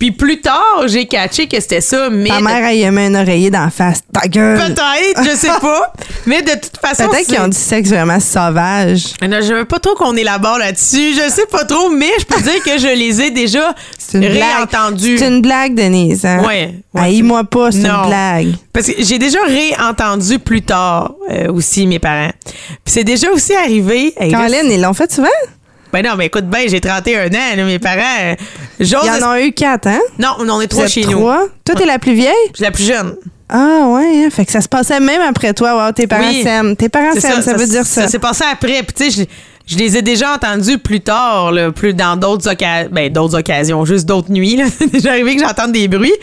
Puis 0.00 0.12
plus 0.12 0.40
tard, 0.40 0.84
j'ai 0.86 1.04
catché 1.06 1.46
que 1.46 1.60
c'était 1.60 1.82
ça. 1.82 2.08
Mais 2.08 2.30
Ta 2.30 2.40
mère, 2.40 2.64
elle 2.64 2.78
y 2.78 2.86
un 2.86 3.14
oreiller 3.14 3.50
dans 3.50 3.64
la 3.64 3.70
face. 3.70 4.00
Ta 4.10 4.26
gueule! 4.26 4.58
Peut-être, 4.58 5.22
je 5.30 5.36
sais 5.36 5.48
pas. 5.60 5.92
Mais 6.24 6.40
de 6.40 6.52
toute 6.52 6.78
façon, 6.80 7.06
Peut-être 7.06 7.26
qu'ils 7.26 7.38
ont 7.38 7.48
du 7.48 7.56
sexe 7.56 7.90
vraiment 7.90 8.18
sauvage. 8.18 9.04
non, 9.20 9.40
je 9.42 9.52
veux 9.52 9.66
pas 9.66 9.78
trop 9.78 9.94
qu'on 9.94 10.16
élabore 10.16 10.56
là-dessus. 10.58 11.12
Je 11.14 11.30
sais 11.30 11.44
pas 11.44 11.66
trop, 11.66 11.90
mais 11.90 12.10
je 12.18 12.24
peux 12.24 12.40
dire 12.40 12.62
que 12.64 12.78
je 12.78 12.86
les 12.88 13.20
ai 13.20 13.30
déjà 13.30 13.74
réentendus. 14.14 15.18
C'est 15.18 15.28
une 15.28 15.42
blague, 15.42 15.74
Denise. 15.74 16.24
Hein? 16.24 16.44
Ouais, 16.46 16.74
ouais, 16.94 17.00
Haïs-moi 17.02 17.44
pas, 17.44 17.70
c'est 17.70 17.84
une 17.86 18.06
blague. 18.06 18.54
Parce 18.72 18.86
que 18.86 18.92
j'ai 18.98 19.18
déjà 19.18 19.40
réentendu 19.46 20.38
plus 20.38 20.62
tard 20.62 21.12
euh, 21.30 21.52
aussi 21.52 21.86
mes 21.86 21.98
parents. 21.98 22.32
Puis 22.46 22.94
c'est 22.94 23.04
déjà 23.04 23.30
aussi 23.30 23.54
arrivé. 23.54 24.14
Caroline, 24.30 24.70
ils 24.70 24.80
l'ont 24.80 24.94
fait 24.94 25.12
souvent? 25.12 25.28
Ben 25.92 26.04
non, 26.04 26.14
mais 26.16 26.26
écoute 26.26 26.46
bien, 26.46 26.60
j'ai 26.68 26.80
31 26.80 27.26
ans, 27.28 27.56
là, 27.56 27.64
mes 27.64 27.78
parents. 27.78 28.00
euh, 28.20 28.34
Ils 28.78 28.96
en 28.96 29.30
ont 29.32 29.36
eu 29.36 29.52
quatre, 29.52 29.86
hein? 29.88 29.98
Non, 30.18 30.28
on 30.38 30.44
est 30.60 30.64
Vous 30.64 30.66
trois 30.68 30.86
chez 30.86 31.02
nous. 31.04 31.12
trois? 31.12 31.46
Toi, 31.64 31.74
t'es 31.74 31.86
la 31.86 31.98
plus 31.98 32.12
vieille? 32.14 32.32
Je 32.52 32.56
suis 32.56 32.64
la 32.64 32.70
plus 32.70 32.84
jeune. 32.86 33.16
Ah, 33.48 33.86
ouais. 33.88 34.24
hein? 34.24 34.30
Fait 34.30 34.46
que 34.46 34.52
ça 34.52 34.60
se 34.60 34.68
passait 34.68 35.00
même 35.00 35.20
après 35.22 35.52
toi. 35.54 35.86
Wow, 35.86 35.92
tes 35.92 36.06
parents 36.06 36.28
Oui. 36.28 36.42
s'aiment. 36.44 36.76
Tes 36.76 36.88
parents 36.88 37.12
s'aiment, 37.18 37.42
ça, 37.42 37.54
veut 37.54 37.66
dire 37.66 37.84
ça. 37.84 38.02
Ça 38.02 38.08
s'est 38.08 38.20
passé 38.20 38.44
après. 38.50 38.82
Puis 38.84 38.94
tu 38.96 39.10
sais, 39.10 39.26
je, 39.66 39.74
je 39.74 39.76
les 39.78 39.96
ai 39.96 40.02
déjà 40.02 40.32
entendus 40.34 40.78
plus 40.78 41.00
tard, 41.00 41.50
là, 41.50 41.72
plus 41.72 41.92
dans 41.92 42.16
d'autres 42.16 42.48
occasions. 42.48 42.88
Ben, 42.92 43.12
d'autres 43.12 43.36
occasions, 43.38 43.84
juste 43.84 44.06
d'autres 44.06 44.30
nuits. 44.30 44.54
Là. 44.56 44.66
C'est 44.78 44.92
déjà 44.92 45.10
arrivé 45.10 45.34
que 45.34 45.42
j'entende 45.42 45.72
des 45.72 45.88
bruits. 45.88 46.14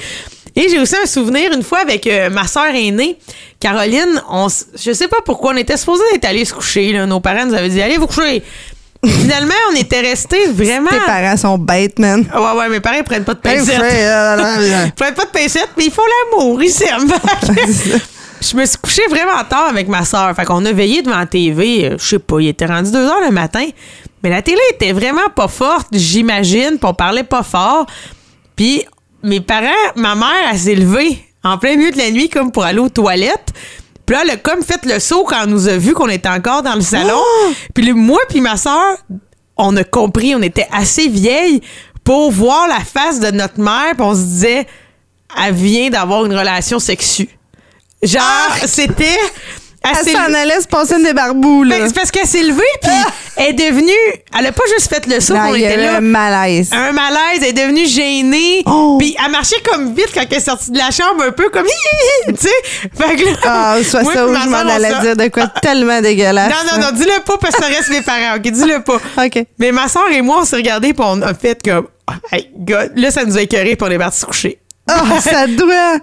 Et 0.55 0.69
j'ai 0.69 0.79
aussi 0.79 0.95
un 0.95 1.05
souvenir 1.05 1.51
une 1.53 1.61
fois 1.61 1.79
avec 1.79 2.07
euh, 2.07 2.29
ma 2.31 2.47
sœur 2.47 2.73
aînée, 2.73 3.17
Caroline. 3.59 4.21
On, 4.31 4.47
je 4.47 4.91
sais 4.93 5.07
pas 5.09 5.17
pourquoi 5.25 5.51
on 5.53 5.57
était 5.57 5.77
supposés 5.77 6.01
être 6.15 6.25
allés 6.25 6.45
se 6.45 6.53
coucher. 6.53 6.93
Là. 6.93 7.05
Nos 7.05 7.19
parents 7.19 7.45
nous 7.45 7.53
avaient 7.53 7.69
dit 7.69 7.81
allez 7.81 7.97
vous 7.97 8.07
coucher. 8.07 8.41
Finalement, 9.05 9.53
on 9.71 9.75
était 9.75 9.99
restés 10.01 10.47
vraiment. 10.47 10.89
Tes 10.89 10.99
parents 11.05 11.37
sont 11.37 11.57
bêtes, 11.57 11.99
man. 11.99 12.25
Ah 12.33 12.41
Ouais, 12.41 12.59
ouais, 12.59 12.69
mes 12.69 12.79
parents 12.79 12.97
ils 12.97 13.03
prennent 13.03 13.23
pas 13.23 13.33
de 13.35 13.39
pincettes. 13.39 13.79
Ils 14.87 14.91
prennent 14.93 15.13
pas 15.13 15.25
de 15.25 15.29
pincettes, 15.29 15.69
mais 15.77 15.85
ils 15.85 15.91
font 15.91 16.01
l'amour, 16.33 16.61
ils 16.63 16.69
s'aiment. 16.71 17.11
je 18.41 18.55
me 18.57 18.65
suis 18.65 18.77
couchée 18.77 19.05
vraiment 19.09 19.43
tard 19.49 19.67
avec 19.69 19.87
ma 19.87 20.03
soeur. 20.05 20.35
Fait 20.35 20.45
qu'on 20.45 20.65
a 20.65 20.71
veillé 20.71 21.01
devant 21.01 21.17
la 21.19 21.25
TV. 21.25 21.85
euh, 21.85 21.95
Je 21.99 22.05
sais 22.07 22.19
pas, 22.19 22.39
il 22.39 22.47
était 22.47 22.65
rendu 22.65 22.91
2 22.91 22.97
heures 22.97 23.21
le 23.25 23.31
matin. 23.31 23.65
Mais 24.23 24.29
la 24.31 24.41
télé 24.41 24.59
était 24.73 24.93
vraiment 24.93 25.29
pas 25.35 25.47
forte, 25.47 25.87
j'imagine, 25.91 26.77
puis 26.79 26.85
on 26.89 26.93
parlait 26.93 27.23
pas 27.23 27.43
fort. 27.43 27.85
Puis 28.55 28.83
mes 29.23 29.41
parents, 29.41 29.67
ma 29.95 30.15
mère, 30.15 30.49
elle 30.51 30.57
s'est 30.59 30.75
levée 30.75 31.23
en 31.43 31.57
plein 31.57 31.75
milieu 31.77 31.91
de 31.91 31.97
la 31.97 32.09
nuit 32.09 32.27
comme 32.29 32.51
pour 32.51 32.63
aller 32.63 32.79
aux 32.79 32.89
toilettes. 32.89 33.53
Puis 34.07 34.15
là, 34.15 34.21
elle 34.23 34.31
a 34.31 34.37
comme 34.37 34.63
fait 34.63 34.83
le 34.85 34.99
saut 34.99 35.23
quand 35.25 35.43
elle 35.43 35.49
nous 35.49 35.67
a 35.67 35.77
vu 35.77 35.93
qu'on 35.93 36.07
était 36.09 36.29
encore 36.29 36.63
dans 36.63 36.73
le 36.73 36.81
salon. 36.81 37.21
Puis 37.75 37.85
le- 37.85 37.93
moi 37.93 38.17
puis 38.29 38.41
ma 38.41 38.57
soeur, 38.57 38.97
on 39.57 39.75
a 39.77 39.83
compris, 39.83 40.33
on 40.33 40.41
était 40.41 40.67
assez 40.71 41.07
vieilles 41.09 41.61
pour 42.03 42.31
voir 42.31 42.67
la 42.67 42.79
face 42.79 43.19
de 43.19 43.29
notre 43.31 43.59
mère, 43.59 43.93
puis 43.93 44.01
on 44.01 44.15
se 44.15 44.21
disait, 44.21 44.65
elle 45.45 45.53
vient 45.53 45.89
d'avoir 45.89 46.25
une 46.25 46.33
relation 46.35 46.79
sexue. 46.79 47.27
Genre, 48.01 48.21
c'était... 48.65 49.17
Elle 49.99 50.11
s'en 50.13 50.33
allait 50.33 50.61
se 50.61 50.67
passer 50.67 50.95
une 50.95 51.03
des 51.03 51.13
barbous, 51.13 51.63
là. 51.63 51.77
ben, 51.79 51.87
c'est 51.87 51.95
parce 51.95 52.11
qu'elle 52.11 52.27
s'est 52.27 52.43
levée, 52.43 52.61
puis 52.81 52.91
elle 53.37 53.45
est 53.49 53.53
devenue... 53.53 53.91
Elle 54.37 54.45
a 54.47 54.51
pas 54.51 54.63
juste 54.73 54.87
fait 54.93 55.05
le 55.07 55.19
saut, 55.19 55.33
Non, 55.33 55.41
on 55.49 55.55
il 55.55 55.61
y 55.61 55.63
était 55.65 55.73
avait 55.73 55.83
là. 55.85 55.97
un 55.97 56.01
malaise. 56.01 56.69
Un 56.73 56.91
malaise, 56.91 57.39
elle 57.41 57.45
est 57.49 57.53
devenue 57.53 57.85
gênée. 57.87 58.63
Oh. 58.65 58.97
Puis 58.99 59.15
elle 59.23 59.31
marchait 59.31 59.61
comme 59.61 59.93
vite 59.93 60.09
quand 60.13 60.21
elle 60.29 60.37
est 60.37 60.39
sortie 60.39 60.71
de 60.71 60.77
la 60.77 60.91
chambre, 60.91 61.23
un 61.27 61.31
peu 61.31 61.49
comme... 61.49 61.65
tu 62.27 62.35
sais? 62.37 62.49
Fait 62.95 63.15
que 63.15 63.25
là... 63.25 63.35
Ah, 63.43 63.77
soit 63.83 64.03
moi 64.03 64.13
ça 64.13 64.25
ma 64.25 64.41
je 64.41 64.49
m'en 64.49 64.57
allais 64.57 64.93
dire 65.01 65.15
de 65.15 65.27
quoi 65.29 65.47
tellement 65.61 66.01
dégueulasse. 66.01 66.51
Non, 66.51 66.77
non, 66.77 66.85
non, 66.85 66.91
dis-le 66.93 67.21
pas 67.23 67.37
parce 67.37 67.55
que 67.55 67.61
ça 67.63 67.67
reste 67.69 67.89
mes 67.89 68.01
parents, 68.01 68.35
OK? 68.37 68.41
Dis-le 68.41 68.81
pas. 68.83 68.97
OK. 69.25 69.45
Mais 69.59 69.71
ma 69.71 69.87
soeur 69.87 70.09
et 70.11 70.21
moi, 70.21 70.39
on 70.41 70.45
s'est 70.45 70.55
regardés 70.57 70.93
puis 70.93 71.05
on 71.07 71.21
a 71.21 71.33
fait 71.33 71.59
comme... 71.63 71.87
Hey, 72.31 72.49
God, 72.57 72.91
là, 72.95 73.11
ça 73.11 73.25
nous 73.25 73.37
a 73.37 73.41
écœurés 73.41 73.75
puis 73.75 73.87
on 73.87 73.91
est 73.91 73.97
partis 73.97 74.19
se 74.19 74.25
coucher. 74.25 74.59
Ah, 74.89 75.19
ça 75.19 75.47
doit. 75.47 75.97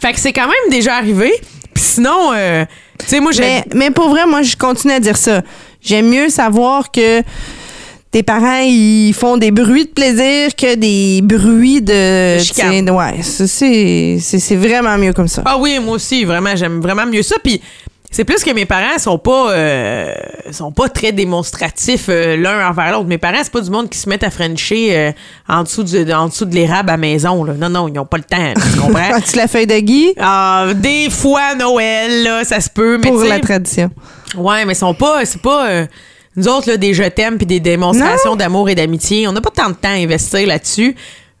Fait 0.00 0.12
que 0.12 0.18
c'est 0.20 0.32
quand 0.32 0.46
même 0.48 0.70
déjà 0.70 0.96
arrivé. 0.96 1.32
Puis 1.76 1.84
sinon, 1.84 2.32
euh, 2.34 2.64
tu 2.98 3.06
sais, 3.06 3.20
moi, 3.20 3.32
j'ai... 3.32 3.42
Mais, 3.42 3.64
mais 3.74 3.90
pour 3.90 4.08
vrai, 4.08 4.26
moi, 4.26 4.42
je 4.42 4.56
continue 4.56 4.94
à 4.94 5.00
dire 5.00 5.16
ça. 5.16 5.42
J'aime 5.82 6.08
mieux 6.08 6.28
savoir 6.30 6.90
que 6.90 7.22
tes 8.10 8.22
parents, 8.22 8.60
ils 8.62 9.12
font 9.12 9.36
des 9.36 9.50
bruits 9.50 9.84
de 9.84 9.90
plaisir 9.90 10.54
que 10.56 10.74
des 10.74 11.20
bruits 11.22 11.82
de... 11.82 12.38
Chicane. 12.38 12.88
Ouais, 12.90 13.22
ça, 13.22 13.46
c'est 13.46 14.16
c'est- 14.20 14.38
c'est 14.38 14.56
vraiment 14.56 14.96
mieux 14.96 15.12
comme 15.12 15.28
ça. 15.28 15.42
Ah 15.44 15.58
oui, 15.58 15.78
moi 15.78 15.96
aussi, 15.96 16.24
vraiment, 16.24 16.56
j'aime 16.56 16.80
vraiment 16.80 17.04
mieux 17.04 17.22
ça. 17.22 17.36
Puis 17.44 17.60
c'est 18.10 18.24
plus 18.24 18.42
que 18.42 18.50
mes 18.52 18.64
parents 18.64 18.98
sont 18.98 19.18
pas 19.18 19.52
euh, 19.52 20.14
sont 20.50 20.72
pas 20.72 20.88
très 20.88 21.12
démonstratifs 21.12 22.06
euh, 22.08 22.36
l'un 22.36 22.68
envers 22.68 22.92
l'autre. 22.92 23.06
Mes 23.06 23.18
parents, 23.18 23.38
c'est 23.42 23.52
pas 23.52 23.60
du 23.60 23.70
monde 23.70 23.90
qui 23.90 23.98
se 23.98 24.08
mettent 24.08 24.24
à 24.24 24.30
frencher 24.30 24.96
euh, 24.96 25.12
en 25.48 25.64
dessous 25.64 25.82
du, 25.82 26.12
en 26.12 26.28
dessous 26.28 26.44
de 26.44 26.54
l'érable 26.54 26.90
à 26.90 26.96
maison. 26.96 27.44
Là. 27.44 27.54
Non, 27.54 27.68
non, 27.68 27.88
ils 27.88 27.98
ont 27.98 28.06
pas 28.06 28.18
le 28.18 28.24
temps. 28.24 28.54
Tu 28.54 28.80
comprends? 28.80 29.12
As-tu 29.14 29.36
la 29.36 29.48
feuille 29.48 29.66
de 29.66 29.78
Guy? 29.78 30.14
Ah, 30.18 30.68
des 30.74 31.10
fois, 31.10 31.54
Noël, 31.56 32.22
là, 32.22 32.44
ça 32.44 32.60
se 32.60 32.70
peut. 32.70 32.98
Mais 32.98 33.10
pour 33.10 33.22
tu 33.22 33.28
la 33.28 33.40
tradition? 33.40 33.90
Ouais, 34.36 34.64
mais 34.64 34.72
ils 34.72 34.76
sont 34.76 34.94
pas. 34.94 35.24
C'est 35.24 35.42
pas. 35.42 35.86
nous 36.36 36.48
autres, 36.48 36.68
là, 36.68 36.76
des 36.76 36.94
je 36.94 37.02
t'aime 37.04 37.36
puis 37.36 37.46
des 37.46 37.60
démonstrations 37.60 38.36
d'amour 38.36 38.68
et 38.68 38.74
d'amitié. 38.74 39.26
On 39.28 39.32
n'a 39.32 39.40
pas 39.40 39.50
tant 39.50 39.68
de 39.68 39.74
temps 39.74 39.88
à 39.88 39.96
investir 39.96 40.46
là-dessus. 40.46 40.94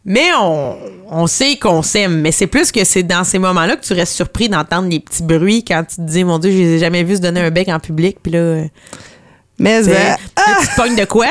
Mais 0.08 0.30
on, 0.40 0.76
on 1.10 1.26
sait 1.26 1.56
qu'on 1.56 1.82
s'aime. 1.82 2.20
Mais 2.20 2.30
c'est 2.30 2.46
plus 2.46 2.70
que 2.70 2.84
c'est 2.84 3.02
dans 3.02 3.24
ces 3.24 3.40
moments-là 3.40 3.76
que 3.76 3.84
tu 3.84 3.92
restes 3.92 4.14
surpris 4.14 4.48
d'entendre 4.48 4.88
des 4.88 5.00
petits 5.00 5.24
bruits 5.24 5.64
quand 5.64 5.82
tu 5.82 5.96
te 5.96 6.02
dis, 6.02 6.22
mon 6.22 6.38
Dieu, 6.38 6.52
je 6.52 6.56
les 6.56 6.74
ai 6.74 6.78
jamais 6.78 7.02
vus 7.02 7.16
se 7.16 7.20
donner 7.22 7.40
un 7.40 7.50
bec 7.50 7.68
en 7.68 7.80
public. 7.80 8.18
Puis 8.22 8.30
là, 8.32 8.38
euh, 8.38 8.64
Mais 9.58 9.86
euh, 9.86 9.92
là, 9.92 10.16
tu 10.60 10.68
te 10.68 10.76
pognes 10.76 10.94
de 10.94 11.04
quoi? 11.04 11.26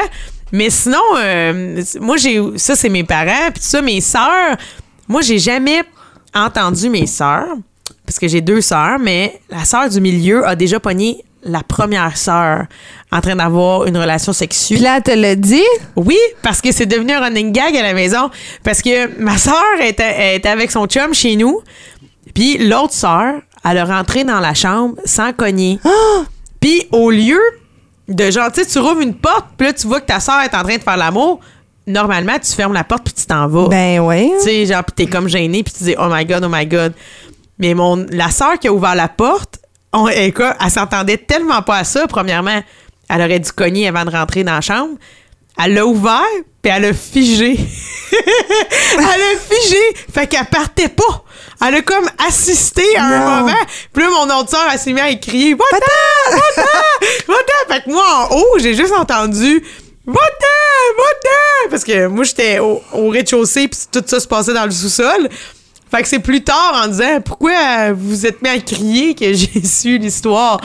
Mais 0.51 0.69
sinon, 0.69 0.99
euh, 1.17 1.82
moi, 2.01 2.17
j'ai. 2.17 2.39
Ça, 2.57 2.76
c'est 2.76 2.89
mes 2.89 3.05
parents. 3.05 3.49
Puis 3.53 3.63
ça, 3.63 3.82
mes 3.82 4.01
sœurs. 4.01 4.57
Moi, 5.07 5.21
j'ai 5.21 5.39
jamais 5.39 5.84
entendu 6.34 6.89
mes 6.89 7.07
sœurs. 7.07 7.55
Parce 8.05 8.19
que 8.19 8.28
j'ai 8.28 8.41
deux 8.41 8.61
sœurs, 8.61 8.99
mais 8.99 9.39
la 9.49 9.65
sœur 9.65 9.89
du 9.89 9.99
milieu 9.99 10.45
a 10.45 10.55
déjà 10.55 10.80
pogné 10.80 11.23
la 11.45 11.61
première 11.61 12.17
sœur 12.17 12.65
en 13.11 13.21
train 13.21 13.35
d'avoir 13.35 13.85
une 13.85 13.97
relation 13.97 14.33
sexuelle. 14.33 14.77
Puis 14.77 14.83
là, 14.83 14.97
elle 14.97 15.03
te 15.03 15.11
l'a 15.11 15.35
dit? 15.35 15.63
Oui, 15.95 16.17
parce 16.41 16.59
que 16.59 16.71
c'est 16.71 16.85
devenu 16.85 17.13
un 17.13 17.21
running 17.21 17.51
gag 17.51 17.75
à 17.77 17.83
la 17.83 17.93
maison. 17.93 18.29
Parce 18.63 18.81
que 18.81 19.19
ma 19.21 19.37
sœur 19.37 19.55
était, 19.81 20.41
avec 20.47 20.71
son 20.71 20.87
chum 20.87 21.13
chez 21.13 21.35
nous. 21.35 21.61
Puis 22.33 22.57
l'autre 22.57 22.93
sœur, 22.93 23.35
elle 23.63 23.77
a 23.77 23.85
rentré 23.85 24.23
dans 24.23 24.39
la 24.39 24.53
chambre 24.53 24.95
sans 25.05 25.31
cogner. 25.31 25.79
Puis 26.59 26.87
au 26.91 27.11
lieu 27.11 27.39
de 28.07 28.31
genre, 28.31 28.51
tu 28.51 28.63
sais, 28.63 28.69
tu 28.69 28.79
rouvres 28.79 29.01
une 29.01 29.15
porte, 29.15 29.45
puis 29.57 29.67
là, 29.67 29.73
tu 29.73 29.87
vois 29.87 29.99
que 29.99 30.05
ta 30.05 30.19
sœur 30.19 30.41
est 30.41 30.53
en 30.55 30.63
train 30.63 30.77
de 30.77 30.81
faire 30.81 30.97
l'amour, 30.97 31.39
normalement, 31.87 32.37
tu 32.39 32.51
fermes 32.51 32.73
la 32.73 32.83
porte, 32.83 33.03
puis 33.03 33.13
tu 33.13 33.25
t'en 33.25 33.47
vas. 33.47 33.67
Ben 33.67 33.99
oui. 33.99 34.31
Tu 34.39 34.45
sais, 34.45 34.65
genre, 34.65 34.83
puis 34.83 34.93
t'es 35.05 35.11
comme 35.11 35.27
gêné, 35.27 35.63
puis 35.63 35.73
tu 35.73 35.83
dis, 35.85 35.95
oh 35.97 36.07
my 36.09 36.25
god, 36.25 36.43
oh 36.43 36.49
my 36.49 36.65
god. 36.65 36.93
Mais 37.57 37.73
mon, 37.73 38.05
la 38.09 38.29
sœur 38.29 38.59
qui 38.59 38.67
a 38.67 38.73
ouvert 38.73 38.95
la 38.95 39.07
porte, 39.07 39.59
on, 39.95 40.07
elle, 40.07 40.33
s'entendait 40.69 41.17
tellement 41.17 41.61
pas 41.61 41.77
à 41.77 41.83
ça. 41.83 42.05
Premièrement, 42.07 42.61
elle 43.09 43.21
aurait 43.21 43.39
dû 43.39 43.51
cogner 43.51 43.87
avant 43.87 44.05
de 44.05 44.11
rentrer 44.11 44.43
dans 44.43 44.55
la 44.55 44.61
chambre. 44.61 44.95
Elle 45.63 45.73
l'a 45.73 45.85
ouvert, 45.85 46.21
puis 46.61 46.71
elle 46.75 46.85
a 46.85 46.93
figé. 46.93 47.57
elle 48.11 48.99
a 48.99 49.37
figé. 49.49 49.77
Fait 50.13 50.27
qu'elle 50.27 50.45
partait 50.45 50.89
pas. 50.89 51.23
Elle 51.65 51.75
a 51.75 51.81
comme 51.81 52.09
assisté 52.27 52.83
à 52.97 53.05
un 53.05 53.39
moment. 53.41 53.57
Puis 53.93 54.03
là, 54.03 54.09
mon 54.09 54.39
autre 54.39 54.49
sœur, 54.49 54.67
elle 54.71 54.77
s'est 54.77 54.91
mise 54.91 55.03
à 55.03 55.15
crier 55.15 55.53
Va-t'en! 55.53 56.35
Va-t'en! 56.35 57.33
Va-t'en! 57.33 57.73
Fait 57.73 57.83
que 57.83 57.89
moi, 57.89 58.03
en 58.29 58.35
haut, 58.35 58.59
j'ai 58.59 58.73
juste 58.73 58.93
entendu 58.93 59.63
Va-t'en! 60.05 60.97
Va-t'en! 60.97 61.69
Parce 61.69 61.85
que 61.85 62.07
moi, 62.07 62.25
j'étais 62.25 62.59
au, 62.59 62.81
au 62.91 63.09
rez-de-chaussée, 63.09 63.69
puis 63.69 63.79
tout 63.89 64.03
ça 64.05 64.19
se 64.19 64.27
passait 64.27 64.53
dans 64.53 64.65
le 64.65 64.71
sous-sol. 64.71 65.29
Fait 65.95 66.01
que 66.01 66.07
c'est 66.09 66.19
plus 66.19 66.43
tard 66.43 66.81
en 66.83 66.87
disant 66.89 67.21
pourquoi 67.23 67.93
vous 67.93 68.25
êtes 68.25 68.41
mis 68.41 68.49
à 68.49 68.59
crier 68.59 69.15
que 69.15 69.33
j'ai 69.33 69.63
su 69.63 69.97
l'histoire? 69.97 70.59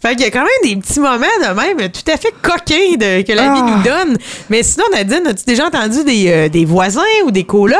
Fait 0.00 0.10
qu'il 0.14 0.20
y 0.20 0.24
a 0.26 0.30
quand 0.30 0.44
même 0.44 0.48
des 0.74 0.76
petits 0.76 1.00
moments 1.00 1.26
de 1.42 1.54
même 1.54 1.90
tout 1.90 2.08
à 2.12 2.16
fait 2.16 2.32
coquins 2.40 2.94
de- 2.96 3.22
que 3.22 3.32
la 3.32 3.52
vie 3.54 3.60
Ah. 3.62 3.74
nous 3.76 3.82
donne. 3.82 4.16
Mais 4.48 4.62
sinon, 4.62 4.84
Nadine, 4.92 5.26
as-tu 5.26 5.44
déjà 5.44 5.66
entendu 5.66 6.04
des, 6.04 6.28
euh, 6.30 6.48
des 6.48 6.64
voisins 6.64 7.00
ou 7.26 7.32
des 7.32 7.42
colocs? 7.42 7.76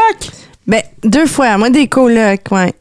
Ben, 0.67 0.83
deux 1.05 1.27
fois. 1.27 1.57
Moi, 1.59 1.71
des 1.71 1.87
colocs, 1.87 2.41
ouais. 2.51 2.73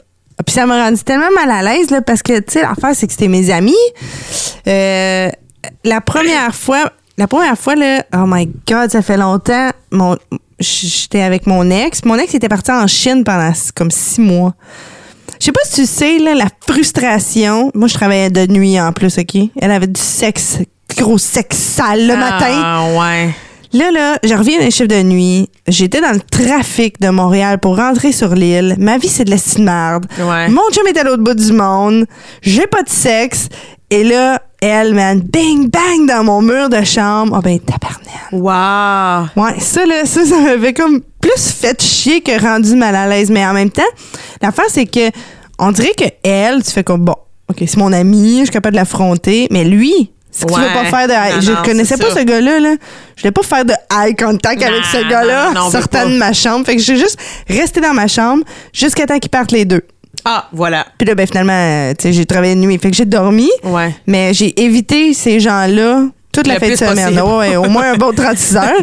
Puis 0.44 0.54
ça 0.54 0.66
m'a 0.66 0.84
rendu 0.84 1.02
tellement 1.04 1.30
mal 1.36 1.50
à 1.50 1.62
l'aise, 1.62 1.90
là, 1.90 2.00
parce 2.02 2.22
que, 2.22 2.38
tu 2.40 2.54
sais, 2.54 2.62
l'affaire, 2.62 2.94
c'est 2.94 3.06
que 3.06 3.12
c'était 3.12 3.28
mes 3.28 3.50
amis. 3.50 3.74
Euh, 4.66 5.28
la 5.84 6.00
première 6.00 6.54
fois, 6.54 6.90
la 7.16 7.26
première 7.28 7.56
fois, 7.58 7.76
là, 7.76 8.04
oh 8.14 8.24
my 8.26 8.48
God, 8.68 8.90
ça 8.90 9.02
fait 9.02 9.16
longtemps, 9.16 9.70
mon, 9.92 10.16
j'étais 10.58 11.22
avec 11.22 11.46
mon 11.46 11.70
ex. 11.70 12.04
Mon 12.04 12.16
ex 12.16 12.34
était 12.34 12.48
parti 12.48 12.70
en 12.70 12.86
Chine 12.86 13.24
pendant 13.24 13.52
comme 13.74 13.90
six 13.90 14.20
mois. 14.20 14.54
Je 15.40 15.46
sais 15.46 15.52
pas 15.52 15.60
si 15.64 15.82
tu 15.82 15.86
sais, 15.86 16.18
là, 16.18 16.34
la 16.34 16.48
frustration. 16.66 17.70
Moi, 17.74 17.86
je 17.88 17.94
travaillais 17.94 18.30
de 18.30 18.46
nuit 18.46 18.80
en 18.80 18.92
plus, 18.92 19.18
OK? 19.18 19.36
Elle 19.60 19.70
avait 19.70 19.86
du 19.86 20.00
sexe, 20.00 20.58
gros 20.96 21.18
sexe 21.18 21.56
sale 21.56 22.06
le 22.06 22.16
matin. 22.16 22.60
Ah, 22.62 22.86
ouais. 22.98 23.34
Là, 23.72 23.90
là, 23.90 24.18
je 24.24 24.34
reviens 24.34 24.58
d'un 24.58 24.70
chiffre 24.70 24.88
de 24.88 25.02
nuit. 25.02 25.48
J'étais 25.68 26.00
dans 26.00 26.12
le 26.12 26.20
trafic 26.20 27.00
de 27.00 27.10
Montréal 27.10 27.58
pour 27.58 27.76
rentrer 27.76 28.12
sur 28.12 28.34
l'île. 28.34 28.76
Ma 28.78 28.96
vie, 28.96 29.08
c'est 29.08 29.24
de 29.24 29.30
la 29.30 29.36
de 29.36 29.62
merde. 29.62 30.06
Ouais. 30.18 30.48
Mon 30.48 30.62
chum 30.72 30.86
est 30.86 30.98
à 30.98 31.04
l'autre 31.04 31.22
bout 31.22 31.34
du 31.34 31.52
monde. 31.52 32.06
J'ai 32.40 32.66
pas 32.66 32.82
de 32.82 32.88
sexe. 32.88 33.48
Et 33.90 34.04
là, 34.04 34.42
elle, 34.60 34.94
man, 34.94 35.20
bang, 35.20 35.68
bang 35.70 36.06
dans 36.06 36.22
mon 36.24 36.42
mur 36.42 36.68
de 36.68 36.82
chambre. 36.84 37.34
Oh 37.38 37.40
ben, 37.42 37.58
tabarnak. 37.58 38.32
Wow. 38.32 39.42
Ouais, 39.42 39.58
ça, 39.60 39.86
là, 39.86 40.04
ça, 40.04 40.24
ça 40.26 40.38
m'avait 40.38 40.74
comme 40.74 41.00
plus 41.20 41.50
fait 41.52 41.80
chier 41.82 42.20
que 42.20 42.38
rendu 42.40 42.74
mal 42.76 42.94
à 42.94 43.06
l'aise. 43.08 43.30
Mais 43.30 43.46
en 43.46 43.52
même 43.54 43.70
temps, 43.70 43.82
l'affaire, 44.42 44.66
c'est 44.68 44.86
que 44.86 45.10
on 45.58 45.72
dirait 45.72 45.94
que 45.96 46.04
elle, 46.22 46.62
tu 46.62 46.70
fais 46.70 46.84
comme, 46.84 47.04
bon, 47.04 47.14
OK, 47.48 47.56
c'est 47.60 47.76
mon 47.78 47.92
ami, 47.92 48.38
je 48.40 48.44
suis 48.44 48.50
capable 48.52 48.74
de 48.74 48.80
l'affronter. 48.80 49.48
Mais 49.50 49.64
lui, 49.64 50.10
tu 50.38 50.46
veux 50.46 50.52
Ouais. 50.54 50.72
pas 50.74 50.84
faire 50.84 51.08
de... 51.08 51.34
Non, 51.36 51.40
je 51.40 51.52
non, 51.52 51.62
connaissais 51.64 51.96
pas 51.96 52.10
ça. 52.10 52.20
ce 52.20 52.24
gars-là, 52.24 52.60
là. 52.60 52.74
Je 53.16 53.22
voulais 53.22 53.32
pas 53.32 53.42
faire 53.42 53.64
de 53.64 53.72
eye 53.72 54.14
contact 54.14 54.62
avec 54.62 54.84
ce 54.84 55.08
gars-là 55.08 55.52
sortant 55.70 56.06
de 56.08 56.16
ma 56.18 56.32
chambre. 56.34 56.66
Fait 56.66 56.76
que 56.76 56.82
j'ai 56.82 56.96
juste 56.96 57.18
resté 57.48 57.80
dans 57.80 57.94
ma 57.94 58.06
chambre 58.06 58.44
jusqu'à 58.72 59.06
temps 59.06 59.18
qu'ils 59.18 59.30
partent 59.30 59.50
les 59.52 59.64
deux. 59.64 59.82
Ah, 60.30 60.46
voilà. 60.52 60.84
Puis 60.98 61.08
là, 61.08 61.14
ben, 61.14 61.26
finalement, 61.26 61.54
euh, 61.54 61.94
tu 61.98 62.02
sais, 62.02 62.12
j'ai 62.12 62.26
travaillé 62.26 62.54
de 62.54 62.60
nuit. 62.60 62.76
Fait 62.76 62.90
que 62.90 62.96
j'ai 62.96 63.06
dormi. 63.06 63.48
Ouais. 63.64 63.94
Mais 64.06 64.34
j'ai 64.34 64.60
évité 64.62 65.14
ces 65.14 65.40
gens-là 65.40 66.02
toute 66.32 66.46
la 66.46 66.54
Le 66.54 66.60
fin 66.60 66.68
de 66.68 66.76
semaine. 66.76 67.18
Ouais, 67.18 67.56
au 67.56 67.70
moins 67.70 67.92
un 67.92 67.96
bon 67.96 68.12
36 68.12 68.56
heures. 68.56 68.82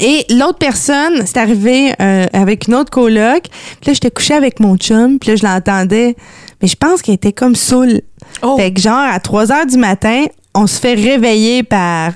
Et 0.00 0.24
l'autre 0.30 0.56
personne, 0.58 1.24
c'est 1.26 1.36
arrivé 1.36 1.92
euh, 2.00 2.26
avec 2.32 2.68
une 2.68 2.74
autre 2.74 2.90
coloc. 2.90 3.42
Puis 3.42 3.88
là, 3.88 3.92
j'étais 3.92 4.10
couchée 4.10 4.32
avec 4.32 4.60
mon 4.60 4.78
chum. 4.78 5.18
Puis 5.18 5.28
là, 5.30 5.36
je 5.36 5.44
l'entendais. 5.44 6.16
Mais 6.62 6.68
je 6.68 6.76
pense 6.76 7.02
qu'elle 7.02 7.16
était 7.16 7.34
comme 7.34 7.54
saoule. 7.54 8.00
Oh. 8.40 8.56
Fait 8.56 8.72
que 8.72 8.80
genre, 8.80 8.96
à 8.96 9.20
3 9.20 9.52
heures 9.52 9.66
du 9.66 9.76
matin, 9.76 10.24
on 10.54 10.66
se 10.66 10.80
fait 10.80 10.94
réveiller 10.94 11.64
par 11.64 12.12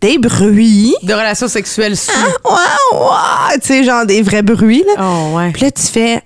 des 0.00 0.16
bruits. 0.16 0.94
De 1.02 1.12
relations 1.12 1.48
sexuelles 1.48 1.98
sous. 1.98 2.12
Waouh, 2.44 3.04
waouh! 3.04 3.58
Tu 3.60 3.66
sais, 3.66 3.84
genre 3.84 4.06
des 4.06 4.22
vrais 4.22 4.42
bruits, 4.42 4.84
là. 4.86 5.04
Oh, 5.04 5.36
ouais. 5.36 5.50
Puis 5.52 5.64
là, 5.64 5.70
tu 5.70 5.82
fais. 5.82 6.22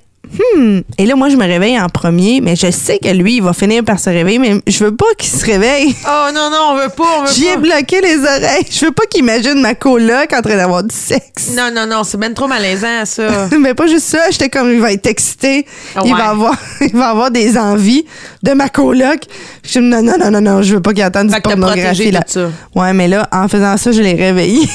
Hmm. 0.56 0.80
Et 0.98 1.06
là, 1.06 1.14
moi, 1.14 1.28
je 1.28 1.36
me 1.36 1.44
réveille 1.46 1.78
en 1.80 1.88
premier, 1.88 2.40
mais 2.40 2.56
je 2.56 2.70
sais 2.70 2.98
que 2.98 3.08
lui, 3.08 3.36
il 3.36 3.42
va 3.42 3.52
finir 3.52 3.84
par 3.84 3.98
se 3.98 4.10
réveiller, 4.10 4.38
mais 4.38 4.60
je 4.66 4.84
veux 4.84 4.94
pas 4.94 5.06
qu'il 5.18 5.30
se 5.30 5.44
réveille. 5.44 5.94
Oh, 6.06 6.30
non, 6.34 6.50
non, 6.50 6.58
on 6.72 6.76
veut 6.76 6.88
pas, 6.88 7.04
on 7.18 7.24
veut 7.24 7.32
J'y 7.32 7.46
ai 7.46 7.56
bloqué 7.56 8.00
les 8.00 8.18
oreilles. 8.18 8.66
Je 8.70 8.84
veux 8.86 8.90
pas 8.92 9.04
qu'il 9.06 9.20
imagine 9.20 9.60
ma 9.60 9.74
coloc 9.74 10.32
en 10.32 10.42
train 10.42 10.56
d'avoir 10.56 10.82
du 10.82 10.94
sexe. 10.94 11.50
Non, 11.56 11.70
non, 11.72 11.86
non, 11.86 12.04
c'est 12.04 12.16
ben 12.16 12.32
trop 12.34 12.48
malaisant, 12.48 13.04
ça. 13.04 13.48
Mais 13.60 13.74
pas 13.74 13.86
juste 13.86 14.06
ça, 14.06 14.30
j'étais 14.30 14.48
comme 14.48 14.72
il 14.72 14.80
va 14.80 14.92
être 14.92 15.06
excité, 15.06 15.66
Ah 15.94 16.00
il 16.04 16.12
ouais. 16.12 16.18
va 16.18 16.28
avoir 16.30 16.54
il 16.80 16.92
va 16.96 17.08
avoir 17.10 17.30
des 17.30 17.56
envies 17.58 18.04
de 18.42 18.52
ma 18.52 18.68
coloc. 18.68 19.20
Je 19.64 19.68
suis 19.70 19.80
non 19.80 20.02
non 20.02 20.14
non 20.18 20.30
non 20.30 20.40
non, 20.40 20.62
je 20.62 20.74
veux 20.74 20.82
pas 20.82 20.92
qu'il 20.92 21.04
entende 21.04 21.28
du 21.28 21.40
pornographie 21.40 22.10
là. 22.10 22.22
tout 22.22 22.32
ça. 22.32 22.50
Ouais, 22.74 22.92
mais 22.92 23.08
là 23.08 23.28
en 23.32 23.48
faisant 23.48 23.76
ça, 23.76 23.92
je 23.92 24.02
l'ai 24.02 24.14
réveillé. 24.14 24.66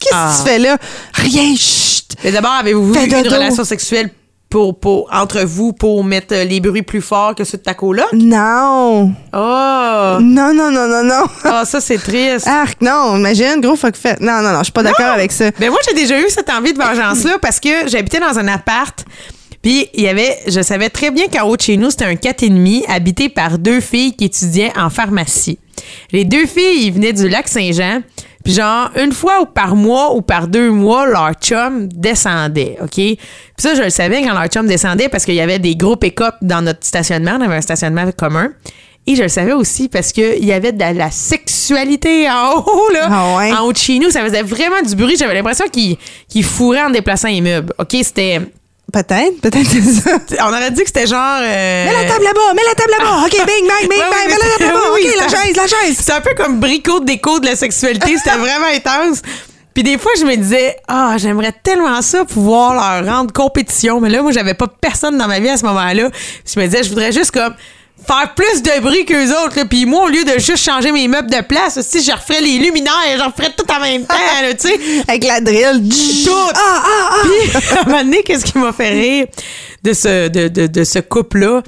Qu'est-ce 0.00 0.14
Ah. 0.14 0.32
que 0.32 0.42
tu 0.42 0.48
fais 0.50 0.58
là? 0.58 0.76
Rien, 1.14 1.54
chut. 1.56 2.06
Mais 2.24 2.32
d'abord, 2.32 2.52
avez-vous 2.60 2.94
eu 2.94 2.98
une 3.06 3.28
relation 3.28 3.64
sexuelle 3.64 4.10
pour, 4.50 4.78
pour, 4.78 5.08
entre 5.12 5.42
vous 5.42 5.72
pour 5.72 6.02
mettre 6.02 6.34
euh, 6.34 6.44
les 6.44 6.60
bruits 6.60 6.82
plus 6.82 7.00
forts 7.00 7.36
que 7.36 7.44
ceux 7.44 7.56
de 7.56 7.62
ta 7.62 7.72
coloc? 7.72 8.12
Non. 8.12 9.12
Oh! 9.32 10.18
Non 10.20 10.52
non 10.52 10.72
non 10.72 10.88
non 10.88 11.04
non. 11.04 11.24
Ah, 11.44 11.64
ça, 11.64 11.80
c'est 11.80 11.98
triste. 11.98 12.48
Arc, 12.48 12.82
non, 12.82 13.16
imagine, 13.16 13.60
gros 13.60 13.76
fuck 13.76 13.94
fait. 13.96 14.20
Non, 14.20 14.42
non, 14.42 14.50
non, 14.52 14.58
je 14.58 14.64
suis 14.64 14.72
pas 14.72 14.82
d'accord 14.82 15.12
avec 15.12 15.30
ça. 15.30 15.50
Ben 15.58 15.70
moi, 15.70 15.78
j'ai 15.88 15.94
déjà 15.94 16.20
eu 16.20 16.28
cette 16.28 16.50
envie 16.50 16.72
de 16.72 16.78
vengeance-là 16.78 17.38
parce 17.40 17.60
que 17.60 17.88
j'habitais 17.88 18.18
dans 18.18 18.38
un 18.38 18.48
appart. 18.48 19.04
Puis 19.62 19.88
il 19.94 20.02
y 20.02 20.08
avait, 20.08 20.36
je 20.48 20.62
savais 20.62 20.88
très 20.88 21.10
bien 21.10 21.26
qu'en 21.28 21.46
haut 21.46 21.56
de 21.56 21.62
chez 21.62 21.76
nous, 21.76 21.90
c'était 21.90 22.06
un 22.06 22.14
4,5 22.14 22.84
habité 22.88 23.28
par 23.28 23.58
deux 23.58 23.80
filles 23.80 24.14
qui 24.16 24.24
étudiaient 24.24 24.72
en 24.76 24.90
pharmacie. 24.90 25.58
Les 26.12 26.24
deux 26.24 26.46
filles, 26.46 26.86
ils 26.86 26.92
venaient 26.92 27.12
du 27.12 27.28
lac 27.28 27.46
Saint-Jean. 27.46 28.00
Puis 28.50 28.56
genre, 28.56 28.90
une 28.96 29.12
fois 29.12 29.42
ou 29.42 29.46
par 29.46 29.76
mois 29.76 30.12
ou 30.12 30.22
par 30.22 30.48
deux 30.48 30.72
mois, 30.72 31.06
leur 31.06 31.34
chum 31.34 31.86
descendait, 31.86 32.78
OK? 32.82 32.94
Puis 32.94 33.18
ça, 33.56 33.76
je 33.76 33.82
le 33.82 33.90
savais 33.90 34.22
quand 34.22 34.32
leur 34.32 34.48
chum 34.48 34.66
descendait 34.66 35.08
parce 35.08 35.24
qu'il 35.24 35.36
y 35.36 35.40
avait 35.40 35.60
des 35.60 35.76
gros 35.76 35.94
pick-up 35.94 36.34
dans 36.42 36.60
notre 36.60 36.84
stationnement. 36.84 37.36
On 37.38 37.42
avait 37.42 37.54
un 37.54 37.60
stationnement 37.60 38.10
commun. 38.10 38.48
Et 39.06 39.14
je 39.14 39.22
le 39.22 39.28
savais 39.28 39.52
aussi 39.52 39.88
parce 39.88 40.10
qu'il 40.10 40.44
y 40.44 40.52
avait 40.52 40.72
de 40.72 40.80
la, 40.80 41.12
sexualité 41.12 42.28
en 42.28 42.58
haut, 42.66 42.90
là. 42.92 43.08
Ah 43.08 43.36
ouais? 43.36 43.52
En 43.52 43.66
haut 43.66 43.72
de 43.72 43.78
chez 43.78 44.00
nous, 44.00 44.10
ça 44.10 44.20
faisait 44.24 44.42
vraiment 44.42 44.82
du 44.84 44.96
bruit. 44.96 45.14
J'avais 45.16 45.34
l'impression 45.34 45.66
qu'ils 45.68 45.96
qu'ils 46.28 46.42
fourraient 46.42 46.82
en 46.82 46.90
déplaçant 46.90 47.28
les 47.28 47.42
meubles. 47.42 47.72
OK, 47.78 47.96
c'était... 48.02 48.40
Peut-être, 48.92 49.40
peut-être 49.40 49.66
c'est 49.66 49.80
ça. 49.82 50.18
On 50.44 50.48
aurait 50.48 50.70
dit 50.70 50.80
que 50.82 50.86
c'était 50.88 51.06
genre... 51.06 51.38
euh, 51.40 51.84
Mets 51.86 52.02
la 52.02 52.08
table 52.08 52.24
là-bas, 52.24 52.54
mets 52.54 52.62
la 52.66 52.74
table 52.74 52.90
là-bas. 52.98 53.26
OK, 53.26 53.30
bing, 53.46 53.68
bang, 53.68 53.88
bing, 53.88 53.98
bang, 53.98 54.08
oui, 54.26 54.28
mets 54.28 54.38
la 54.38 54.56
table 54.58 54.64
là-bas. 54.64 54.80
oui, 54.94 55.06
OK, 55.08 55.16
la 55.16 55.28
chaise, 55.28 55.56
la 55.56 55.66
chaise. 55.66 55.96
C'est 56.00 56.12
un 56.12 56.20
peu 56.20 56.34
comme 56.36 56.58
bricot 56.60 57.00
déco 57.00 57.38
de 57.40 57.46
la 57.46 57.56
sexualité. 57.56 58.16
C'était 58.16 58.36
vraiment 58.36 58.66
intense. 58.74 59.22
Puis 59.74 59.84
des 59.84 59.98
fois, 59.98 60.10
je 60.18 60.24
me 60.24 60.34
disais, 60.36 60.76
ah, 60.88 61.14
j'aimerais 61.16 61.52
tellement 61.62 62.02
ça 62.02 62.24
pouvoir 62.24 62.74
leur 62.74 63.14
rendre 63.16 63.32
compétition. 63.32 64.00
Mais 64.00 64.10
là, 64.10 64.20
moi, 64.22 64.32
j'avais 64.32 64.54
pas 64.54 64.66
personne 64.66 65.16
dans 65.16 65.28
ma 65.28 65.38
vie 65.38 65.48
à 65.48 65.56
ce 65.56 65.64
moment-là. 65.66 66.10
Je 66.44 66.60
me 66.60 66.64
disais, 66.66 66.82
je 66.82 66.88
voudrais 66.88 67.12
juste 67.12 67.30
comme 67.30 67.54
faire 68.06 68.34
plus 68.34 68.62
de 68.62 68.80
bruit 68.80 69.04
qu'eux 69.04 69.30
autres. 69.44 69.56
là. 69.56 69.64
Puis 69.64 69.86
moi, 69.86 70.04
au 70.04 70.08
lieu 70.08 70.24
de 70.24 70.32
juste 70.38 70.58
changer 70.64 70.92
mes 70.92 71.06
meubles 71.08 71.30
de 71.30 71.40
place, 71.42 71.76
aussi, 71.76 72.02
je 72.02 72.12
referais 72.12 72.40
les 72.40 72.58
luminaires, 72.58 72.92
je 73.18 73.22
referais 73.22 73.52
tout 73.56 73.64
en 73.70 73.80
même 73.80 74.04
temps, 74.04 74.14
là, 74.42 74.52
tu 74.54 74.68
sais. 74.68 74.78
Avec 75.08 75.24
la 75.24 75.40
drill. 75.40 75.88
Tout. 76.24 76.30
Ah, 76.54 76.82
ah, 76.84 77.10
ah. 77.12 77.22
Puis, 77.22 77.76
à 77.76 77.80
un 77.80 77.84
moment 77.84 78.04
donné, 78.04 78.22
qu'est-ce 78.22 78.44
qui 78.44 78.58
m'a 78.58 78.72
fait 78.72 78.90
rire 78.90 79.26
de 79.82 79.92
ce, 79.92 80.28
de, 80.28 80.48
de, 80.48 80.66
de 80.66 80.84
ce 80.84 80.98
couple-là? 80.98 81.62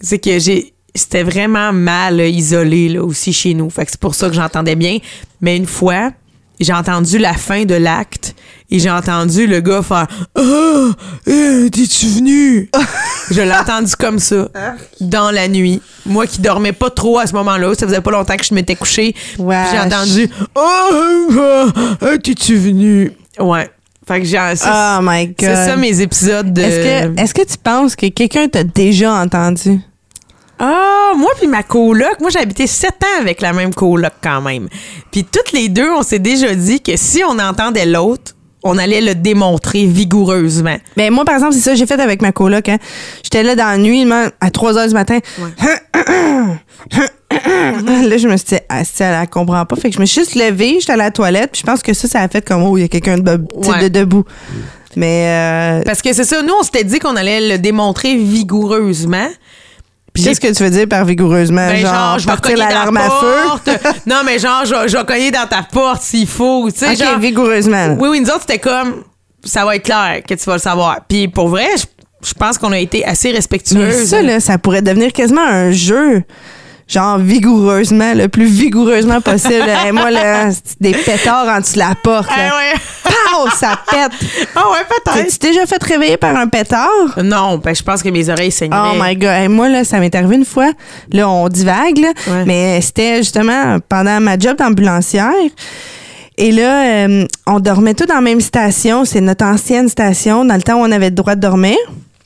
C'est 0.00 0.18
que 0.18 0.38
j'ai. 0.38 0.72
C'était 0.94 1.22
vraiment 1.22 1.72
mal 1.72 2.20
isolé, 2.20 2.90
là, 2.90 3.02
aussi 3.02 3.32
chez 3.32 3.54
nous. 3.54 3.70
Fait 3.70 3.86
que 3.86 3.90
c'est 3.92 4.00
pour 4.00 4.14
ça 4.14 4.28
que 4.28 4.34
j'entendais 4.34 4.76
bien. 4.76 4.98
Mais 5.40 5.56
une 5.56 5.66
fois, 5.66 6.10
j'ai 6.62 6.72
entendu 6.72 7.18
la 7.18 7.34
fin 7.34 7.64
de 7.64 7.74
l'acte 7.74 8.34
et 8.70 8.78
j'ai 8.78 8.90
entendu 8.90 9.46
le 9.46 9.60
gars 9.60 9.82
faire 9.82 10.06
Ah, 10.34 10.40
euh, 11.28 11.68
t'es-tu 11.68 12.06
venu? 12.06 12.70
je 13.30 13.40
l'ai 13.40 13.52
entendu 13.52 13.94
comme 13.96 14.18
ça, 14.18 14.48
dans 15.00 15.30
la 15.30 15.48
nuit. 15.48 15.80
Moi 16.06 16.26
qui 16.26 16.40
dormais 16.40 16.72
pas 16.72 16.90
trop 16.90 17.18
à 17.18 17.26
ce 17.26 17.34
moment-là, 17.34 17.74
ça 17.78 17.86
faisait 17.86 18.00
pas 18.00 18.10
longtemps 18.10 18.36
que 18.36 18.44
je 18.44 18.54
m'étais 18.54 18.74
couché. 18.76 19.12
Puis 19.34 19.44
J'ai 19.72 19.78
entendu 19.78 20.30
euh, 20.56 21.70
euh, 22.02 22.18
t'es-tu 22.18 22.56
venu? 22.56 23.12
Ouais. 23.38 23.70
Fait 24.06 24.20
que 24.20 24.26
j'ai. 24.26 24.38
Oh 24.38 24.98
my 25.02 25.26
God. 25.28 25.34
c'est 25.38 25.54
ça 25.54 25.76
mes 25.76 26.00
épisodes 26.00 26.52
de. 26.52 26.60
Est-ce 26.60 26.76
que, 26.76 27.20
est-ce 27.20 27.34
que 27.34 27.42
tu 27.42 27.56
penses 27.62 27.94
que 27.94 28.06
quelqu'un 28.08 28.48
t'a 28.48 28.64
déjà 28.64 29.12
entendu? 29.14 29.80
Ah, 30.64 31.10
moi 31.16 31.30
puis 31.38 31.48
ma 31.48 31.64
coloc, 31.64 32.20
moi 32.20 32.30
j'ai 32.30 32.38
habité 32.38 32.68
sept 32.68 33.02
ans 33.02 33.20
avec 33.20 33.40
la 33.40 33.52
même 33.52 33.74
coloc 33.74 34.12
quand 34.22 34.40
même. 34.40 34.68
Puis 35.10 35.24
toutes 35.24 35.50
les 35.52 35.68
deux, 35.68 35.90
on 35.90 36.02
s'est 36.04 36.20
déjà 36.20 36.54
dit 36.54 36.80
que 36.80 36.96
si 36.96 37.22
on 37.28 37.36
entendait 37.40 37.84
l'autre, 37.84 38.32
on 38.62 38.78
allait 38.78 39.00
le 39.00 39.16
démontrer 39.16 39.86
vigoureusement. 39.86 40.76
Ben 40.96 41.12
moi, 41.12 41.24
par 41.24 41.34
exemple, 41.34 41.54
c'est 41.54 41.60
ça 41.60 41.72
que 41.72 41.78
j'ai 41.78 41.86
fait 41.86 41.98
avec 42.00 42.22
ma 42.22 42.30
coloc. 42.30 42.68
Hein. 42.68 42.78
J'étais 43.24 43.42
là 43.42 43.56
dans 43.56 43.64
la 43.66 43.76
nuit, 43.78 44.06
à 44.40 44.50
3 44.52 44.78
heures 44.78 44.86
du 44.86 44.94
matin. 44.94 45.18
là, 47.32 48.16
je 48.16 48.28
me 48.28 48.36
suis 48.36 48.46
dit, 48.46 48.58
ah, 48.68 48.84
si 48.84 49.02
elle, 49.02 49.16
elle 49.20 49.28
comprend 49.28 49.64
pas. 49.66 49.74
Fait 49.74 49.88
que 49.90 49.96
je 49.96 50.00
me 50.00 50.06
suis 50.06 50.20
juste 50.20 50.36
levée, 50.36 50.76
j'étais 50.78 50.92
à 50.92 50.96
la 50.96 51.10
toilette, 51.10 51.50
puis 51.52 51.62
je 51.62 51.66
pense 51.66 51.82
que 51.82 51.92
ça, 51.92 52.06
ça 52.06 52.20
a 52.20 52.28
fait 52.28 52.46
comme, 52.46 52.62
oh, 52.62 52.76
il 52.78 52.82
y 52.82 52.84
a 52.84 52.88
quelqu'un 52.88 53.16
Ouais. 53.16 53.82
de 53.82 53.88
debout. 53.88 54.24
Mais, 54.94 55.26
euh, 55.26 55.82
Parce 55.84 56.02
que 56.02 56.12
c'est 56.12 56.24
ça, 56.24 56.42
nous 56.42 56.52
on 56.60 56.62
s'était 56.62 56.84
dit 56.84 56.98
qu'on 56.98 57.16
allait 57.16 57.48
le 57.48 57.58
démontrer 57.58 58.14
vigoureusement. 58.14 59.26
Puis 60.12 60.24
qu'est-ce 60.24 60.40
que 60.40 60.52
tu 60.52 60.62
veux 60.62 60.70
dire 60.70 60.86
par 60.88 61.04
vigoureusement? 61.06 61.66
Ben, 61.68 61.80
genre, 61.80 62.18
je 62.18 62.26
vais 62.28 62.36
cogner 62.36 62.56
l'alarme 62.56 62.96
dans 62.96 63.20
feu? 63.20 63.34
porte. 63.46 63.70
non, 64.06 64.16
mais 64.26 64.38
genre, 64.38 64.64
je, 64.66 64.74
vais- 64.74 64.88
je 64.88 64.96
vais 64.96 65.04
cogner 65.04 65.30
dans 65.30 65.46
ta 65.46 65.62
porte 65.62 66.02
s'il 66.02 66.26
faut. 66.26 66.68
Tu 66.70 66.78
sais, 66.80 66.94
genre, 66.96 67.18
vigoureusement. 67.18 67.88
là. 67.88 67.96
Oui, 67.98 68.08
oui, 68.10 68.20
nous 68.20 68.28
autres, 68.28 68.42
c'était 68.42 68.58
comme, 68.58 69.04
ça 69.42 69.64
va 69.64 69.76
être 69.76 69.84
clair 69.84 70.20
que 70.28 70.34
tu 70.34 70.44
vas 70.44 70.54
le 70.54 70.58
savoir. 70.60 70.98
Puis 71.08 71.28
pour 71.28 71.48
vrai, 71.48 71.66
je, 71.78 71.84
je 72.28 72.34
pense 72.34 72.58
qu'on 72.58 72.72
a 72.72 72.78
été 72.78 73.04
assez 73.06 73.28
Mais 73.30 73.36
respectueuses. 73.36 74.08
ça, 74.08 74.20
là, 74.22 74.38
ça 74.38 74.58
pourrait 74.58 74.82
devenir 74.82 75.12
quasiment 75.12 75.46
un 75.46 75.70
jeu. 75.72 76.22
Genre 76.88 77.18
vigoureusement, 77.18 78.12
le 78.14 78.28
plus 78.28 78.44
vigoureusement 78.46 79.20
possible. 79.20 79.64
Et 79.86 79.92
moi, 79.92 80.10
là, 80.10 80.50
c'est 80.50 80.80
des 80.80 80.92
pétards 80.92 81.46
en 81.48 81.60
dessous 81.60 81.74
de 81.74 81.78
la 81.78 81.94
porte. 82.02 82.28
Ah 82.30 82.36
Là. 82.48 82.52
ouais. 82.56 82.80
Pow, 83.04 83.48
ça 83.58 83.78
pète. 83.90 84.12
Ah 84.54 84.64
ouais, 84.70 84.78
peut-être. 84.88 85.16
T'as-tu 85.24 85.38
déjà 85.38 85.64
fait 85.66 85.82
réveiller 85.82 86.16
par 86.18 86.36
un 86.36 86.46
pétard? 86.48 86.88
Non, 87.22 87.56
ben 87.58 87.74
je 87.74 87.82
pense 87.82 88.02
que 88.02 88.08
mes 88.10 88.28
oreilles 88.28 88.50
saigneraient. 88.50 88.90
Oh 88.94 89.02
my 89.02 89.16
God. 89.16 89.48
Moi, 89.50 89.68
là, 89.70 89.84
ça 89.84 89.98
m'est 89.98 90.14
arrivé 90.14 90.36
une 90.36 90.44
fois. 90.44 90.70
Là, 91.12 91.28
on 91.28 91.48
divague, 91.48 91.98
là. 91.98 92.12
Ouais. 92.26 92.44
mais 92.46 92.80
c'était 92.82 93.18
justement 93.18 93.78
pendant 93.88 94.20
ma 94.20 94.38
job 94.38 94.56
d'ambulancière. 94.58 95.32
Et 96.36 96.50
là, 96.52 97.06
euh, 97.06 97.26
on 97.46 97.60
dormait 97.60 97.94
tous 97.94 98.06
dans 98.06 98.16
la 98.16 98.20
même 98.20 98.40
station. 98.40 99.04
C'est 99.04 99.20
notre 99.20 99.44
ancienne 99.44 99.88
station, 99.88 100.44
dans 100.44 100.54
le 100.56 100.62
temps 100.62 100.74
où 100.76 100.84
on 100.84 100.90
avait 100.92 101.10
le 101.10 101.14
droit 101.14 101.34
de 101.34 101.40
dormir. 101.40 101.76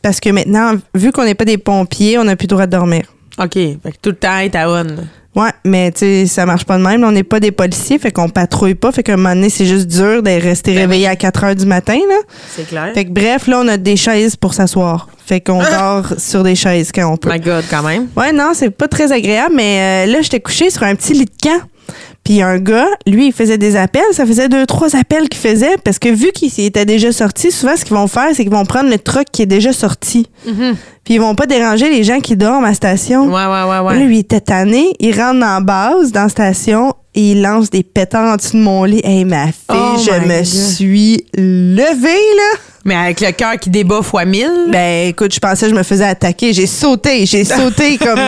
Parce 0.03 0.21
que 0.21 0.31
maintenant, 0.31 0.73
vu 0.95 1.11
qu'on 1.13 1.25
n'est 1.25 1.35
pas 1.35 1.45
des 1.45 1.59
pompiers, 1.59 2.19
on 2.19 2.25
n'a 2.25 2.37
plus 2.37 2.45
le 2.47 2.51
droit 2.51 2.67
de 2.67 2.71
dormir. 2.71 3.03
OK, 3.39 3.53
fait 3.55 3.79
que 3.85 3.97
tout 4.01 4.11
le 4.11 4.17
temps 4.17 4.39
est 4.39 4.55
à 4.55 4.71
on. 4.71 4.85
là. 4.85 5.03
Ouais, 5.35 5.51
mais 5.67 5.93
tu 5.93 5.99
sais, 5.99 6.27
ça 6.27 6.47
marche 6.47 6.65
pas 6.65 6.79
de 6.79 6.83
même. 6.83 7.05
On 7.05 7.13
n'est 7.13 7.23
pas 7.23 7.41
des 7.41 7.51
policiers, 7.53 7.99
fait 7.99 8.11
qu'on 8.11 8.31
patrouille 8.31 8.75
pas. 8.75 8.91
Fait 8.91 9.03
qu'à 9.03 9.13
un 9.13 9.17
moment 9.17 9.35
donné, 9.35 9.51
c'est 9.51 9.67
juste 9.67 9.87
dur 9.87 10.23
de 10.23 10.31
rester 10.31 10.73
Ben 10.73 10.81
réveillé 10.81 11.09
à 11.09 11.15
4 11.17 11.45
heures 11.45 11.55
du 11.55 11.67
matin, 11.67 11.99
là. 12.09 12.17
C'est 12.49 12.67
clair. 12.67 12.93
Fait 12.95 13.05
que 13.05 13.11
bref, 13.11 13.47
là, 13.47 13.61
on 13.63 13.69
a 13.69 13.77
des 13.77 13.97
chaises 13.97 14.35
pour 14.35 14.55
s'asseoir. 14.55 15.11
Fait 15.27 15.43
qu'on 15.43 15.59
dort 15.63 16.15
sur 16.17 16.43
des 16.43 16.55
chaises 16.55 16.91
quand 16.91 17.13
on 17.13 17.19
peut. 17.19 17.31
My 17.31 17.39
God, 17.39 17.65
quand 17.69 17.83
même. 17.83 18.07
Ouais, 18.17 18.33
non, 18.33 18.53
c'est 18.55 18.71
pas 18.71 18.89
très 18.89 19.13
agréable, 19.13 19.55
mais 19.55 20.07
euh, 20.09 20.13
là, 20.13 20.23
j'étais 20.23 20.41
couchée 20.41 20.71
sur 20.71 20.85
un 20.85 20.95
petit 20.95 21.13
lit 21.13 21.27
de 21.27 21.31
camp. 21.43 21.61
Puis 22.27 22.43
un 22.43 22.59
gars, 22.59 22.89
lui, 23.07 23.29
il 23.29 23.33
faisait 23.33 23.57
des 23.57 23.77
appels. 23.77 24.03
Ça 24.11 24.27
faisait 24.27 24.49
deux, 24.49 24.67
trois 24.67 24.97
appels 24.97 25.29
qu'il 25.29 25.39
faisait 25.41 25.77
parce 25.85 26.01
que 26.01 26.09
vu 26.09 26.33
qu'il 26.33 26.51
était 26.65 26.85
déjà 26.85 27.13
sorti, 27.13 27.53
souvent, 27.53 27.77
ce 27.77 27.85
qu'ils 27.85 27.95
vont 27.97 28.09
faire, 28.09 28.31
c'est 28.35 28.43
qu'ils 28.43 28.53
vont 28.53 28.65
prendre 28.65 28.91
le 28.91 28.99
truck 28.99 29.27
qui 29.33 29.43
est 29.43 29.47
déjà 29.47 29.73
sorti. 29.73 30.27
Puis 31.05 31.15
ils 31.15 31.21
vont 31.21 31.37
pas 31.37 31.47
déranger 31.47 31.89
les 31.89 32.03
gens 32.03 32.19
qui 32.19 32.35
dorment 32.37 32.65
à 32.65 32.71
la 32.71 32.75
station. 32.75 33.27
Ouais, 33.27 33.47
ouais, 33.47 33.63
ouais, 33.71 33.79
ouais. 33.79 33.95
Là, 34.01 34.05
lui, 34.05 34.17
il 34.17 34.21
était 34.23 34.41
tanné. 34.41 34.93
Il 34.99 35.17
rentre 35.17 35.39
la 35.39 35.61
base, 35.61 36.11
dans 36.11 36.25
la 36.25 36.29
station, 36.29 36.95
et 37.15 37.31
il 37.31 37.43
lance 37.43 37.71
des 37.71 37.85
pétards 37.85 38.33
en 38.33 38.37
dessous 38.37 38.57
de 38.57 38.63
mon 38.63 38.83
lit. 38.83 39.03
Hey, 39.05 39.25
ma 39.25 39.47
fille, 39.47 39.53
Oh 39.71 39.97
je 40.05 40.11
me 40.29 40.37
God. 40.39 40.45
suis 40.45 41.25
levée, 41.37 42.09
là. 42.09 42.59
Mais 42.87 42.95
avec 42.95 43.21
le 43.21 43.33
cœur 43.33 43.59
qui 43.61 43.69
débat 43.69 44.01
fois 44.01 44.25
mille. 44.25 44.69
Ben, 44.69 45.09
écoute, 45.09 45.35
je 45.35 45.41
pensais 45.41 45.67
que 45.67 45.73
je 45.73 45.77
me 45.79 45.83
faisais 45.83 46.05
attaquer. 46.05 46.53
J'ai 46.53 46.67
sauté. 46.67 47.27
J'ai 47.27 47.45
sauté 47.45 47.99
comme. 47.99 48.19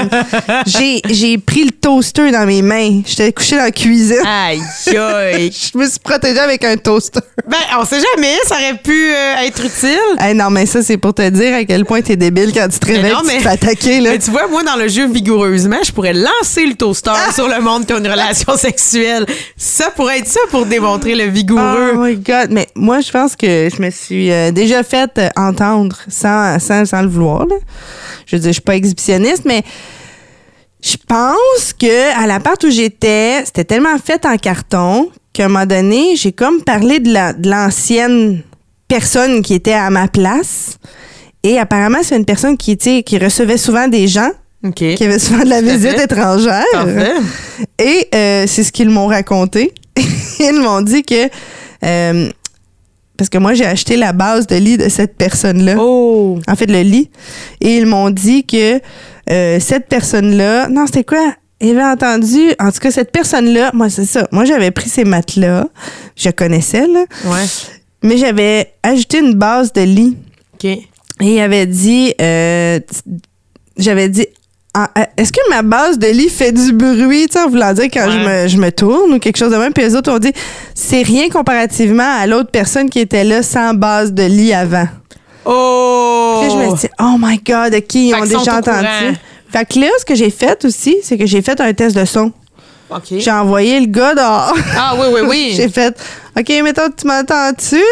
J'ai, 0.67 1.01
j'ai 1.09 1.39
pris 1.39 1.65
le 1.65 1.71
toaster 1.71 2.31
dans 2.31 2.45
mes 2.45 2.61
mains. 2.61 3.01
J'étais 3.07 3.33
couchée 3.33 3.57
dans 3.57 3.63
la 3.63 3.71
cuisine. 3.71 4.17
Aïe, 4.27 4.61
aïe. 4.97 5.53
Je 5.73 5.79
me 5.79 5.87
suis 5.89 5.99
protégée 6.01 6.39
avec 6.41 6.65
un 6.65 6.77
toaster. 6.77 7.21
ben, 7.49 7.57
on 7.81 7.85
sait 7.85 8.01
jamais, 8.15 8.35
ça 8.47 8.57
aurait 8.57 8.77
pu 8.83 9.11
euh, 9.13 9.47
être 9.47 9.65
utile. 9.65 9.99
Hey, 10.19 10.35
non, 10.35 10.51
mais 10.51 10.67
ça, 10.67 10.83
c'est 10.83 10.99
pour 10.99 11.15
te 11.15 11.29
dire 11.31 11.55
à 11.55 11.65
quel 11.65 11.85
point 11.85 12.01
t'es 12.03 12.17
débile 12.17 12.53
quand 12.53 12.69
tu 12.69 12.79
te 12.79 12.87
réveilles 12.87 13.13
non, 13.13 13.21
tu 13.21 13.29
te 13.29 13.33
mais- 13.35 13.41
fais 13.41 13.49
attaquer, 13.49 14.01
là. 14.01 14.11
Mais 14.11 14.19
tu 14.19 14.31
vois, 14.31 14.49
moi, 14.49 14.63
dans 14.65 14.77
le 14.77 14.89
jeu 14.89 15.07
vigoureusement, 15.09 15.77
je 15.85 15.93
pourrais 15.93 16.15
lancer 16.15 16.67
le 16.67 16.75
toaster 16.75 17.13
Ah! 17.15 17.33
sur 17.33 17.49
le 17.49 17.61
monde 17.61 17.87
qui 17.87 17.93
a 17.93 17.99
une 17.99 18.09
relation 18.09 18.57
sexuelle. 18.57 19.25
Ça 19.57 19.91
pourrait 19.95 20.19
être 20.19 20.27
ça 20.29 20.41
pour 20.51 20.67
démontrer 20.67 21.15
le 21.15 21.25
vigoureux. 21.25 21.93
Oh 21.95 21.99
my 21.99 22.17
God. 22.17 22.49
Mais 22.51 22.67
moi, 22.75 23.01
je 23.01 23.11
pense 23.13 23.37
que 23.37 23.69
je 23.75 23.81
me 23.83 23.91
suis 23.91 24.31
euh, 24.33 24.48
déjà 24.53 24.83
fait 24.83 25.11
euh, 25.19 25.29
entendre 25.37 25.97
sans, 26.09 26.59
sans, 26.59 26.85
sans 26.85 27.03
le 27.03 27.09
vouloir. 27.09 27.47
là. 27.47 27.57
Je 28.27 28.37
veux 28.37 28.41
dire, 28.41 28.49
je 28.51 28.55
suis 28.55 28.63
pas 28.63 28.77
exhibitionniste, 28.77 29.43
mais 29.45 29.63
je 30.83 30.97
pense 31.07 31.73
que 31.79 32.17
à 32.23 32.27
l'appart 32.27 32.63
où 32.65 32.71
j'étais, 32.71 33.43
c'était 33.45 33.65
tellement 33.65 33.99
fait 33.99 34.25
en 34.27 34.37
carton 34.37 35.11
qu'à 35.33 35.47
un 35.47 35.49
moment 35.49 35.67
donné, 35.67 36.15
j'ai 36.17 36.33
comme 36.33 36.63
parlé 36.63 37.01
de 37.01 37.13
la- 37.13 37.33
de 37.33 37.49
l'ancienne 37.51 38.43
personne 38.87 39.43
qui 39.43 39.55
était 39.55 39.73
à 39.73 39.91
ma 39.91 40.09
place. 40.09 40.79
Et 41.43 41.59
apparemment, 41.59 41.99
c'est 42.03 42.17
une 42.17 42.25
personne 42.25 42.57
qui, 42.57 42.77
qui 42.77 43.19
recevait 43.19 43.59
souvent 43.59 43.87
des 43.89 44.09
gens, 44.09 44.31
qui 44.75 45.05
avait 45.05 45.19
souvent 45.19 45.45
de 45.45 45.51
la 45.51 45.63
visite 45.63 45.91
fait. 45.97 46.05
étrangère. 46.05 46.65
Parfait. 46.73 47.13
Et 47.79 48.09
euh, 48.15 48.45
c'est 48.47 48.65
ce 48.65 48.73
qu'ils 48.73 48.91
m'ont 48.91 49.07
raconté. 49.07 49.73
Ils 50.41 50.61
m'ont 50.61 50.81
dit 50.83 51.03
que. 51.03 51.29
euh, 51.85 52.29
parce 53.19 53.29
que 53.29 53.37
moi, 53.37 53.53
j'ai 53.53 53.66
acheté 53.66 53.97
la 53.97 54.12
base 54.12 54.47
de 54.47 54.55
lit 54.57 54.79
de 54.79 54.89
cette 54.89 55.16
personne-là. 55.16 55.75
Oh. 55.77 56.39
En 56.47 56.55
fait, 56.55 56.71
le 56.71 56.83
lit. 56.83 57.11
Et 57.61 57.77
ils 57.77 57.85
m'ont 57.85 58.11
dit 58.11 58.45
que 58.45 58.81
euh, 59.31 59.59
cette 59.61 59.89
personne-là. 59.89 60.69
Non, 60.69 60.87
c'était 60.87 61.03
quoi? 61.03 61.35
Ils 61.61 61.71
avaient 61.71 61.85
entendu. 61.85 62.53
En 62.61 62.71
tout 62.71 62.79
cas, 62.79 62.93
cette 62.93 63.11
personne-là, 63.11 63.73
moi, 63.75 63.91
c'est 63.91 64.05
ça. 64.05 64.29
Moi, 64.31 64.45
j'avais 64.45 64.71
pris 64.71 64.89
ces 64.89 65.05
matelas. 65.05 65.66
Je 66.14 66.31
connaissais, 66.31 66.87
là. 66.87 67.05
Ouais. 67.25 67.45
Mais 68.05 68.19
j'avais 68.19 68.73
ajouté 68.85 69.19
une 69.19 69.35
base 69.35 69.73
de 69.73 69.81
lit. 69.83 70.16
OK. 70.55 70.64
Et 70.64 70.87
il 71.21 71.41
avait 71.41 71.66
dit, 71.66 72.14
euh, 72.21 72.79
j'avais 73.77 74.09
dit, 74.09 74.29
est-ce 75.16 75.33
que 75.33 75.41
ma 75.51 75.62
base 75.62 75.99
de 75.99 76.07
lit 76.09 76.29
fait 76.29 76.53
du 76.53 76.72
bruit, 76.72 77.26
tu 77.26 77.33
sais, 77.35 77.41
en 77.45 77.49
voulant 77.49 77.72
dire 77.72 77.85
quand 77.93 78.11
je, 78.11 78.18
Ouais. 78.18 78.43
me, 78.45 78.49
je 78.49 78.57
me 78.59 78.70
tourne 78.70 79.12
ou 79.14 79.18
quelque 79.18 79.37
chose 79.37 79.51
de 79.53 79.57
même. 79.57 79.72
Puis 79.72 79.85
les 79.85 79.95
autres 79.97 80.12
ont 80.12 80.18
dit, 80.18 80.33
c'est 80.74 81.03
rien 81.03 81.29
comparativement 81.29 82.18
à 82.20 82.26
l'autre 82.26 82.51
personne 82.51 82.89
qui 82.91 83.01
était 83.01 83.24
là 83.24 83.43
sans 83.43 83.74
base 83.74 84.12
de 84.12 84.22
lit 84.24 84.53
avant. 84.53 84.87
Oh. 85.45 86.41
Puis 86.43 86.49
là, 86.49 86.55
je 86.55 86.59
me 86.70 86.76
suis 86.76 86.89
dit, 86.89 86.95
oh 87.01 87.16
my 87.18 87.39
God, 87.39 87.74
OK, 87.74 87.95
ils 87.95 88.14
ont 88.14 88.20
déjà 88.24 88.57
entendu? 88.59 88.79
courant. 88.87 89.12
Fait 89.51 89.64
que 89.64 89.79
là, 89.81 89.87
ce 89.99 90.05
que 90.05 90.14
j'ai 90.14 90.31
fait 90.31 90.62
aussi, 90.64 90.99
c'est 91.03 91.16
que 91.16 91.24
j'ai 91.26 91.41
fait 91.41 91.59
un 91.61 91.72
test 91.72 91.97
de 91.97 92.05
son. 92.05 92.33
J'ai 93.11 93.31
envoyé 93.31 93.81
le 93.81 93.87
gars 93.87 94.14
dehors. 94.14 94.55
Ah 94.76 94.95
oui, 94.99 95.07
oui, 95.12 95.20
oui. 95.29 95.53
j'ai 95.57 95.68
fait, 95.68 95.97
OK, 96.39 96.49
mettons, 96.62 96.91
tu 96.95 97.07
m'entends-tu? 97.07 97.83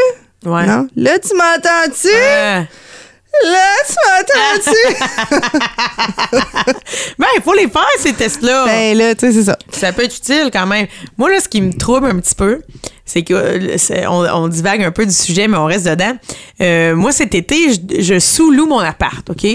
Ouais. 0.44 0.66
Non? 0.66 0.86
Là, 0.96 1.18
tu 1.18 1.34
m'entends-tu? 1.34 2.08
Euh, 2.14 2.62
Là, 3.44 3.66
tu 3.86 3.94
m'entends-tu? 4.64 4.96
ben, 7.18 7.26
il 7.36 7.42
faut 7.42 7.54
les 7.54 7.68
faire, 7.68 7.84
ces 7.98 8.12
tests-là. 8.12 8.64
ben 8.66 8.96
là, 8.96 9.14
tu 9.14 9.26
sais, 9.26 9.32
c'est 9.32 9.44
ça. 9.44 9.58
Ça 9.70 9.92
peut 9.92 10.04
être 10.04 10.16
utile 10.16 10.50
quand 10.52 10.66
même. 10.66 10.86
Moi, 11.18 11.30
là, 11.30 11.40
ce 11.40 11.48
qui 11.48 11.60
me 11.60 11.72
trouble 11.72 12.06
un 12.06 12.18
petit 12.18 12.34
peu, 12.34 12.62
c'est 13.04 13.22
que 13.22 13.34
euh, 13.34 13.76
on 14.08 14.48
divague 14.48 14.82
un 14.82 14.90
peu 14.90 15.06
du 15.06 15.12
sujet, 15.12 15.48
mais 15.48 15.56
on 15.56 15.66
reste 15.66 15.86
dedans. 15.86 16.12
Euh, 16.60 16.96
moi, 16.96 17.12
cet 17.12 17.34
été, 17.34 17.72
je, 17.72 18.00
je 18.02 18.18
sous-loue 18.18 18.66
mon 18.66 18.80
appart, 18.80 19.28
OK? 19.30 19.46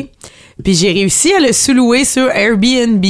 Puis 0.63 0.75
j'ai 0.75 0.91
réussi 0.91 1.33
à 1.33 1.39
le 1.39 1.53
sous-louer 1.53 2.05
sur 2.05 2.29
Airbnb. 2.29 3.03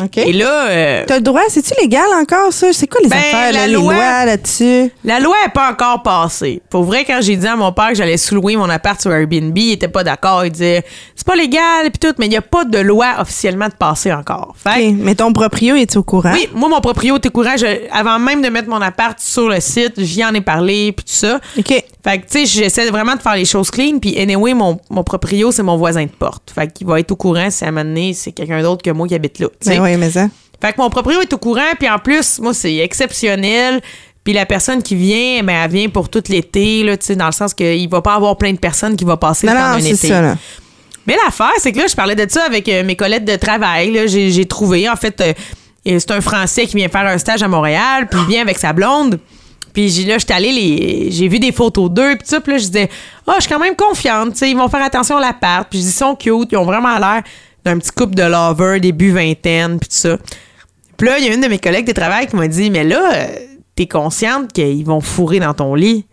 OK. 0.00 0.18
Et 0.18 0.32
là, 0.32 0.68
euh, 0.68 1.04
T'as 1.06 1.16
le 1.16 1.20
droit, 1.22 1.42
c'est-tu 1.48 1.72
légal 1.80 2.06
encore, 2.20 2.52
ça? 2.52 2.72
C'est 2.72 2.86
quoi 2.86 3.00
les 3.02 3.08
Ben, 3.08 3.16
affaires, 3.16 3.52
la 3.52 3.60
là, 3.60 3.66
les 3.66 3.72
loi- 3.74 3.92
lois 3.94 4.24
là-dessus? 4.24 4.90
la 5.04 5.20
loi 5.20 5.34
n'est 5.44 5.52
pas 5.52 5.70
encore 5.70 6.02
passée. 6.02 6.62
Pour 6.70 6.84
vrai, 6.84 7.04
quand 7.04 7.18
j'ai 7.20 7.36
dit 7.36 7.46
à 7.46 7.56
mon 7.56 7.72
père 7.72 7.88
que 7.90 7.94
j'allais 7.96 8.16
sous-louer 8.16 8.56
mon 8.56 8.68
appart 8.70 9.00
sur 9.00 9.12
Airbnb, 9.12 9.56
il 9.56 9.72
était 9.72 9.88
pas 9.88 10.02
d'accord. 10.04 10.44
Il 10.44 10.52
disait 10.52 10.84
c'est 11.14 11.26
pas 11.26 11.36
légal 11.36 11.90
puis 11.90 11.98
tout, 12.00 12.14
mais 12.18 12.26
il 12.26 12.30
n'y 12.30 12.36
a 12.36 12.42
pas 12.42 12.64
de 12.64 12.78
loi 12.78 13.14
officiellement 13.20 13.68
de 13.68 13.74
passer 13.74 14.12
encore. 14.12 14.54
Fait 14.56 14.90
Mais 14.92 15.14
ton 15.14 15.32
proprio 15.32 15.74
est 15.76 15.96
au 15.96 16.02
courant? 16.02 16.32
Oui, 16.32 16.48
moi, 16.54 16.68
mon 16.68 16.80
proprio 16.80 17.16
était 17.16 17.28
au 17.28 17.32
courant. 17.32 17.56
Je- 17.56 17.88
avant 17.92 18.18
même 18.18 18.42
de 18.42 18.48
mettre 18.48 18.68
mon 18.68 18.80
appart 18.80 19.18
sur 19.20 19.48
le 19.48 19.60
site, 19.60 19.94
j'y 19.98 20.24
en 20.24 20.34
ai 20.34 20.40
parlé, 20.40 20.92
puis 20.92 21.04
tout 21.04 21.12
ça. 21.14 21.40
OK. 21.58 21.84
Fait 22.04 22.18
que, 22.18 22.26
tu 22.26 22.40
sais, 22.40 22.46
j'essaie 22.46 22.90
vraiment 22.90 23.14
de 23.16 23.22
faire 23.22 23.34
les 23.34 23.46
choses 23.46 23.70
clean. 23.70 23.98
Puis, 23.98 24.18
anyway, 24.20 24.52
mon, 24.52 24.78
mon 24.90 25.02
proprio, 25.02 25.50
c'est 25.52 25.62
mon 25.62 25.78
voisin 25.78 26.04
de 26.04 26.10
porte. 26.10 26.52
Fait 26.54 26.70
qu'il 26.70 26.86
va 26.86 27.00
être 27.00 27.10
au 27.12 27.16
courant 27.16 27.50
si 27.50 27.64
à 27.64 27.68
un 27.68 27.70
moment 27.70 27.84
donné, 27.86 28.12
c'est 28.12 28.32
quelqu'un 28.32 28.60
d'autre 28.62 28.82
que 28.82 28.90
moi 28.90 29.08
qui 29.08 29.14
habite 29.14 29.38
là. 29.38 29.46
Ben 29.70 29.80
oui, 29.82 29.96
mais 29.96 30.10
ça. 30.10 30.28
Fait 30.60 30.72
que 30.72 30.80
mon 30.80 30.90
proprio 30.90 31.20
est 31.20 31.32
au 31.32 31.38
courant. 31.38 31.60
Puis, 31.78 31.88
en 31.88 31.98
plus, 31.98 32.38
moi, 32.40 32.54
c'est 32.54 32.76
exceptionnel. 32.76 33.80
Puis, 34.22 34.32
la 34.32 34.46
personne 34.46 34.82
qui 34.82 34.94
vient, 34.94 35.42
ben, 35.42 35.54
elle 35.64 35.70
vient 35.70 35.88
pour 35.88 36.08
tout 36.08 36.22
l'été, 36.28 36.82
là, 36.82 36.96
tu 36.96 37.06
sais, 37.06 37.16
dans 37.16 37.26
le 37.26 37.32
sens 37.32 37.52
qu'il 37.52 37.88
va 37.88 38.00
pas 38.00 38.14
avoir 38.14 38.36
plein 38.38 38.52
de 38.52 38.58
personnes 38.58 38.96
qui 38.96 39.04
vont 39.04 39.16
passer 39.16 39.46
Non, 39.46 39.52
pendant 39.52 39.68
non, 39.70 39.74
un 39.76 39.80
c'est 39.80 39.88
été. 39.90 40.08
ça, 40.08 40.22
là. 40.22 40.36
Mais 41.06 41.16
l'affaire, 41.22 41.52
c'est 41.58 41.70
que 41.72 41.78
là, 41.80 41.86
je 41.86 41.94
parlais 41.94 42.14
de 42.16 42.26
ça 42.30 42.44
avec 42.44 42.66
euh, 42.68 42.82
mes 42.82 42.96
collègues 42.96 43.24
de 43.24 43.36
travail. 43.36 43.90
là. 43.92 44.06
J'ai, 44.06 44.30
j'ai 44.30 44.46
trouvé, 44.46 44.88
en 44.88 44.96
fait, 44.96 45.20
euh, 45.20 45.32
c'est 45.98 46.10
un 46.12 46.22
Français 46.22 46.64
qui 46.66 46.76
vient 46.76 46.88
faire 46.88 47.06
un 47.06 47.18
stage 47.18 47.42
à 47.42 47.48
Montréal, 47.48 48.06
puis 48.10 48.18
il 48.22 48.26
vient 48.32 48.40
avec 48.40 48.58
sa 48.58 48.72
blonde. 48.72 49.20
Puis 49.74 49.90
j'ai, 49.90 50.04
là, 50.04 50.16
j'étais 50.16 50.32
allée 50.32 50.52
les, 50.52 51.10
j'ai 51.10 51.28
vu 51.28 51.38
des 51.40 51.52
photos 51.52 51.90
d'eux, 51.90 52.14
puis 52.16 52.26
ça, 52.26 52.40
puis 52.40 52.52
là, 52.52 52.58
je 52.58 52.66
disais, 52.66 52.88
ah, 53.26 53.34
je 53.36 53.42
suis 53.42 53.52
quand 53.52 53.58
même 53.58 53.74
confiante, 53.76 54.32
tu 54.32 54.38
sais, 54.38 54.50
ils 54.50 54.56
vont 54.56 54.68
faire 54.68 54.82
attention 54.82 55.18
à 55.18 55.20
l'appart. 55.20 55.66
Puis 55.68 55.80
je 55.80 55.84
dis, 55.84 55.90
ils 55.90 55.92
sont 55.92 56.14
cute, 56.14 56.48
ils 56.52 56.56
ont 56.56 56.64
vraiment 56.64 56.96
l'air 56.98 57.22
d'un 57.64 57.78
petit 57.78 57.90
couple 57.90 58.14
de 58.14 58.22
lovers, 58.22 58.80
début 58.80 59.12
vingtaine, 59.12 59.78
puis 59.78 59.88
tout 59.88 59.96
ça. 59.96 60.16
Puis 60.96 61.08
là, 61.08 61.18
il 61.18 61.26
y 61.26 61.28
a 61.28 61.34
une 61.34 61.40
de 61.40 61.48
mes 61.48 61.58
collègues 61.58 61.86
de 61.86 61.92
travail 61.92 62.26
qui 62.26 62.36
m'a 62.36 62.48
dit, 62.48 62.70
mais 62.70 62.84
là, 62.84 63.14
euh, 63.14 63.26
t'es 63.74 63.86
consciente 63.86 64.52
qu'ils 64.52 64.84
vont 64.84 65.00
fourrer 65.00 65.40
dans 65.40 65.54
ton 65.54 65.74
lit? 65.74 66.06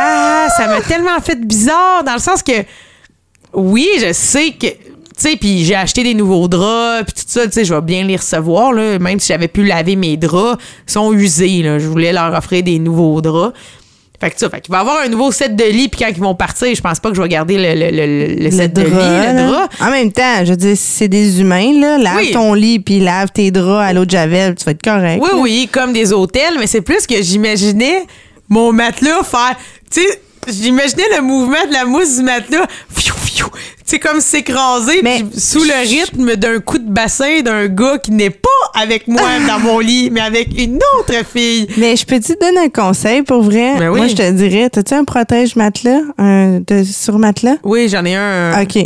Ah, 0.00 0.48
ça 0.56 0.68
m'a 0.68 0.80
tellement 0.80 1.18
fait 1.20 1.40
bizarre, 1.40 2.04
dans 2.04 2.14
le 2.14 2.20
sens 2.20 2.42
que 2.42 2.64
oui, 3.52 3.88
je 4.00 4.12
sais 4.12 4.52
que. 4.52 4.66
Tu 4.66 5.30
sais, 5.30 5.36
puis 5.36 5.64
j'ai 5.64 5.74
acheté 5.74 6.04
des 6.04 6.14
nouveaux 6.14 6.46
draps, 6.46 7.12
puis 7.12 7.24
tout 7.24 7.28
ça, 7.28 7.44
tu 7.46 7.52
sais, 7.52 7.64
je 7.64 7.74
vais 7.74 7.80
bien 7.80 8.04
les 8.04 8.14
recevoir, 8.14 8.72
là. 8.72 9.00
Même 9.00 9.18
si 9.18 9.28
j'avais 9.28 9.48
pu 9.48 9.64
laver 9.64 9.96
mes 9.96 10.16
draps, 10.16 10.62
ils 10.86 10.92
sont 10.92 11.12
usés, 11.12 11.62
là. 11.62 11.80
Je 11.80 11.88
voulais 11.88 12.12
leur 12.12 12.32
offrir 12.32 12.62
des 12.62 12.78
nouveaux 12.78 13.20
draps. 13.20 13.52
Fait 14.20 14.30
que 14.32 14.38
ça, 14.40 14.50
fait 14.50 14.60
qu'il 14.60 14.72
va 14.72 14.80
avoir 14.80 14.98
un 15.04 15.08
nouveau 15.08 15.30
set 15.30 15.54
de 15.54 15.62
lit, 15.62 15.86
puis 15.88 16.00
quand 16.00 16.08
ils 16.08 16.18
vont 16.20 16.34
partir, 16.34 16.74
je 16.74 16.80
pense 16.80 16.98
pas 16.98 17.08
que 17.10 17.14
je 17.16 17.22
vais 17.22 17.28
garder 17.28 17.56
le, 17.56 17.74
le, 17.90 17.90
le, 17.96 18.42
le 18.42 18.50
set 18.50 18.72
de 18.72 18.82
lit, 18.82 18.88
le 18.90 18.92
là. 18.96 19.46
drap. 19.46 19.68
En 19.80 19.90
même 19.92 20.10
temps, 20.10 20.44
je 20.44 20.50
veux 20.50 20.56
dire, 20.56 20.76
si 20.76 20.82
c'est 20.90 21.08
des 21.08 21.40
humains, 21.40 21.72
là, 21.80 21.98
lave 21.98 22.16
Oui. 22.16 22.30
ton 22.32 22.52
lit 22.52 22.80
puis 22.80 22.98
lave 22.98 23.30
tes 23.32 23.52
draps 23.52 23.88
à 23.88 23.92
l'eau 23.92 24.04
de 24.04 24.10
Javel, 24.10 24.56
tu 24.56 24.64
vas 24.64 24.72
être 24.72 24.82
correct. 24.82 25.20
Oui, 25.22 25.28
là. 25.32 25.38
oui, 25.38 25.68
comme 25.70 25.92
des 25.92 26.12
hôtels, 26.12 26.54
mais 26.58 26.66
c'est 26.66 26.80
plus 26.80 27.06
que 27.06 27.22
j'imaginais 27.22 28.06
mon 28.48 28.72
matelas 28.72 29.22
faire. 29.22 29.54
Tu 29.90 30.00
sais, 30.02 30.20
j'imaginais 30.46 31.04
le 31.16 31.22
mouvement 31.22 31.64
de 31.68 31.72
la 31.72 31.84
mousse 31.84 32.16
du 32.18 32.22
matelas. 32.22 32.66
Fiou, 32.94 33.14
fiou. 33.16 33.46
Tu 33.50 33.94
sais, 33.94 33.98
comme 33.98 34.20
s'écraser 34.20 35.00
Mais- 35.02 35.24
sous 35.36 35.64
le 35.64 35.80
rythme 35.88 36.36
d'un 36.36 36.60
coup 36.60 36.78
de 36.78 36.90
bassin 36.90 37.40
d'un 37.40 37.66
gars 37.68 37.98
qui 37.98 38.10
n'est 38.12 38.28
pas 38.30 38.48
avec 38.74 39.08
moi 39.08 39.22
dans 39.48 39.58
mon 39.60 39.78
lit, 39.78 40.10
mais 40.10 40.20
avec 40.20 40.48
une 40.58 40.78
autre 40.98 41.14
fille. 41.32 41.66
Mais 41.78 41.96
je 41.96 42.04
peux 42.04 42.20
te 42.20 42.38
donner 42.38 42.66
un 42.66 42.68
conseil 42.68 43.22
pour 43.22 43.42
vrai? 43.42 43.76
Ben 43.78 43.88
oui. 43.90 43.98
Moi, 43.98 44.08
je 44.08 44.14
te 44.14 44.30
dirais, 44.30 44.68
t'as-tu 44.70 44.94
un 44.94 45.04
protège 45.04 45.56
matelas 45.56 46.00
un 46.18 46.60
de, 46.66 46.84
sur 46.84 47.18
matelas? 47.18 47.56
Oui, 47.62 47.88
j'en 47.88 48.04
ai 48.04 48.14
un. 48.14 48.60
OK. 48.62 48.78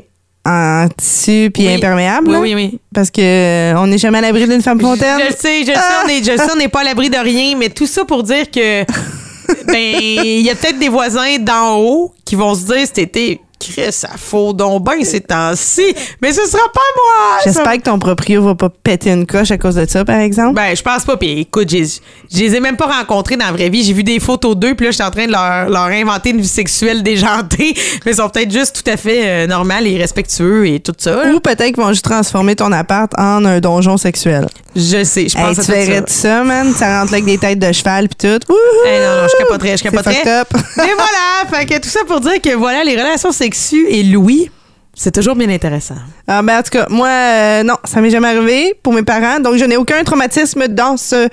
En 0.44 0.88
tissu 0.96 1.50
puis 1.54 1.66
Oui. 1.68 1.74
imperméable? 1.74 2.26
Oui, 2.28 2.32
là? 2.34 2.40
oui, 2.40 2.54
oui. 2.54 2.78
Parce 2.92 3.12
que 3.12 3.20
euh, 3.20 3.74
on 3.78 3.86
n'est 3.86 3.98
jamais 3.98 4.18
à 4.18 4.22
l'abri 4.22 4.48
d'une 4.48 4.60
femme 4.62 4.80
fontaine. 4.80 5.20
Je 5.30 5.36
sais, 5.36 5.60
je 5.60 5.66
sais, 5.66 5.72
Ah! 5.76 6.04
je 6.08 6.24
sais, 6.36 6.52
on 6.52 6.56
n'est 6.56 6.66
pas 6.68 6.80
à 6.80 6.84
l'abri 6.84 7.10
de 7.10 7.16
rien, 7.16 7.54
mais 7.56 7.68
tout 7.70 7.86
ça 7.86 8.04
pour 8.04 8.24
dire 8.24 8.50
que, 8.50 8.82
ben, 9.66 9.96
il 10.00 10.40
y 10.40 10.50
a 10.50 10.54
peut-être 10.54 10.78
des 10.78 10.88
voisins 10.88 11.38
d'en 11.38 11.78
haut 11.78 12.12
qui 12.24 12.34
vont 12.34 12.54
se 12.54 12.66
dire 12.66 12.86
cet 12.86 12.98
été, 12.98 13.40
Chris, 13.62 13.92
ça 13.92 14.10
faut 14.16 14.52
donc 14.52 14.84
bien 14.84 15.04
ces 15.04 15.20
temps-ci, 15.20 15.94
mais 16.20 16.32
ce 16.32 16.44
sera 16.46 16.62
pas 16.72 16.80
moi! 16.96 17.38
ça 17.38 17.44
J'espère 17.44 17.72
que 17.74 17.82
ton 17.82 17.98
proprio 17.98 18.42
va 18.42 18.54
pas 18.54 18.68
péter 18.70 19.10
une 19.10 19.26
coche 19.26 19.50
à 19.50 19.58
cause 19.58 19.76
de 19.76 19.86
ça, 19.88 20.04
par 20.04 20.18
exemple. 20.18 20.54
Ben, 20.54 20.74
je 20.76 20.82
pense 20.82 21.04
pas. 21.04 21.16
Puis 21.16 21.40
écoute, 21.40 21.70
je 21.70 22.38
les 22.38 22.54
ai 22.56 22.60
même 22.60 22.76
pas 22.76 22.86
rencontrés 22.86 23.36
dans 23.36 23.46
la 23.46 23.52
vraie 23.52 23.68
vie. 23.68 23.84
J'ai 23.84 23.92
vu 23.92 24.02
des 24.04 24.18
photos 24.20 24.56
d'eux, 24.56 24.74
puis 24.74 24.86
là, 24.86 24.90
je 24.90 24.96
suis 24.96 25.04
en 25.04 25.10
train 25.10 25.26
de 25.26 25.32
leur, 25.32 25.68
leur 25.68 25.84
inventer 25.96 26.30
une 26.30 26.40
vie 26.40 26.48
sexuelle 26.48 27.02
déjantée. 27.02 27.74
Mais 28.04 28.12
ils 28.12 28.16
sont 28.16 28.28
peut-être 28.28 28.50
juste 28.50 28.82
tout 28.82 28.90
à 28.90 28.96
fait 28.96 29.22
euh, 29.24 29.46
normales 29.46 29.86
et 29.86 29.96
respectueux 29.96 30.66
et 30.66 30.80
tout 30.80 30.92
ça. 30.98 31.24
là. 31.24 31.32
Ou 31.32 31.40
peut-être 31.40 31.66
qu'ils 31.66 31.76
vont 31.76 31.88
juste 31.90 32.04
transformer 32.04 32.56
ton 32.56 32.72
appart 32.72 33.12
en 33.18 33.44
un 33.44 33.60
donjon 33.60 33.96
sexuel. 33.96 34.46
Je 34.74 35.04
sais, 35.04 35.28
je 35.28 35.36
Hey, 35.36 35.44
pense 35.44 35.54
tu 35.56 35.60
à 35.60 35.64
tout 35.64 35.70
verrais 35.72 35.96
ça. 35.96 36.02
tout 36.02 36.12
ça, 36.12 36.44
man. 36.44 36.74
Ça 36.74 37.00
rentre 37.00 37.12
là 37.12 37.18
avec 37.18 37.24
des 37.26 37.38
têtes 37.38 37.58
de 37.58 37.72
cheval 37.72 38.08
puis 38.08 38.16
tout. 38.28 38.52
Hey, 38.86 39.00
non, 39.00 39.22
non, 39.22 39.28
je 39.30 39.36
capoterais, 39.38 39.76
je 39.76 39.82
capoterais. 39.82 40.22
Mais 40.76 40.92
voilà, 40.94 41.50
fait 41.58 41.66
que 41.66 41.78
tout 41.80 41.88
ça 41.88 42.00
pour 42.06 42.20
dire 42.20 42.40
que 42.42 42.54
voilà, 42.54 42.82
les 42.84 42.96
relations 42.96 43.30
sexuelles 43.32 43.51
et 43.88 44.02
Louis, 44.02 44.50
c'est 44.94 45.12
toujours 45.12 45.34
bien 45.34 45.48
intéressant. 45.48 45.96
Ah, 46.28 46.42
ben, 46.42 46.58
en 46.58 46.62
tout 46.62 46.70
cas, 46.70 46.86
moi, 46.90 47.08
euh, 47.08 47.62
non, 47.62 47.76
ça 47.84 48.00
m'est 48.00 48.10
jamais 48.10 48.28
arrivé 48.28 48.74
pour 48.82 48.92
mes 48.92 49.02
parents. 49.02 49.40
Donc, 49.40 49.56
je 49.56 49.64
n'ai 49.64 49.76
aucun 49.76 50.02
traumatisme 50.04 50.68
dans 50.68 50.96
ce 50.96 51.28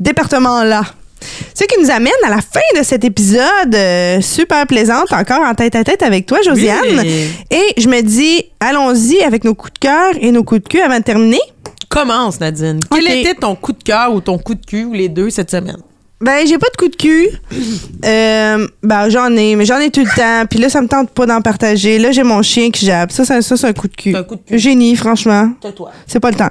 département-là. 0.00 0.82
Ce 1.54 1.64
qui 1.64 1.80
nous 1.80 1.90
amène 1.90 2.12
à 2.24 2.30
la 2.30 2.40
fin 2.40 2.78
de 2.78 2.82
cet 2.82 3.04
épisode 3.04 3.74
euh, 3.74 4.20
super 4.20 4.66
plaisante, 4.66 5.12
encore 5.12 5.40
en 5.40 5.54
tête 5.54 5.74
à 5.74 5.84
tête 5.84 6.02
avec 6.02 6.26
toi, 6.26 6.38
Josiane. 6.44 6.78
Oui. 6.82 7.28
Et 7.50 7.80
je 7.80 7.88
me 7.88 8.00
dis, 8.02 8.44
allons-y 8.60 9.22
avec 9.22 9.44
nos 9.44 9.54
coups 9.54 9.72
de 9.74 9.78
cœur 9.78 10.12
et 10.20 10.30
nos 10.30 10.44
coups 10.44 10.62
de 10.62 10.68
cul 10.68 10.80
avant 10.80 10.98
de 10.98 11.04
terminer. 11.04 11.40
Commence, 11.88 12.40
Nadine. 12.40 12.80
Quel 12.90 13.08
était 13.08 13.34
ton 13.34 13.54
coup 13.54 13.72
de 13.72 13.82
cœur 13.82 14.12
ou 14.12 14.20
ton 14.20 14.38
coup 14.38 14.54
de 14.54 14.64
cul 14.64 14.84
ou 14.84 14.92
les 14.92 15.08
deux 15.08 15.30
cette 15.30 15.50
semaine? 15.50 15.78
Ben, 16.20 16.46
j'ai 16.46 16.58
pas 16.58 16.68
de 16.72 16.76
coup 16.76 16.88
de 16.88 16.96
cul. 16.96 17.28
Euh, 18.04 18.68
ben, 18.84 19.08
j'en 19.08 19.34
ai, 19.34 19.56
mais 19.56 19.64
j'en 19.64 19.78
ai 19.78 19.90
tout 19.90 20.04
le 20.04 20.14
temps. 20.14 20.46
Puis 20.48 20.60
là, 20.60 20.68
ça 20.68 20.80
me 20.80 20.86
tente 20.86 21.10
pas 21.10 21.26
d'en 21.26 21.40
partager. 21.40 21.98
Là, 21.98 22.12
j'ai 22.12 22.22
mon 22.22 22.40
chien 22.42 22.70
qui 22.70 22.86
jappe. 22.86 23.10
Ça, 23.10 23.24
ça, 23.24 23.42
ça, 23.42 23.56
c'est 23.56 23.66
un 23.66 23.72
coup 23.72 23.88
de 23.88 23.96
cul. 23.96 24.14
Un 24.14 24.22
coup 24.22 24.36
de 24.36 24.42
cul. 24.42 24.58
Génie, 24.58 24.94
franchement. 24.94 25.50
toi. 25.74 25.90
C'est 26.06 26.20
pas 26.20 26.30
le 26.30 26.36
temps. 26.36 26.50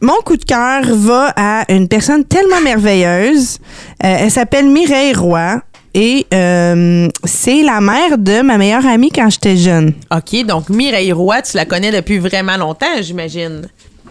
Mon 0.00 0.14
coup 0.24 0.36
de 0.36 0.44
cœur 0.44 0.82
va 0.84 1.32
à 1.34 1.64
une 1.72 1.88
personne 1.88 2.24
tellement 2.24 2.60
merveilleuse. 2.60 3.58
Euh, 4.04 4.16
elle 4.20 4.30
s'appelle 4.30 4.66
Mireille 4.70 5.14
Roy. 5.14 5.60
Et 5.92 6.26
euh, 6.32 7.08
c'est 7.24 7.62
la 7.62 7.80
mère 7.80 8.16
de 8.16 8.42
ma 8.42 8.58
meilleure 8.58 8.86
amie 8.86 9.10
quand 9.10 9.28
j'étais 9.28 9.56
jeune. 9.56 9.92
OK, 10.14 10.44
donc 10.46 10.68
Mireille 10.68 11.12
Roy, 11.12 11.42
tu 11.42 11.56
la 11.56 11.64
connais 11.64 11.90
depuis 11.90 12.18
vraiment 12.18 12.56
longtemps, 12.56 13.00
j'imagine. 13.00 13.66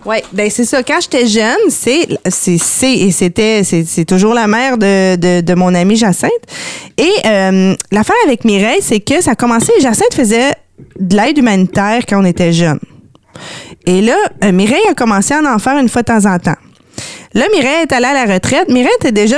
Oui, 0.05 0.17
ben 0.31 0.49
c'est 0.49 0.65
ça. 0.65 0.81
Quand 0.83 0.99
j'étais 1.01 1.27
jeune, 1.27 1.69
c'est 1.69 2.07
c'est 2.29 2.57
c'est 2.57 2.93
et 2.93 3.11
c'était 3.11 3.63
c'est 3.63 3.85
c'est 3.85 4.05
toujours 4.05 4.33
la 4.33 4.47
mère 4.47 4.77
de, 4.77 5.15
de, 5.15 5.41
de 5.41 5.53
mon 5.55 5.73
amie 5.75 5.95
Jacinthe. 5.97 6.31
Et 6.97 7.11
euh, 7.25 7.75
l'affaire 7.91 8.15
avec 8.25 8.45
Mireille, 8.45 8.81
c'est 8.81 9.01
que 9.01 9.21
ça 9.21 9.31
a 9.31 9.35
commencé. 9.35 9.71
Jacinthe 9.81 10.13
faisait 10.13 10.51
de 10.99 11.15
l'aide 11.15 11.37
humanitaire 11.37 12.03
quand 12.07 12.21
on 12.21 12.25
était 12.25 12.53
jeune. 12.53 12.79
Et 13.85 14.01
là, 14.01 14.15
euh, 14.43 14.51
Mireille 14.51 14.87
a 14.89 14.93
commencé 14.93 15.33
à 15.33 15.41
en 15.41 15.59
faire 15.59 15.77
une 15.77 15.89
fois 15.89 16.01
de 16.01 16.07
temps 16.07 16.25
en 16.25 16.39
temps. 16.39 16.57
Là, 17.33 17.45
Mireille 17.53 17.83
est 17.83 17.91
allée 17.91 18.05
à 18.05 18.25
la 18.25 18.33
retraite. 18.33 18.69
Mireille 18.69 18.91
était 18.99 19.11
déjà 19.11 19.37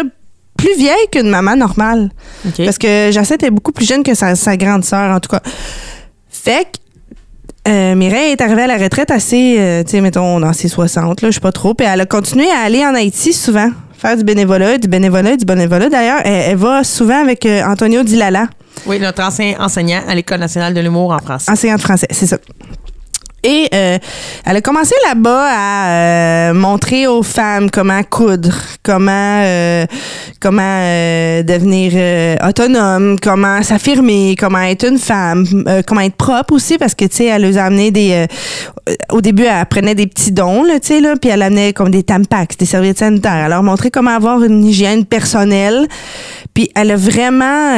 plus 0.57 0.75
vieille 0.77 1.07
qu'une 1.11 1.29
maman 1.29 1.55
normale. 1.55 2.09
Parce 2.57 2.77
que 2.77 3.09
Jacinthe 3.11 3.43
est 3.43 3.49
beaucoup 3.49 3.71
plus 3.71 3.87
jeune 3.87 4.03
que 4.03 4.13
sa, 4.13 4.35
sa 4.35 4.57
grande 4.57 4.85
sœur, 4.85 5.15
en 5.15 5.19
tout 5.19 5.29
cas. 5.29 5.41
Fait 6.29 6.65
que 6.65 6.79
euh, 7.67 7.95
Mireille 7.95 8.31
est 8.31 8.41
arrivée 8.41 8.63
à 8.63 8.67
la 8.67 8.77
retraite 8.77 9.11
assez, 9.11 9.55
euh, 9.59 9.83
tu 9.83 9.91
sais, 9.91 10.01
mettons, 10.01 10.39
dans 10.39 10.53
ses 10.53 10.67
60, 10.67 11.21
là, 11.21 11.29
je 11.29 11.35
sais 11.35 11.39
pas 11.39 11.51
trop. 11.51 11.73
Puis 11.73 11.85
elle 11.91 12.01
a 12.01 12.05
continué 12.05 12.49
à 12.49 12.59
aller 12.65 12.83
en 12.85 12.95
Haïti 12.95 13.33
souvent, 13.33 13.69
faire 13.97 14.17
du 14.17 14.23
bénévolat, 14.23 14.77
du 14.77 14.87
bénévolat, 14.87 15.37
du 15.37 15.45
bénévolat. 15.45 15.89
D'ailleurs, 15.89 16.21
elle, 16.25 16.51
elle 16.51 16.57
va 16.57 16.83
souvent 16.83 17.21
avec 17.21 17.45
euh, 17.45 17.63
Antonio 17.63 18.03
Dilala, 18.03 18.47
Oui, 18.87 18.99
notre 18.99 19.21
ancien 19.23 19.53
enseignant 19.59 20.01
à 20.07 20.15
l'École 20.15 20.39
nationale 20.39 20.73
de 20.73 20.81
l'humour 20.81 21.11
en 21.11 21.19
France. 21.19 21.47
enseignant 21.49 21.75
de 21.75 21.81
français, 21.81 22.07
c'est 22.09 22.25
ça. 22.25 22.37
Et 23.43 23.67
euh, 23.73 23.97
elle 24.45 24.55
a 24.55 24.61
commencé 24.61 24.93
là-bas 25.07 25.47
à 25.49 25.89
euh, 25.89 26.53
montrer 26.53 27.07
aux 27.07 27.23
femmes 27.23 27.71
comment 27.71 28.03
coudre, 28.03 28.55
comment 28.83 29.41
euh, 29.43 29.85
comment 30.39 30.61
euh, 30.61 31.41
devenir 31.41 31.93
euh, 31.95 32.35
autonome, 32.47 33.17
comment 33.19 33.63
s'affirmer, 33.63 34.35
comment 34.39 34.61
être 34.61 34.87
une 34.87 34.99
femme, 34.99 35.45
euh, 35.67 35.81
comment 35.85 36.01
être 36.01 36.15
propre 36.15 36.53
aussi 36.53 36.77
parce 36.77 36.93
que 36.93 37.05
tu 37.05 37.17
sais 37.17 37.25
elle 37.25 37.57
a 37.57 37.65
amené 37.65 37.89
des 37.89 38.27
au 39.11 39.21
début 39.21 39.43
elle 39.43 39.65
prenait 39.65 39.95
des 39.95 40.07
petits 40.07 40.31
dons 40.31 40.63
là, 40.63 40.79
tu 40.79 40.87
sais 40.87 41.01
là, 41.01 41.15
puis 41.19 41.31
elle 41.31 41.41
amenait 41.41 41.73
comme 41.73 41.89
des 41.89 42.03
tampax, 42.03 42.57
des 42.57 42.65
serviettes 42.65 42.99
sanitaires, 42.99 43.49
leur 43.49 43.63
montrait 43.63 43.89
comment 43.89 44.11
avoir 44.11 44.43
une 44.43 44.63
hygiène 44.63 45.05
personnelle. 45.05 45.87
Puis 46.53 46.69
elle 46.75 46.91
a 46.91 46.95
vraiment 46.95 47.75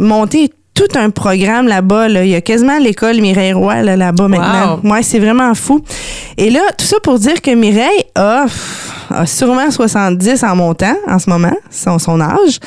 monté 0.00 0.50
tout 0.76 0.98
un 0.98 1.10
programme 1.10 1.66
là-bas. 1.66 2.08
Là. 2.08 2.24
Il 2.24 2.30
y 2.30 2.34
a 2.36 2.40
quasiment 2.40 2.78
l'école 2.78 3.20
Mireille 3.20 3.54
Roy 3.54 3.82
là, 3.82 3.96
là-bas 3.96 4.28
maintenant. 4.28 4.80
Ouais, 4.84 5.02
c'est 5.02 5.18
vraiment 5.18 5.52
fou. 5.54 5.80
Et 6.36 6.50
là, 6.50 6.60
tout 6.78 6.84
ça 6.84 7.00
pour 7.02 7.18
dire 7.18 7.40
que 7.42 7.50
Mireille 7.50 8.04
a, 8.14 8.44
a 9.10 9.26
sûrement 9.26 9.70
70 9.70 10.44
en 10.44 10.54
montant 10.54 10.94
en 11.08 11.18
ce 11.18 11.28
moment, 11.28 11.56
son, 11.70 11.98
son 11.98 12.20
âge. 12.20 12.60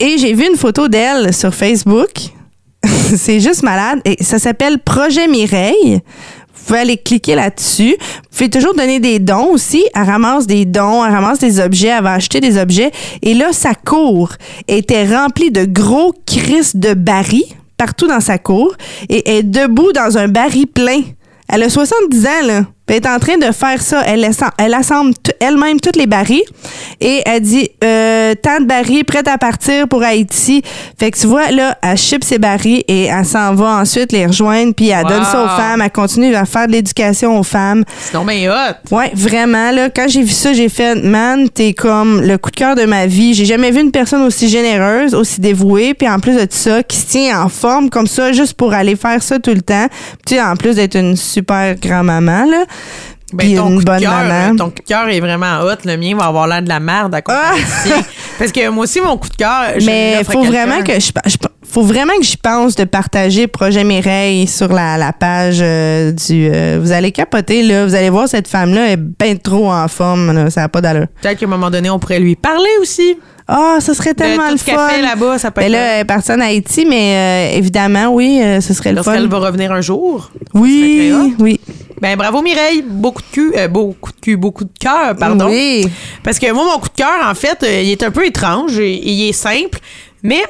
Et 0.00 0.18
j'ai 0.18 0.34
vu 0.34 0.46
une 0.46 0.56
photo 0.56 0.88
d'elle 0.88 1.32
sur 1.32 1.54
Facebook. 1.54 2.10
c'est 3.16 3.40
juste 3.40 3.62
malade. 3.62 4.00
Et 4.04 4.22
ça 4.22 4.38
s'appelle 4.38 4.78
Projet 4.78 5.28
Mireille. 5.28 6.00
Pouvez 6.70 6.80
aller 6.80 6.96
cliquer 6.96 7.34
là-dessus. 7.34 7.96
Vous 7.98 8.36
pouvez 8.36 8.48
toujours 8.48 8.74
donner 8.74 9.00
des 9.00 9.18
dons 9.18 9.48
aussi. 9.50 9.84
Elle 9.92 10.04
ramasse 10.04 10.46
des 10.46 10.64
dons, 10.64 11.04
elle 11.04 11.12
ramasse 11.12 11.40
des 11.40 11.58
objets, 11.58 11.88
elle 11.88 12.04
va 12.04 12.12
acheter 12.12 12.38
des 12.40 12.58
objets. 12.58 12.92
Et 13.22 13.34
là, 13.34 13.52
sa 13.52 13.74
cour 13.74 14.30
était 14.68 15.04
remplie 15.04 15.50
de 15.50 15.64
gros 15.64 16.14
crises 16.26 16.76
de 16.76 16.94
barils 16.94 17.42
partout 17.76 18.06
dans 18.06 18.20
sa 18.20 18.38
cour 18.38 18.74
et 19.08 19.38
est 19.38 19.42
debout 19.42 19.92
dans 19.92 20.16
un 20.16 20.28
baril 20.28 20.68
plein. 20.68 21.00
Elle 21.48 21.64
a 21.64 21.68
70 21.68 22.26
ans, 22.26 22.46
là. 22.46 22.66
Puis 22.86 22.96
Elle 22.96 23.04
est 23.04 23.08
en 23.08 23.18
train 23.20 23.36
de 23.38 23.52
faire 23.52 23.80
ça. 23.80 24.02
Elle, 24.06 24.24
assemble- 24.24 24.52
elle 24.58 24.74
assemble 24.74 25.14
t- 25.14 25.32
elle-même 25.40 25.78
toutes 25.80 25.94
les 25.96 26.06
barils 26.08 26.42
et 27.00 27.22
elle 27.24 27.40
dit 27.40 27.68
euh, 27.84 28.34
tant 28.34 28.60
de 28.60 28.64
barils 28.66 29.04
prêts 29.04 29.22
à 29.28 29.38
partir 29.38 29.86
pour 29.86 30.02
Haïti. 30.02 30.62
Fait 30.98 31.10
que 31.12 31.18
tu 31.18 31.26
vois, 31.28 31.50
là, 31.52 31.78
elle 31.82 31.96
ship 31.96 32.24
ses 32.24 32.38
barils 32.38 32.82
et 32.88 33.04
elle 33.04 33.24
s'en 33.24 33.54
va 33.54 33.76
ensuite 33.80 34.10
les 34.12 34.26
rejoindre 34.26 34.74
puis 34.74 34.88
elle 34.88 35.04
Wow. 35.04 35.08
donne 35.08 35.24
ça 35.24 35.44
aux 35.44 35.56
femmes. 35.56 35.82
Elle 35.82 35.90
continue 35.92 36.34
à 36.34 36.44
faire 36.46 36.66
de 36.66 36.72
l'éducation 36.72 37.38
aux 37.38 37.42
femmes. 37.44 37.84
Sinon, 38.00 38.24
mais 38.24 38.48
hot. 38.48 38.52
Ouais, 38.90 39.12
vraiment, 39.14 39.70
là, 39.70 39.88
quand 39.88 40.06
j'ai 40.08 40.22
vu 40.22 40.30
ça, 40.32 40.52
j'ai 40.52 40.68
fait, 40.68 40.96
man, 40.96 41.48
t'es 41.48 41.72
comme 41.74 42.20
le 42.20 42.38
coup 42.38 42.50
de 42.50 42.56
cœur 42.56 42.74
de 42.74 42.84
ma 42.86 43.06
vie. 43.06 43.34
J'ai 43.34 43.44
jamais 43.44 43.70
vu 43.70 43.80
une 43.80 43.92
personne 43.92 44.22
aussi 44.22 44.48
généreuse, 44.48 45.14
aussi 45.14 45.40
dévouée, 45.40 45.94
puis 45.94 46.08
en 46.08 46.18
plus 46.18 46.34
de 46.34 46.46
ça, 46.50 46.82
qui 46.82 46.96
se 46.96 47.06
tient 47.06 47.40
en 47.44 47.48
forme 47.48 47.88
comme 47.88 48.06
ça, 48.08 48.32
juste 48.32 48.54
pour 48.54 48.72
aller 48.74 48.96
faire 48.96 49.22
ça 49.22 49.38
tout 49.38 49.54
le 49.54 49.62
temps. 49.62 49.86
Tu 50.26 50.34
sais, 50.34 50.42
en 50.42 50.56
plus 50.56 50.74
d'être 50.74 50.96
une 50.96 51.16
super 51.16 51.76
grand-maman, 51.76 52.46
là. 52.46 52.64
Ben, 53.32 53.46
puis 53.46 53.54
ton 53.54 53.68
une 53.68 53.74
coup 53.76 53.80
de 53.80 53.84
bonne 53.86 54.00
cœur, 54.00 54.12
maman. 54.12 54.56
Ton 54.56 54.70
coup 54.70 54.78
de 54.82 54.88
cœur 54.88 55.08
est 55.08 55.20
vraiment 55.20 55.60
hot. 55.60 55.76
Le 55.84 55.96
mien 55.96 56.16
va 56.16 56.24
avoir 56.24 56.48
l'air 56.48 56.62
de 56.62 56.68
la 56.68 56.80
merde 56.80 57.14
à 57.14 57.22
comparer 57.22 57.60
Ah! 57.86 58.00
Parce 58.38 58.50
que 58.50 58.68
moi 58.70 58.84
aussi, 58.84 59.00
mon 59.00 59.16
coup 59.18 59.28
de 59.28 59.36
cœur, 59.36 59.74
Mais 59.86 60.16
à 60.16 60.24
faut 60.24 60.42
vraiment 60.44 60.82
que 60.82 60.94
je, 60.94 61.10
je- 61.26 61.36
faut 61.70 61.82
vraiment 61.82 62.12
que 62.18 62.24
j'y 62.24 62.36
pense 62.36 62.74
de 62.74 62.84
partager 62.84 63.46
Projet 63.46 63.84
Mireille 63.84 64.46
sur 64.46 64.68
la, 64.72 64.96
la 64.98 65.12
page 65.12 65.58
euh, 65.60 66.12
du. 66.12 66.48
euh, 66.52 66.78
vous 66.82 66.92
allez 66.92 67.12
capoter 67.12 67.62
là, 67.62 67.86
vous 67.86 67.94
allez 67.94 68.10
voir 68.10 68.28
cette 68.28 68.48
femme 68.48 68.74
là, 68.74 68.86
elle 68.86 68.92
est 68.92 68.96
bien 68.96 69.36
trop 69.36 69.70
en 69.70 69.86
forme, 69.88 70.32
là, 70.32 70.50
ça 70.50 70.62
n'a 70.62 70.68
pas 70.68 70.80
d'allure. 70.80 71.06
Peut-être 71.22 71.38
qu'à 71.38 71.46
un 71.46 71.48
moment 71.48 71.70
donné, 71.70 71.88
on 71.90 71.98
pourrait 71.98 72.20
lui 72.20 72.36
parler 72.36 72.70
aussi. 72.80 73.16
Ah, 73.52 73.78
ça 73.80 73.94
serait 73.94 74.14
tellement 74.14 74.46
tout 74.46 74.52
le 74.52 74.58
ce 74.58 74.64
qu'elle 74.64 74.76
fait 74.78 74.96
fun. 74.96 75.02
là-bas, 75.02 75.38
ça 75.38 75.50
peut 75.50 75.60
Ben 75.60 75.66
être- 75.66 75.72
là, 75.72 75.94
elle 75.94 76.00
est 76.02 76.04
partie 76.04 76.30
en 76.30 76.40
Haïti, 76.40 76.86
mais 76.88 77.50
euh, 77.52 77.56
évidemment, 77.58 78.06
oui, 78.14 78.40
ce 78.60 78.72
serait 78.74 78.92
le 78.92 79.02
fun. 79.02 79.10
Lorsqu'elle 79.12 79.28
va 79.28 79.38
revenir 79.38 79.72
un 79.72 79.80
jour. 79.80 80.30
Oui, 80.54 81.12
oui. 81.40 81.60
Ben 82.00 82.16
bravo 82.16 82.40
Mireille, 82.42 82.82
beaucoup 82.88 83.20
de 83.22 83.26
cul, 83.32 83.52
euh, 83.56 83.68
beaucoup 83.68 84.12
de 84.12 84.20
cul, 84.20 84.36
beaucoup 84.36 84.64
de 84.64 84.70
cœur, 84.78 85.14
pardon. 85.18 85.48
Oui. 85.50 85.84
Parce 86.22 86.38
que 86.38 86.50
moi, 86.52 86.64
mon 86.64 86.78
coup 86.80 86.88
de 86.88 86.94
cœur, 86.94 87.28
en 87.28 87.34
fait, 87.34 87.58
euh, 87.62 87.82
il 87.82 87.90
est 87.90 88.02
un 88.02 88.10
peu 88.10 88.24
étrange, 88.24 88.76
il 88.76 89.28
est 89.28 89.32
simple, 89.32 89.78
mais 90.22 90.42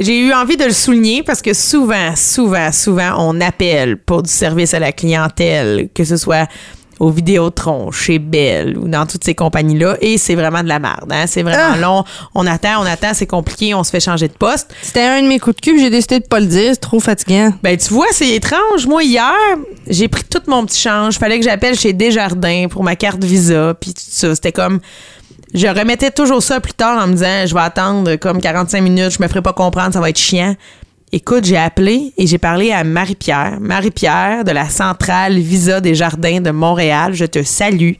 j'ai 0.00 0.18
eu 0.18 0.32
envie 0.32 0.56
de 0.56 0.64
le 0.64 0.72
souligner 0.72 1.22
parce 1.22 1.42
que 1.42 1.54
souvent, 1.54 2.14
souvent, 2.16 2.72
souvent, 2.72 3.14
on 3.18 3.40
appelle 3.40 3.96
pour 3.96 4.22
du 4.22 4.30
service 4.30 4.74
à 4.74 4.78
la 4.78 4.92
clientèle, 4.92 5.88
que 5.94 6.04
ce 6.04 6.16
soit 6.16 6.48
au 6.98 7.08
Vidéotron, 7.10 7.90
chez 7.90 8.18
Bell 8.18 8.76
ou 8.76 8.86
dans 8.86 9.06
toutes 9.06 9.24
ces 9.24 9.34
compagnies-là, 9.34 9.96
et 10.02 10.18
c'est 10.18 10.34
vraiment 10.34 10.62
de 10.62 10.68
la 10.68 10.78
merde. 10.78 11.10
Hein? 11.10 11.24
C'est 11.26 11.42
vraiment 11.42 11.72
Ah. 11.74 11.78
long. 11.78 12.04
On 12.34 12.46
attend, 12.46 12.82
on 12.82 12.84
attend, 12.84 13.14
c'est 13.14 13.26
compliqué, 13.26 13.72
on 13.74 13.82
se 13.84 13.90
fait 13.90 14.00
changer 14.00 14.28
de 14.28 14.34
poste. 14.34 14.68
C'était 14.82 15.00
un 15.00 15.22
de 15.22 15.26
mes 15.26 15.38
coups 15.38 15.56
de 15.56 15.60
cul, 15.62 15.80
j'ai 15.80 15.88
décidé 15.88 16.18
de 16.20 16.26
pas 16.26 16.40
le 16.40 16.46
dire, 16.46 16.72
c'est 16.72 16.76
trop 16.80 17.00
fatigant. 17.00 17.54
Ben, 17.62 17.74
tu 17.78 17.94
vois, 17.94 18.08
c'est 18.12 18.28
étrange. 18.28 18.86
Moi, 18.86 19.02
hier, 19.04 19.32
j'ai 19.86 20.08
pris 20.08 20.24
tout 20.24 20.42
mon 20.46 20.66
petit 20.66 20.78
change. 20.78 21.18
Fallait 21.18 21.38
que 21.38 21.44
j'appelle 21.46 21.74
chez 21.74 21.94
Desjardins 21.94 22.66
pour 22.68 22.84
ma 22.84 22.96
carte 22.96 23.24
Visa, 23.24 23.72
puis 23.80 23.94
tout 23.94 24.02
ça. 24.06 24.34
C'était 24.34 24.52
comme... 24.52 24.80
Je 25.52 25.66
remettais 25.66 26.10
toujours 26.10 26.42
ça 26.42 26.60
plus 26.60 26.74
tard 26.74 27.02
en 27.02 27.08
me 27.08 27.14
disant, 27.14 27.46
je 27.46 27.54
vais 27.54 27.60
attendre 27.60 28.16
comme 28.16 28.40
45 28.40 28.80
minutes, 28.80 29.10
je 29.10 29.22
me 29.22 29.28
ferai 29.28 29.42
pas 29.42 29.52
comprendre, 29.52 29.92
ça 29.92 30.00
va 30.00 30.10
être 30.10 30.18
chiant. 30.18 30.54
Écoute, 31.12 31.44
j'ai 31.44 31.56
appelé 31.56 32.12
et 32.16 32.28
j'ai 32.28 32.38
parlé 32.38 32.70
à 32.70 32.84
Marie-Pierre. 32.84 33.58
Marie-Pierre 33.60 34.44
de 34.44 34.52
la 34.52 34.68
centrale 34.68 35.38
Visa 35.38 35.80
des 35.80 35.96
Jardins 35.96 36.40
de 36.40 36.52
Montréal. 36.52 37.14
Je 37.14 37.24
te 37.24 37.42
salue 37.42 37.94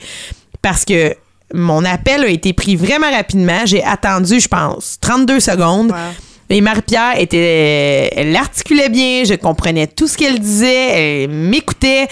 parce 0.63 0.85
que 0.85 1.17
mon 1.53 1.85
appel 1.85 2.23
a 2.23 2.29
été 2.29 2.53
pris 2.53 2.77
vraiment 2.77 3.11
rapidement. 3.11 3.63
J'ai 3.65 3.83
attendu, 3.83 4.39
je 4.39 4.47
pense, 4.47 4.99
32 5.01 5.41
secondes. 5.41 5.93
Et 6.51 6.61
Marie-Pierre 6.61 7.19
était. 7.19 8.11
Elle 8.15 8.37
articulait 8.37 8.89
bien, 8.89 9.25
je 9.25 9.35
comprenais 9.35 9.89
tout 9.89 10.07
ce 10.07 10.17
qu'elle 10.17 10.39
disait, 10.39 11.25
elle 11.25 11.31
m'écoutait. 11.31 12.07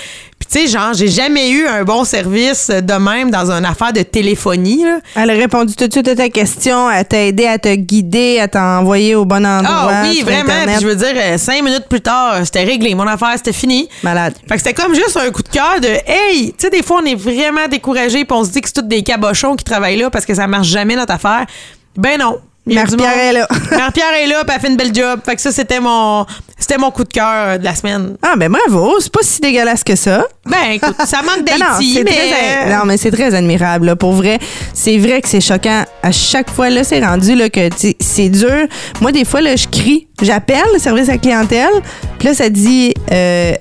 Tu 0.51 0.61
sais, 0.61 0.67
genre, 0.67 0.95
j'ai 0.95 1.09
jamais 1.09 1.51
eu 1.51 1.67
un 1.67 1.85
bon 1.85 2.05
service 2.05 2.69
de 2.69 2.95
même 2.95 3.31
dans 3.31 3.51
une 3.51 3.67
affaire 3.67 3.93
de 3.93 4.01
téléphonie. 4.03 4.83
là. 4.83 5.01
Elle 5.15 5.29
a 5.31 5.35
répondu 5.35 5.75
tout 5.77 5.87
de 5.87 5.93
suite 5.93 6.09
à 6.09 6.15
ta 6.15 6.31
question, 6.31 6.91
elle 6.91 7.05
t'a 7.05 7.23
aidé, 7.27 7.47
à 7.47 7.59
te 7.59 7.75
guider, 7.75 8.39
à 8.41 8.49
t'envoyer 8.49 9.15
au 9.15 9.27
bon 9.27 9.45
endroit. 9.47 9.91
Ah 9.93 10.03
oui, 10.05 10.23
vraiment. 10.23 10.79
Je 10.81 10.87
veux 10.87 10.97
dire, 10.97 11.13
euh, 11.15 11.37
cinq 11.37 11.63
minutes 11.63 11.87
plus 11.89 12.01
tard, 12.01 12.37
c'était 12.45 12.65
réglé. 12.65 12.95
Mon 12.95 13.07
affaire, 13.07 13.35
c'était 13.37 13.53
fini. 13.53 13.89
Malade. 14.03 14.35
Fait 14.49 14.55
que 14.57 14.63
c'était 14.63 14.75
comme 14.75 14.95
juste 14.95 15.19
un 15.19 15.31
coup 15.31 15.43
de 15.43 15.49
cœur 15.51 15.81
de 15.83 15.89
Hey! 16.07 16.53
Tu 16.53 16.55
sais, 16.59 16.71
des 16.71 16.83
fois, 16.83 17.01
on 17.03 17.07
est 17.07 17.15
vraiment 17.15 17.69
découragé 17.71 18.25
puis 18.25 18.37
on 18.37 18.45
se 18.45 18.51
dit 18.51 18.63
que 18.63 18.69
c'est 18.69 18.81
tous 18.81 18.89
des 18.89 19.03
cabochons 19.03 19.55
qui 19.55 19.65
travaillent 19.65 19.99
là 19.99 20.09
parce 20.09 20.25
que 20.25 20.35
ça 20.35 20.47
marche 20.47 20.69
jamais 20.69 20.97
notre 20.97 21.13
affaire. 21.13 21.45
Ben 21.97 22.19
non. 22.19 22.39
Marie-Pierre 22.75 23.19
est 23.19 23.33
là. 23.33 23.49
Marie-Pierre 23.71 24.15
est 24.23 24.27
là, 24.27 24.45
puis 24.45 24.55
elle 24.55 24.61
fait 24.61 24.69
une 24.69 24.77
belle 24.77 24.95
job. 24.95 25.21
Fait 25.25 25.35
que 25.37 25.41
ça, 25.41 25.53
c'était 25.53 25.81
mon, 25.81 26.27
c'était 26.59 26.79
mon 26.79 26.91
coup 26.91 27.05
de 27.05 27.13
cœur 27.13 27.59
de 27.59 27.65
la 27.65 27.75
semaine. 27.75 28.17
Ah, 28.23 28.35
ben 28.37 28.51
bravo, 28.51 28.97
c'est 29.01 29.13
pas 29.13 29.21
si 29.23 29.41
dégueulasse 29.41 29.85
que 29.85 29.97
ça. 29.97 30.27
Ben 30.47 30.73
écoute, 30.73 30.97
ça 31.05 31.23
manque 31.23 31.39
non, 31.51 31.57
d'Haïti, 31.59 32.03
mais. 32.05 32.11
très, 32.11 32.77
non, 32.77 32.85
mais 32.85 32.97
c'est 32.97 33.11
très 33.11 33.35
admirable. 33.35 33.87
là. 33.87 33.97
Pour 33.97 34.13
vrai, 34.13 34.39
c'est 34.75 34.99
vrai 34.99 35.21
que 35.21 35.29
c'est 35.29 35.41
choquant. 35.41 35.85
À 36.03 36.13
chaque 36.13 36.51
fois, 36.51 36.71
là, 36.71 36.85
c'est 36.85 37.05
rendu 37.05 37.35
là, 37.35 37.49
que 37.49 37.69
c'est 38.01 38.29
dur. 38.29 38.67
Moi, 39.01 39.13
des 39.13 39.25
fois, 39.25 39.41
là, 39.41 39.57
je 39.57 39.67
crie. 39.69 40.09
J'appelle 40.21 40.65
le 40.73 40.79
service 40.79 41.09
à 41.09 41.19
clientèle. 41.19 41.69
Puis 42.19 42.29
là, 42.29 42.35
ça 42.35 42.49
dit 42.49 42.93
euh, 43.13 43.53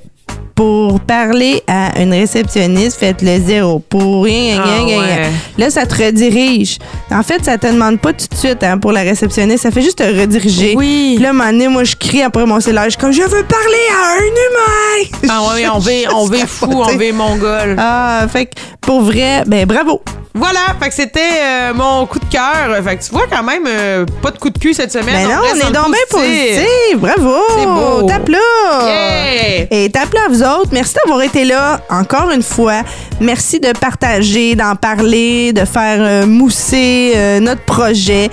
pour 0.58 0.99
parler 1.01 1.62
à 1.68 2.01
une 2.01 2.12
réceptionniste, 2.14 2.97
faites 2.99 3.22
le 3.22 3.39
zéro. 3.39 3.78
Pour 3.78 4.24
rien, 4.24 4.60
Ah, 4.60 4.64
rien, 4.66 4.86
rien, 4.86 4.99
ouais. 4.99 5.05
rien. 5.16 5.30
Là, 5.60 5.70
ça 5.70 5.86
te 5.86 6.03
redirige. 6.03 6.80
En 7.12 7.22
fait, 7.22 7.45
ça 7.45 7.60
te 7.60 7.68
demande 7.68 7.99
pas 7.99 8.12
tout 8.12 8.26
de 8.30 8.36
suite 8.36 8.64
hein, 8.64 8.80
pour 8.80 8.91
la 8.91 9.01
réceptionniste. 9.01 9.62
Ça 9.64 9.70
fait 9.72 9.84
juste 9.84 9.99
te 9.99 10.03
rediriger. 10.20 10.74
Oui. 10.76 11.14
Puis 11.16 11.24
là, 11.24 11.30
un 11.30 11.34
moment 11.34 11.51
donné, 11.51 11.68
moi, 11.68 11.84
je 11.84 11.95
crie 11.95 12.24
après 12.24 12.43
mon 12.47 12.60
cellulaire. 12.60 12.86
Je 12.86 12.89
suis 12.89 12.99
comme, 12.99 13.12
je 13.12 13.22
veux 13.22 13.43
parler 13.43 13.86
à 13.93 14.14
un 14.16 14.26
humain. 14.26 15.30
Ah 15.30 15.41
oui, 15.53 15.64
on 15.72 15.78
veut, 15.78 15.91
on 16.16 16.26
veut 16.26 16.38
fou, 16.47 16.66
on 16.72 16.97
veut 16.97 17.12
mongol. 17.14 17.76
Ah, 17.78 18.26
fait 18.28 18.47
que 18.47 18.51
pour 18.82 19.01
vrai, 19.01 19.43
ben 19.45 19.64
bravo. 19.68 20.01
Voilà, 20.38 20.59
fait 20.79 20.89
que 20.89 20.93
c'était 20.93 21.19
euh, 21.41 21.73
mon 21.73 22.05
coup 22.05 22.19
de 22.19 22.25
cœur. 22.25 22.83
Fait 22.83 22.97
que 22.97 23.03
tu 23.03 23.11
vois 23.11 23.25
quand 23.29 23.43
même, 23.43 23.65
euh, 23.67 24.05
pas 24.21 24.31
de 24.31 24.38
coup 24.38 24.49
de 24.49 24.57
cul 24.57 24.73
cette 24.73 24.91
semaine. 24.91 25.15
Mais 25.15 25.25
non, 25.25 25.41
on 25.41 25.55
est 25.55 25.71
donc 25.71 25.91
bien 25.91 25.99
positif. 26.09 26.97
Bravo. 26.97 27.38
C'est 27.57 27.65
beau. 27.65 28.07
Tape 28.07 28.29
là. 28.29 28.38
Yeah! 28.85 29.67
Et 29.71 29.89
tape 29.89 30.13
là 30.13 30.21
à 30.25 30.29
vous 30.29 30.43
autres. 30.43 30.69
Merci 30.71 30.95
d'avoir 31.03 31.21
été 31.23 31.43
là 31.43 31.81
encore 31.89 32.29
une 32.31 32.43
fois. 32.43 32.81
Merci 33.19 33.59
de 33.59 33.71
partager, 33.71 34.55
d'en 34.55 34.75
parler, 34.75 35.53
de 35.53 35.65
faire 35.65 35.97
euh, 35.99 36.25
mousser 36.25 37.39
notre 37.41 37.63
projet. 37.63 38.29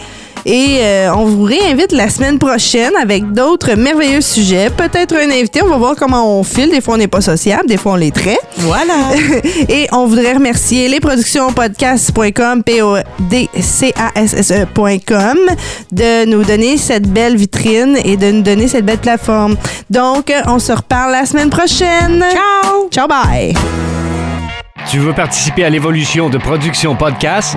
Et 0.47 0.79
euh, 0.81 1.15
on 1.15 1.25
vous 1.25 1.43
réinvite 1.45 1.93
la 1.93 2.09
semaine 2.09 2.39
prochaine 2.39 2.93
avec 3.01 3.33
d'autres 3.33 3.75
merveilleux 3.75 4.21
sujets. 4.21 4.69
Peut-être 4.71 5.15
un 5.15 5.31
invité. 5.31 5.63
On 5.63 5.69
va 5.69 5.77
voir 5.77 5.97
comment 5.97 6.39
on 6.39 6.45
file. 6.45 6.71
Des 6.71 6.81
fois, 6.81 6.95
on 6.95 6.99
n'est 6.99 7.09
pas 7.09 7.21
sociable. 7.21 7.67
Des 7.67 7.77
fois, 7.77 7.93
on 7.93 7.97
l'est 7.97 8.15
très. 8.15 8.39
Voilà. 8.59 8.95
Et 9.69 9.87
on 9.93 10.07
voudrait 10.07 10.35
remercier 10.35 10.89
les 10.89 11.01
productions 11.01 11.53
podcast.com, 11.53 12.63
P-O-D-C-A-S-S-E.com, 12.63 12.99
de 15.93 16.27
nous 16.27 16.45
donner 16.45 16.77
cette 16.77 17.09
belle 17.09 17.37
vitrine 17.37 17.99
et 18.05 18.17
de 18.17 18.31
nous 18.31 18.43
donner 18.43 18.69
cette 18.69 18.85
belle 18.85 18.99
plateforme. 18.99 19.57
Donc, 19.91 20.33
on 20.47 20.59
se 20.59 20.73
reparle 20.73 21.13
la 21.13 21.25
semaine 21.27 21.51
prochaine. 21.51 22.25
Ciao! 22.33 22.89
Ciao, 22.91 23.09
bye! 23.09 23.55
Tu 24.91 24.99
veux 24.99 25.15
participer 25.15 25.65
à 25.65 25.71
l'évolution 25.71 26.29
de 26.29 26.37
Production 26.37 26.95
Podcast? 26.95 27.57